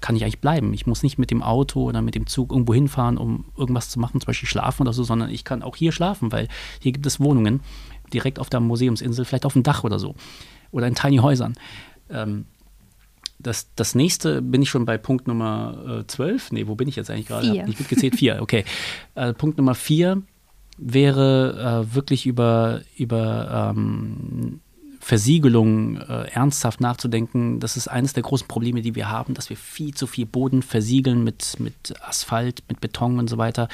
kann 0.00 0.14
ich 0.14 0.22
eigentlich 0.22 0.40
bleiben. 0.40 0.72
Ich 0.72 0.86
muss 0.86 1.02
nicht 1.02 1.18
mit 1.18 1.30
dem 1.30 1.42
Auto 1.42 1.82
oder 1.82 2.02
mit 2.02 2.14
dem 2.14 2.26
Zug 2.26 2.52
irgendwo 2.52 2.74
hinfahren, 2.74 3.18
um 3.18 3.46
irgendwas 3.56 3.90
zu 3.90 3.98
machen, 3.98 4.20
zum 4.20 4.26
Beispiel 4.26 4.48
schlafen 4.48 4.82
oder 4.82 4.92
so, 4.92 5.02
sondern 5.02 5.30
ich 5.30 5.42
kann 5.42 5.62
auch 5.62 5.74
hier 5.74 5.90
schlafen, 5.90 6.30
weil 6.32 6.48
hier 6.80 6.92
gibt 6.92 7.06
es 7.06 7.18
Wohnungen 7.18 7.60
direkt 8.12 8.38
auf 8.38 8.50
der 8.50 8.60
Museumsinsel, 8.60 9.24
vielleicht 9.24 9.46
auf 9.46 9.54
dem 9.54 9.62
Dach 9.62 9.82
oder 9.84 9.98
so. 9.98 10.14
Oder 10.70 10.86
in 10.86 10.94
Tiny 10.94 11.16
Häusern. 11.16 11.54
Ähm, 12.08 12.44
das, 13.46 13.70
das 13.76 13.94
nächste 13.94 14.42
bin 14.42 14.62
ich 14.62 14.70
schon 14.70 14.84
bei 14.84 14.98
Punkt 14.98 15.28
Nummer 15.28 16.00
äh, 16.00 16.06
12. 16.06 16.52
Nee, 16.52 16.66
wo 16.66 16.74
bin 16.74 16.88
ich 16.88 16.96
jetzt 16.96 17.10
eigentlich 17.10 17.28
gerade? 17.28 17.46
Ich 17.46 17.78
mitgezählt, 17.78 18.16
vier, 18.16 18.42
okay. 18.42 18.64
Äh, 19.14 19.32
Punkt 19.32 19.56
Nummer 19.56 19.74
vier 19.74 20.22
wäre 20.76 21.86
äh, 21.88 21.94
wirklich 21.94 22.26
über, 22.26 22.82
über 22.98 23.72
ähm, 23.74 24.60
Versiegelung 25.00 25.96
äh, 25.96 26.28
ernsthaft 26.32 26.80
nachzudenken. 26.80 27.60
Das 27.60 27.78
ist 27.78 27.88
eines 27.88 28.12
der 28.12 28.24
großen 28.24 28.46
Probleme, 28.46 28.82
die 28.82 28.94
wir 28.94 29.08
haben, 29.08 29.32
dass 29.32 29.48
wir 29.48 29.56
viel 29.56 29.94
zu 29.94 30.06
viel 30.06 30.26
Boden 30.26 30.62
versiegeln 30.62 31.24
mit, 31.24 31.58
mit 31.60 31.94
Asphalt, 32.02 32.62
mit 32.68 32.80
Beton 32.80 33.18
und 33.18 33.30
so 33.30 33.38
weiter. 33.38 33.68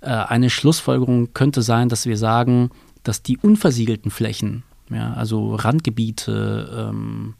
Äh, 0.00 0.10
eine 0.10 0.48
Schlussfolgerung 0.48 1.34
könnte 1.34 1.60
sein, 1.60 1.88
dass 1.90 2.06
wir 2.06 2.16
sagen, 2.16 2.70
dass 3.02 3.22
die 3.22 3.36
unversiegelten 3.36 4.10
Flächen, 4.10 4.62
ja, 4.88 5.12
also 5.14 5.54
Randgebiete, 5.54 6.88
ähm, 6.90 7.34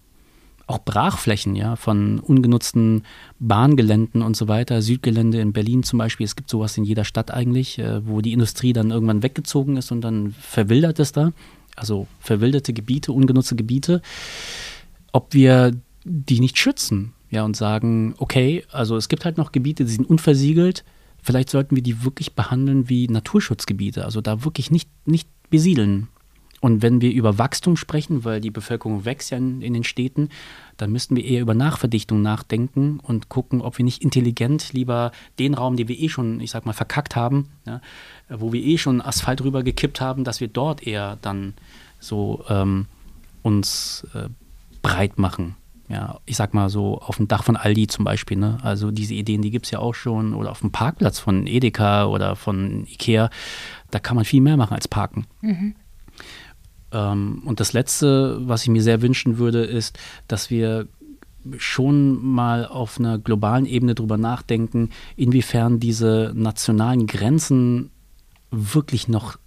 auch 0.67 0.79
Brachflächen, 0.79 1.55
ja, 1.55 1.77
von 1.77 2.19
ungenutzten 2.19 3.05
Bahngeländen 3.39 4.23
und 4.23 4.37
so 4.37 4.49
weiter, 4.49 4.83
Südgelände 4.83 5.41
in 5.41 5.53
Berlin 5.53 5.85
zum 5.85 5.99
Beispiel, 5.99 6.25
es 6.25 6.35
gibt 6.35 6.51
sowas 6.51 6.77
in 6.77 6.85
jeder 6.85 7.05
Stadt 7.05 7.31
eigentlich, 7.31 7.79
äh, 7.79 8.07
wo 8.07 8.21
die 8.21 8.33
Industrie 8.33 8.73
dann 8.73 8.91
irgendwann 8.91 9.23
weggezogen 9.23 9.77
ist 9.77 9.93
und 9.93 10.01
dann 10.01 10.33
verwildert 10.33 10.99
es 10.99 11.13
da, 11.13 11.33
also 11.77 12.09
verwilderte 12.19 12.73
Gebiete, 12.73 13.13
ungenutzte 13.13 13.55
Gebiete, 13.55 14.03
ob 15.13 15.35
wir 15.35 15.73
die 16.05 16.41
nicht 16.41 16.59
schützen, 16.59 17.13
ja, 17.31 17.45
und 17.45 17.57
sagen, 17.57 18.15
okay, 18.19 18.65
also 18.73 18.97
es 18.97 19.09
gibt 19.09 19.25
halt 19.25 19.39
noch 19.39 19.53
Gebiete, 19.53 19.85
die 19.85 19.93
sind 19.93 20.09
unversiegelt, 20.09 20.85
vielleicht 21.23 21.51
sollten 21.51 21.77
wir 21.77 21.83
die 21.83 22.05
wirklich 22.05 22.35
behandeln 22.35 22.89
wie 22.89 23.07
Naturschutzgebiete, 23.07 24.05
also 24.05 24.21
da 24.21 24.45
wirklich 24.45 24.73
nicht, 24.73 24.89
nicht 25.05 25.29
besiedeln, 25.49 26.09
und 26.61 26.83
wenn 26.83 27.01
wir 27.01 27.13
über 27.13 27.39
Wachstum 27.39 27.77
sprechen, 27.77 28.25
weil 28.25 28.41
die 28.41 28.51
Bevölkerung 28.51 29.05
wächst 29.05 29.31
ja 29.31 29.39
in, 29.39 29.61
in, 29.61 29.75
den 29.75 29.85
Städten, 29.85 30.31
dann 30.77 30.91
müssten 30.91 31.17
wir 31.17 31.25
eher 31.25 31.43
über 31.43 31.55
Nachverdichtung 31.55 32.23
nachdenken 32.23 32.99
und 33.03 33.29
gucken, 33.29 33.61
ob 33.61 33.79
wir 33.79 33.85
nicht 33.85 34.03
intelligent 34.03 34.73
lieber 34.73 35.13
den 35.39 35.55
Raum, 35.55 35.77
den 35.77 35.89
wir 35.89 35.99
eh 35.99 36.09
schon, 36.09 36.41
ich 36.41 36.51
sag 36.51 36.65
mal, 36.65 36.73
verkackt 36.73 37.15
haben, 37.15 37.49
ja, 37.67 37.81
wo 38.29 38.53
wir 38.53 38.63
eh 38.63 38.79
schon 38.79 39.01
Asphalt 39.01 39.43
rüber 39.43 39.63
gekippt 39.63 40.01
haben, 40.01 40.25
dass 40.25 40.41
wir 40.41 40.49
dort 40.49 40.87
eher 40.87 41.19
dann 41.21 41.55
so 42.01 42.45
ähm, 42.49 42.87
uns 43.43 44.07
äh, 44.15 44.29
breit 44.83 45.19
machen. 45.19 45.57
Ja, 45.89 46.19
ich 46.27 46.37
sag 46.37 46.53
mal 46.53 46.69
so 46.69 46.99
auf 46.99 47.17
dem 47.17 47.29
Dach 47.29 47.45
von 47.45 47.57
Aldi 47.57 47.87
zum 47.87 48.05
Beispiel. 48.05 48.37
Ne? 48.37 48.59
Also 48.63 48.91
diese 48.91 49.15
Ideen, 49.15 49.41
die 49.41 49.53
gibt 49.53 49.67
es 49.67 49.71
ja 49.71 49.79
auch 49.79 49.95
schon. 49.95 50.35
Oder 50.35 50.51
auf 50.51 50.61
dem 50.61 50.73
Parkplatz 50.73 51.21
von 51.21 51.47
Edeka 51.47 52.07
oder 52.07 52.35
von 52.35 52.87
Ikea. 52.87 53.31
Da 53.93 54.01
kann 54.01 54.17
man 54.17 54.25
viel 54.25 54.41
mehr 54.41 54.57
machen 54.57 54.75
als 54.75 54.89
parken. 54.89 55.27
Mhm. 55.43 55.77
Ähm, 56.93 57.43
und 57.45 57.61
das 57.61 57.73
Letzte, 57.73 58.39
was 58.47 58.63
ich 58.63 58.69
mir 58.69 58.83
sehr 58.83 59.03
wünschen 59.03 59.39
würde, 59.39 59.65
ist, 59.65 59.99
dass 60.29 60.51
wir 60.51 60.89
schon 61.59 62.25
mal 62.25 62.67
auf 62.67 62.99
einer 62.99 63.19
globalen 63.19 63.67
Ebene 63.67 63.95
darüber 63.95 64.17
nachdenken, 64.17 64.91
inwiefern 65.17 65.79
diese 65.79 66.33
nationalen 66.35 67.07
Grenzen 67.07 67.91
wirklich 68.51 69.09
noch 69.09 69.39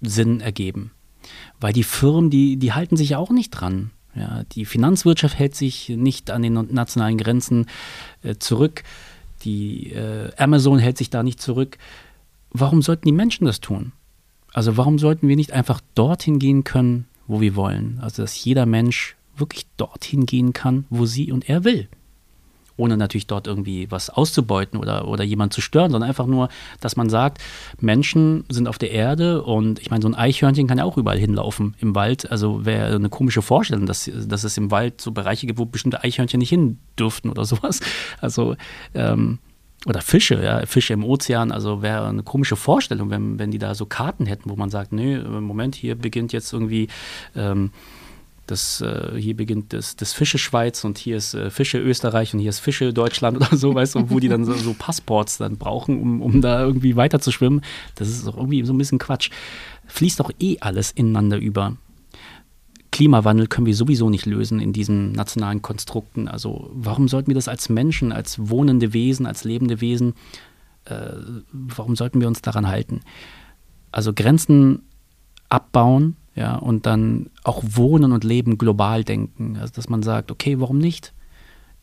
Sinn 0.00 0.40
ergeben. 0.40 0.92
Weil 1.60 1.72
die 1.72 1.82
Firmen, 1.82 2.30
die, 2.30 2.56
die 2.56 2.72
halten 2.72 2.96
sich 2.96 3.10
ja 3.10 3.18
auch 3.18 3.30
nicht 3.30 3.50
dran. 3.50 3.90
Ja, 4.14 4.42
die 4.52 4.64
Finanzwirtschaft 4.64 5.38
hält 5.38 5.54
sich 5.54 5.88
nicht 5.88 6.30
an 6.30 6.42
den 6.42 6.52
nationalen 6.52 7.16
Grenzen 7.16 7.66
äh, 8.22 8.34
zurück. 8.36 8.82
Die 9.42 9.92
äh, 9.92 10.30
Amazon 10.36 10.78
hält 10.78 10.98
sich 10.98 11.08
da 11.08 11.22
nicht 11.22 11.40
zurück. 11.40 11.78
Warum 12.50 12.82
sollten 12.82 13.06
die 13.06 13.12
Menschen 13.12 13.46
das 13.46 13.60
tun? 13.60 13.92
Also 14.52 14.76
warum 14.76 14.98
sollten 14.98 15.28
wir 15.28 15.36
nicht 15.36 15.52
einfach 15.52 15.80
dorthin 15.94 16.38
gehen 16.38 16.64
können, 16.64 17.06
wo 17.26 17.40
wir 17.40 17.56
wollen? 17.56 17.98
Also 18.02 18.22
dass 18.22 18.44
jeder 18.44 18.66
Mensch 18.66 19.16
wirklich 19.36 19.66
dorthin 19.76 20.26
gehen 20.26 20.52
kann, 20.52 20.84
wo 20.90 21.06
sie 21.06 21.32
und 21.32 21.48
er 21.48 21.64
will 21.64 21.88
ohne 22.76 22.96
natürlich 22.96 23.26
dort 23.26 23.46
irgendwie 23.46 23.90
was 23.90 24.10
auszubeuten 24.10 24.78
oder, 24.78 25.08
oder 25.08 25.24
jemand 25.24 25.52
zu 25.52 25.60
stören, 25.60 25.90
sondern 25.90 26.08
einfach 26.08 26.26
nur, 26.26 26.48
dass 26.80 26.96
man 26.96 27.10
sagt, 27.10 27.40
Menschen 27.80 28.44
sind 28.48 28.66
auf 28.66 28.78
der 28.78 28.90
Erde 28.90 29.42
und 29.42 29.78
ich 29.78 29.90
meine, 29.90 30.02
so 30.02 30.08
ein 30.08 30.14
Eichhörnchen 30.14 30.66
kann 30.66 30.78
ja 30.78 30.84
auch 30.84 30.96
überall 30.96 31.18
hinlaufen 31.18 31.74
im 31.78 31.94
Wald. 31.94 32.30
Also 32.30 32.64
wäre 32.64 32.94
eine 32.94 33.08
komische 33.08 33.42
Vorstellung, 33.42 33.86
dass, 33.86 34.10
dass 34.12 34.44
es 34.44 34.56
im 34.56 34.70
Wald 34.70 35.00
so 35.00 35.12
Bereiche 35.12 35.46
gibt, 35.46 35.58
wo 35.58 35.64
bestimmte 35.64 36.02
Eichhörnchen 36.02 36.38
nicht 36.38 36.50
hin 36.50 36.78
dürften 36.98 37.30
oder 37.30 37.44
sowas. 37.44 37.80
Also 38.20 38.56
ähm, 38.94 39.38
oder 39.86 40.00
Fische, 40.00 40.42
ja, 40.42 40.64
Fische 40.66 40.92
im 40.92 41.04
Ozean, 41.04 41.50
also 41.50 41.82
wäre 41.82 42.06
eine 42.06 42.22
komische 42.22 42.56
Vorstellung, 42.56 43.10
wenn, 43.10 43.38
wenn 43.38 43.50
die 43.50 43.58
da 43.58 43.74
so 43.74 43.86
Karten 43.86 44.26
hätten, 44.26 44.48
wo 44.48 44.56
man 44.56 44.70
sagt, 44.70 44.92
nee, 44.92 45.18
Moment, 45.18 45.74
hier 45.74 45.96
beginnt 45.96 46.32
jetzt 46.32 46.52
irgendwie 46.52 46.88
ähm, 47.34 47.70
das, 48.46 48.80
äh, 48.80 49.18
hier 49.18 49.36
beginnt 49.36 49.72
das, 49.72 49.96
das 49.96 50.12
Fische 50.12 50.38
Schweiz 50.38 50.84
und 50.84 50.98
hier 50.98 51.16
ist 51.16 51.34
äh, 51.34 51.50
Fische 51.50 51.78
Österreich 51.78 52.34
und 52.34 52.40
hier 52.40 52.50
ist 52.50 52.60
Fische 52.60 52.92
Deutschland 52.92 53.36
oder 53.38 53.56
so, 53.56 53.74
weißt 53.74 53.94
du, 53.94 54.10
wo 54.10 54.20
die 54.20 54.28
dann 54.28 54.44
so, 54.44 54.52
so 54.54 54.74
Passports 54.74 55.38
dann 55.38 55.56
brauchen, 55.56 56.00
um, 56.00 56.22
um 56.22 56.40
da 56.40 56.62
irgendwie 56.62 56.96
weiter 56.96 57.20
zu 57.20 57.32
schwimmen. 57.32 57.62
Das 57.94 58.08
ist 58.08 58.26
doch 58.26 58.36
irgendwie 58.36 58.64
so 58.64 58.72
ein 58.72 58.78
bisschen 58.78 58.98
Quatsch. 58.98 59.30
Fließt 59.86 60.20
doch 60.20 60.30
eh 60.38 60.58
alles 60.60 60.90
ineinander 60.92 61.38
über. 61.38 61.76
Klimawandel 62.92 63.48
können 63.48 63.66
wir 63.66 63.74
sowieso 63.74 64.10
nicht 64.10 64.26
lösen 64.26 64.60
in 64.60 64.72
diesen 64.72 65.12
nationalen 65.12 65.62
Konstrukten. 65.62 66.28
Also 66.28 66.70
warum 66.72 67.08
sollten 67.08 67.28
wir 67.28 67.34
das 67.34 67.48
als 67.48 67.68
Menschen, 67.68 68.12
als 68.12 68.38
wohnende 68.38 68.92
Wesen, 68.92 69.26
als 69.26 69.44
lebende 69.44 69.80
Wesen, 69.80 70.14
äh, 70.84 71.10
warum 71.52 71.96
sollten 71.96 72.20
wir 72.20 72.28
uns 72.28 72.42
daran 72.42 72.68
halten? 72.68 73.00
Also 73.90 74.12
Grenzen 74.12 74.82
abbauen, 75.48 76.16
ja, 76.34 76.56
und 76.56 76.86
dann 76.86 77.30
auch 77.44 77.62
Wohnen 77.66 78.12
und 78.12 78.24
Leben 78.24 78.56
global 78.56 79.04
denken. 79.04 79.56
Also, 79.60 79.74
dass 79.74 79.88
man 79.88 80.02
sagt, 80.02 80.30
okay, 80.30 80.60
warum 80.60 80.78
nicht? 80.78 81.12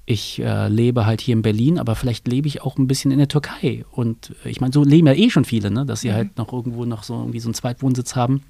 Ich 0.05 0.41
äh, 0.41 0.67
lebe 0.69 1.05
halt 1.05 1.21
hier 1.21 1.33
in 1.33 1.43
Berlin, 1.43 1.77
aber 1.77 1.95
vielleicht 1.95 2.27
lebe 2.27 2.47
ich 2.47 2.63
auch 2.63 2.77
ein 2.77 2.87
bisschen 2.87 3.11
in 3.11 3.19
der 3.19 3.27
Türkei. 3.27 3.85
Und 3.91 4.35
äh, 4.43 4.49
ich 4.49 4.59
meine, 4.59 4.73
so 4.73 4.83
leben 4.83 5.05
ja 5.05 5.13
eh 5.13 5.29
schon 5.29 5.45
viele, 5.45 5.69
ne? 5.69 5.85
dass 5.85 6.01
sie 6.01 6.09
mhm. 6.09 6.13
halt 6.13 6.37
noch 6.37 6.51
irgendwo 6.51 6.85
noch 6.85 7.03
so 7.03 7.13
irgendwie 7.13 7.39
so 7.39 7.47
einen 7.47 7.53
Zweitwohnsitz 7.53 8.15
haben. 8.15 8.41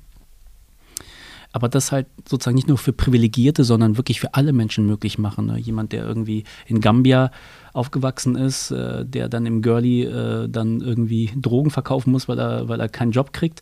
Aber 1.51 1.67
das 1.67 1.91
halt 1.91 2.05
sozusagen 2.27 2.55
nicht 2.55 2.67
nur 2.67 2.77
für 2.77 2.93
Privilegierte, 2.93 3.63
sondern 3.63 3.97
wirklich 3.97 4.19
für 4.19 4.35
alle 4.35 4.53
Menschen 4.53 4.85
möglich 4.85 5.17
machen. 5.17 5.47
Ne? 5.47 5.57
Jemand, 5.57 5.93
der 5.93 6.05
irgendwie 6.05 6.43
in 6.67 6.79
Gambia 6.79 7.31
aufgewachsen 7.73 8.35
ist, 8.35 8.69
äh, 8.71 9.03
der 9.05 9.29
dann 9.29 9.45
im 9.47 9.61
Girlie 9.61 10.03
äh, 10.03 10.47
dann 10.47 10.81
irgendwie 10.81 11.31
Drogen 11.35 11.71
verkaufen 11.71 12.11
muss, 12.11 12.27
weil 12.27 12.39
er, 12.39 12.67
weil 12.67 12.79
er 12.79 12.87
keinen 12.87 13.11
Job 13.11 13.33
kriegt, 13.33 13.61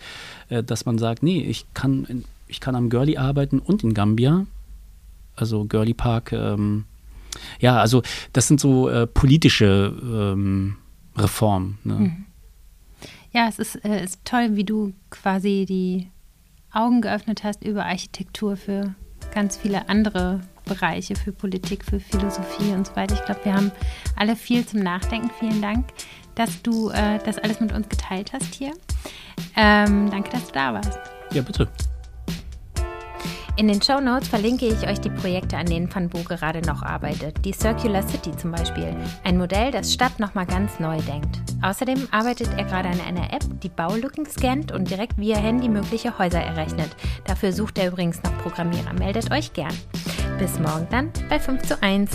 äh, 0.49 0.63
dass 0.63 0.85
man 0.85 0.97
sagt, 0.97 1.23
nee, 1.23 1.41
ich 1.41 1.65
kann, 1.73 2.25
ich 2.47 2.59
kann 2.59 2.75
am 2.75 2.89
Girlie 2.89 3.17
arbeiten 3.17 3.59
und 3.59 3.83
in 3.83 3.93
Gambia. 3.93 4.45
Also 5.35 5.65
Girlie 5.65 5.93
Park, 5.93 6.33
ähm, 6.33 6.85
ja, 7.59 7.79
also 7.79 8.01
das 8.33 8.47
sind 8.47 8.59
so 8.59 8.89
äh, 8.89 9.07
politische 9.07 9.93
ähm, 10.03 10.75
Reformen. 11.15 11.77
Ne? 11.83 11.93
Mhm. 11.93 12.25
Ja, 13.33 13.47
es 13.47 13.59
ist, 13.59 13.75
äh, 13.85 14.03
ist 14.03 14.25
toll, 14.25 14.55
wie 14.55 14.63
du 14.63 14.93
quasi 15.09 15.65
die 15.67 16.07
Augen 16.71 17.01
geöffnet 17.01 17.43
hast 17.43 17.63
über 17.63 17.85
Architektur 17.85 18.57
für 18.57 18.95
ganz 19.33 19.57
viele 19.57 19.89
andere 19.89 20.41
Bereiche, 20.65 21.15
für 21.15 21.31
Politik, 21.31 21.85
für 21.85 21.99
Philosophie 21.99 22.73
und 22.73 22.87
so 22.87 22.95
weiter. 22.95 23.15
Ich 23.15 23.25
glaube, 23.25 23.45
wir 23.45 23.53
haben 23.53 23.71
alle 24.15 24.35
viel 24.35 24.65
zum 24.65 24.81
Nachdenken. 24.81 25.29
Vielen 25.39 25.61
Dank, 25.61 25.87
dass 26.35 26.61
du 26.61 26.89
äh, 26.89 27.19
das 27.25 27.37
alles 27.39 27.59
mit 27.59 27.71
uns 27.71 27.87
geteilt 27.89 28.33
hast 28.33 28.53
hier. 28.53 28.73
Ähm, 29.55 30.09
danke, 30.11 30.29
dass 30.29 30.47
du 30.47 30.53
da 30.53 30.73
warst. 30.73 30.99
Ja, 31.31 31.41
bitte. 31.41 31.67
In 33.57 33.67
den 33.67 33.81
Show 33.81 33.99
Notes 33.99 34.27
verlinke 34.27 34.67
ich 34.67 34.87
euch 34.87 35.01
die 35.01 35.09
Projekte, 35.09 35.57
an 35.57 35.65
denen 35.65 35.93
Van 35.93 36.09
Bo 36.09 36.21
gerade 36.21 36.61
noch 36.61 36.83
arbeitet. 36.83 37.43
Die 37.43 37.53
Circular 37.53 38.07
City 38.07 38.31
zum 38.37 38.51
Beispiel. 38.51 38.95
Ein 39.23 39.39
Modell, 39.39 39.71
das 39.71 39.91
Stadt 39.91 40.19
nochmal 40.19 40.45
ganz 40.45 40.79
neu 40.79 40.97
denkt. 41.01 41.39
Außerdem 41.63 42.07
arbeitet 42.11 42.49
er 42.55 42.65
gerade 42.65 42.89
an 42.89 43.01
einer 43.01 43.33
App, 43.33 43.43
die 43.63 43.69
Baulücken 43.69 44.27
scannt 44.27 44.71
und 44.71 44.91
direkt 44.91 45.17
via 45.17 45.37
Handy 45.37 45.69
mögliche 45.69 46.19
Häuser 46.19 46.39
errechnet. 46.39 46.95
Dafür 47.25 47.51
sucht 47.51 47.79
er 47.79 47.87
übrigens 47.87 48.21
noch 48.21 48.37
Programmierer. 48.43 48.93
Meldet 48.93 49.31
euch 49.31 49.51
gern. 49.53 49.73
Bis 50.37 50.59
morgen 50.59 50.87
dann 50.91 51.11
bei 51.27 51.39
5 51.39 51.63
zu 51.63 51.81
1. 51.81 52.11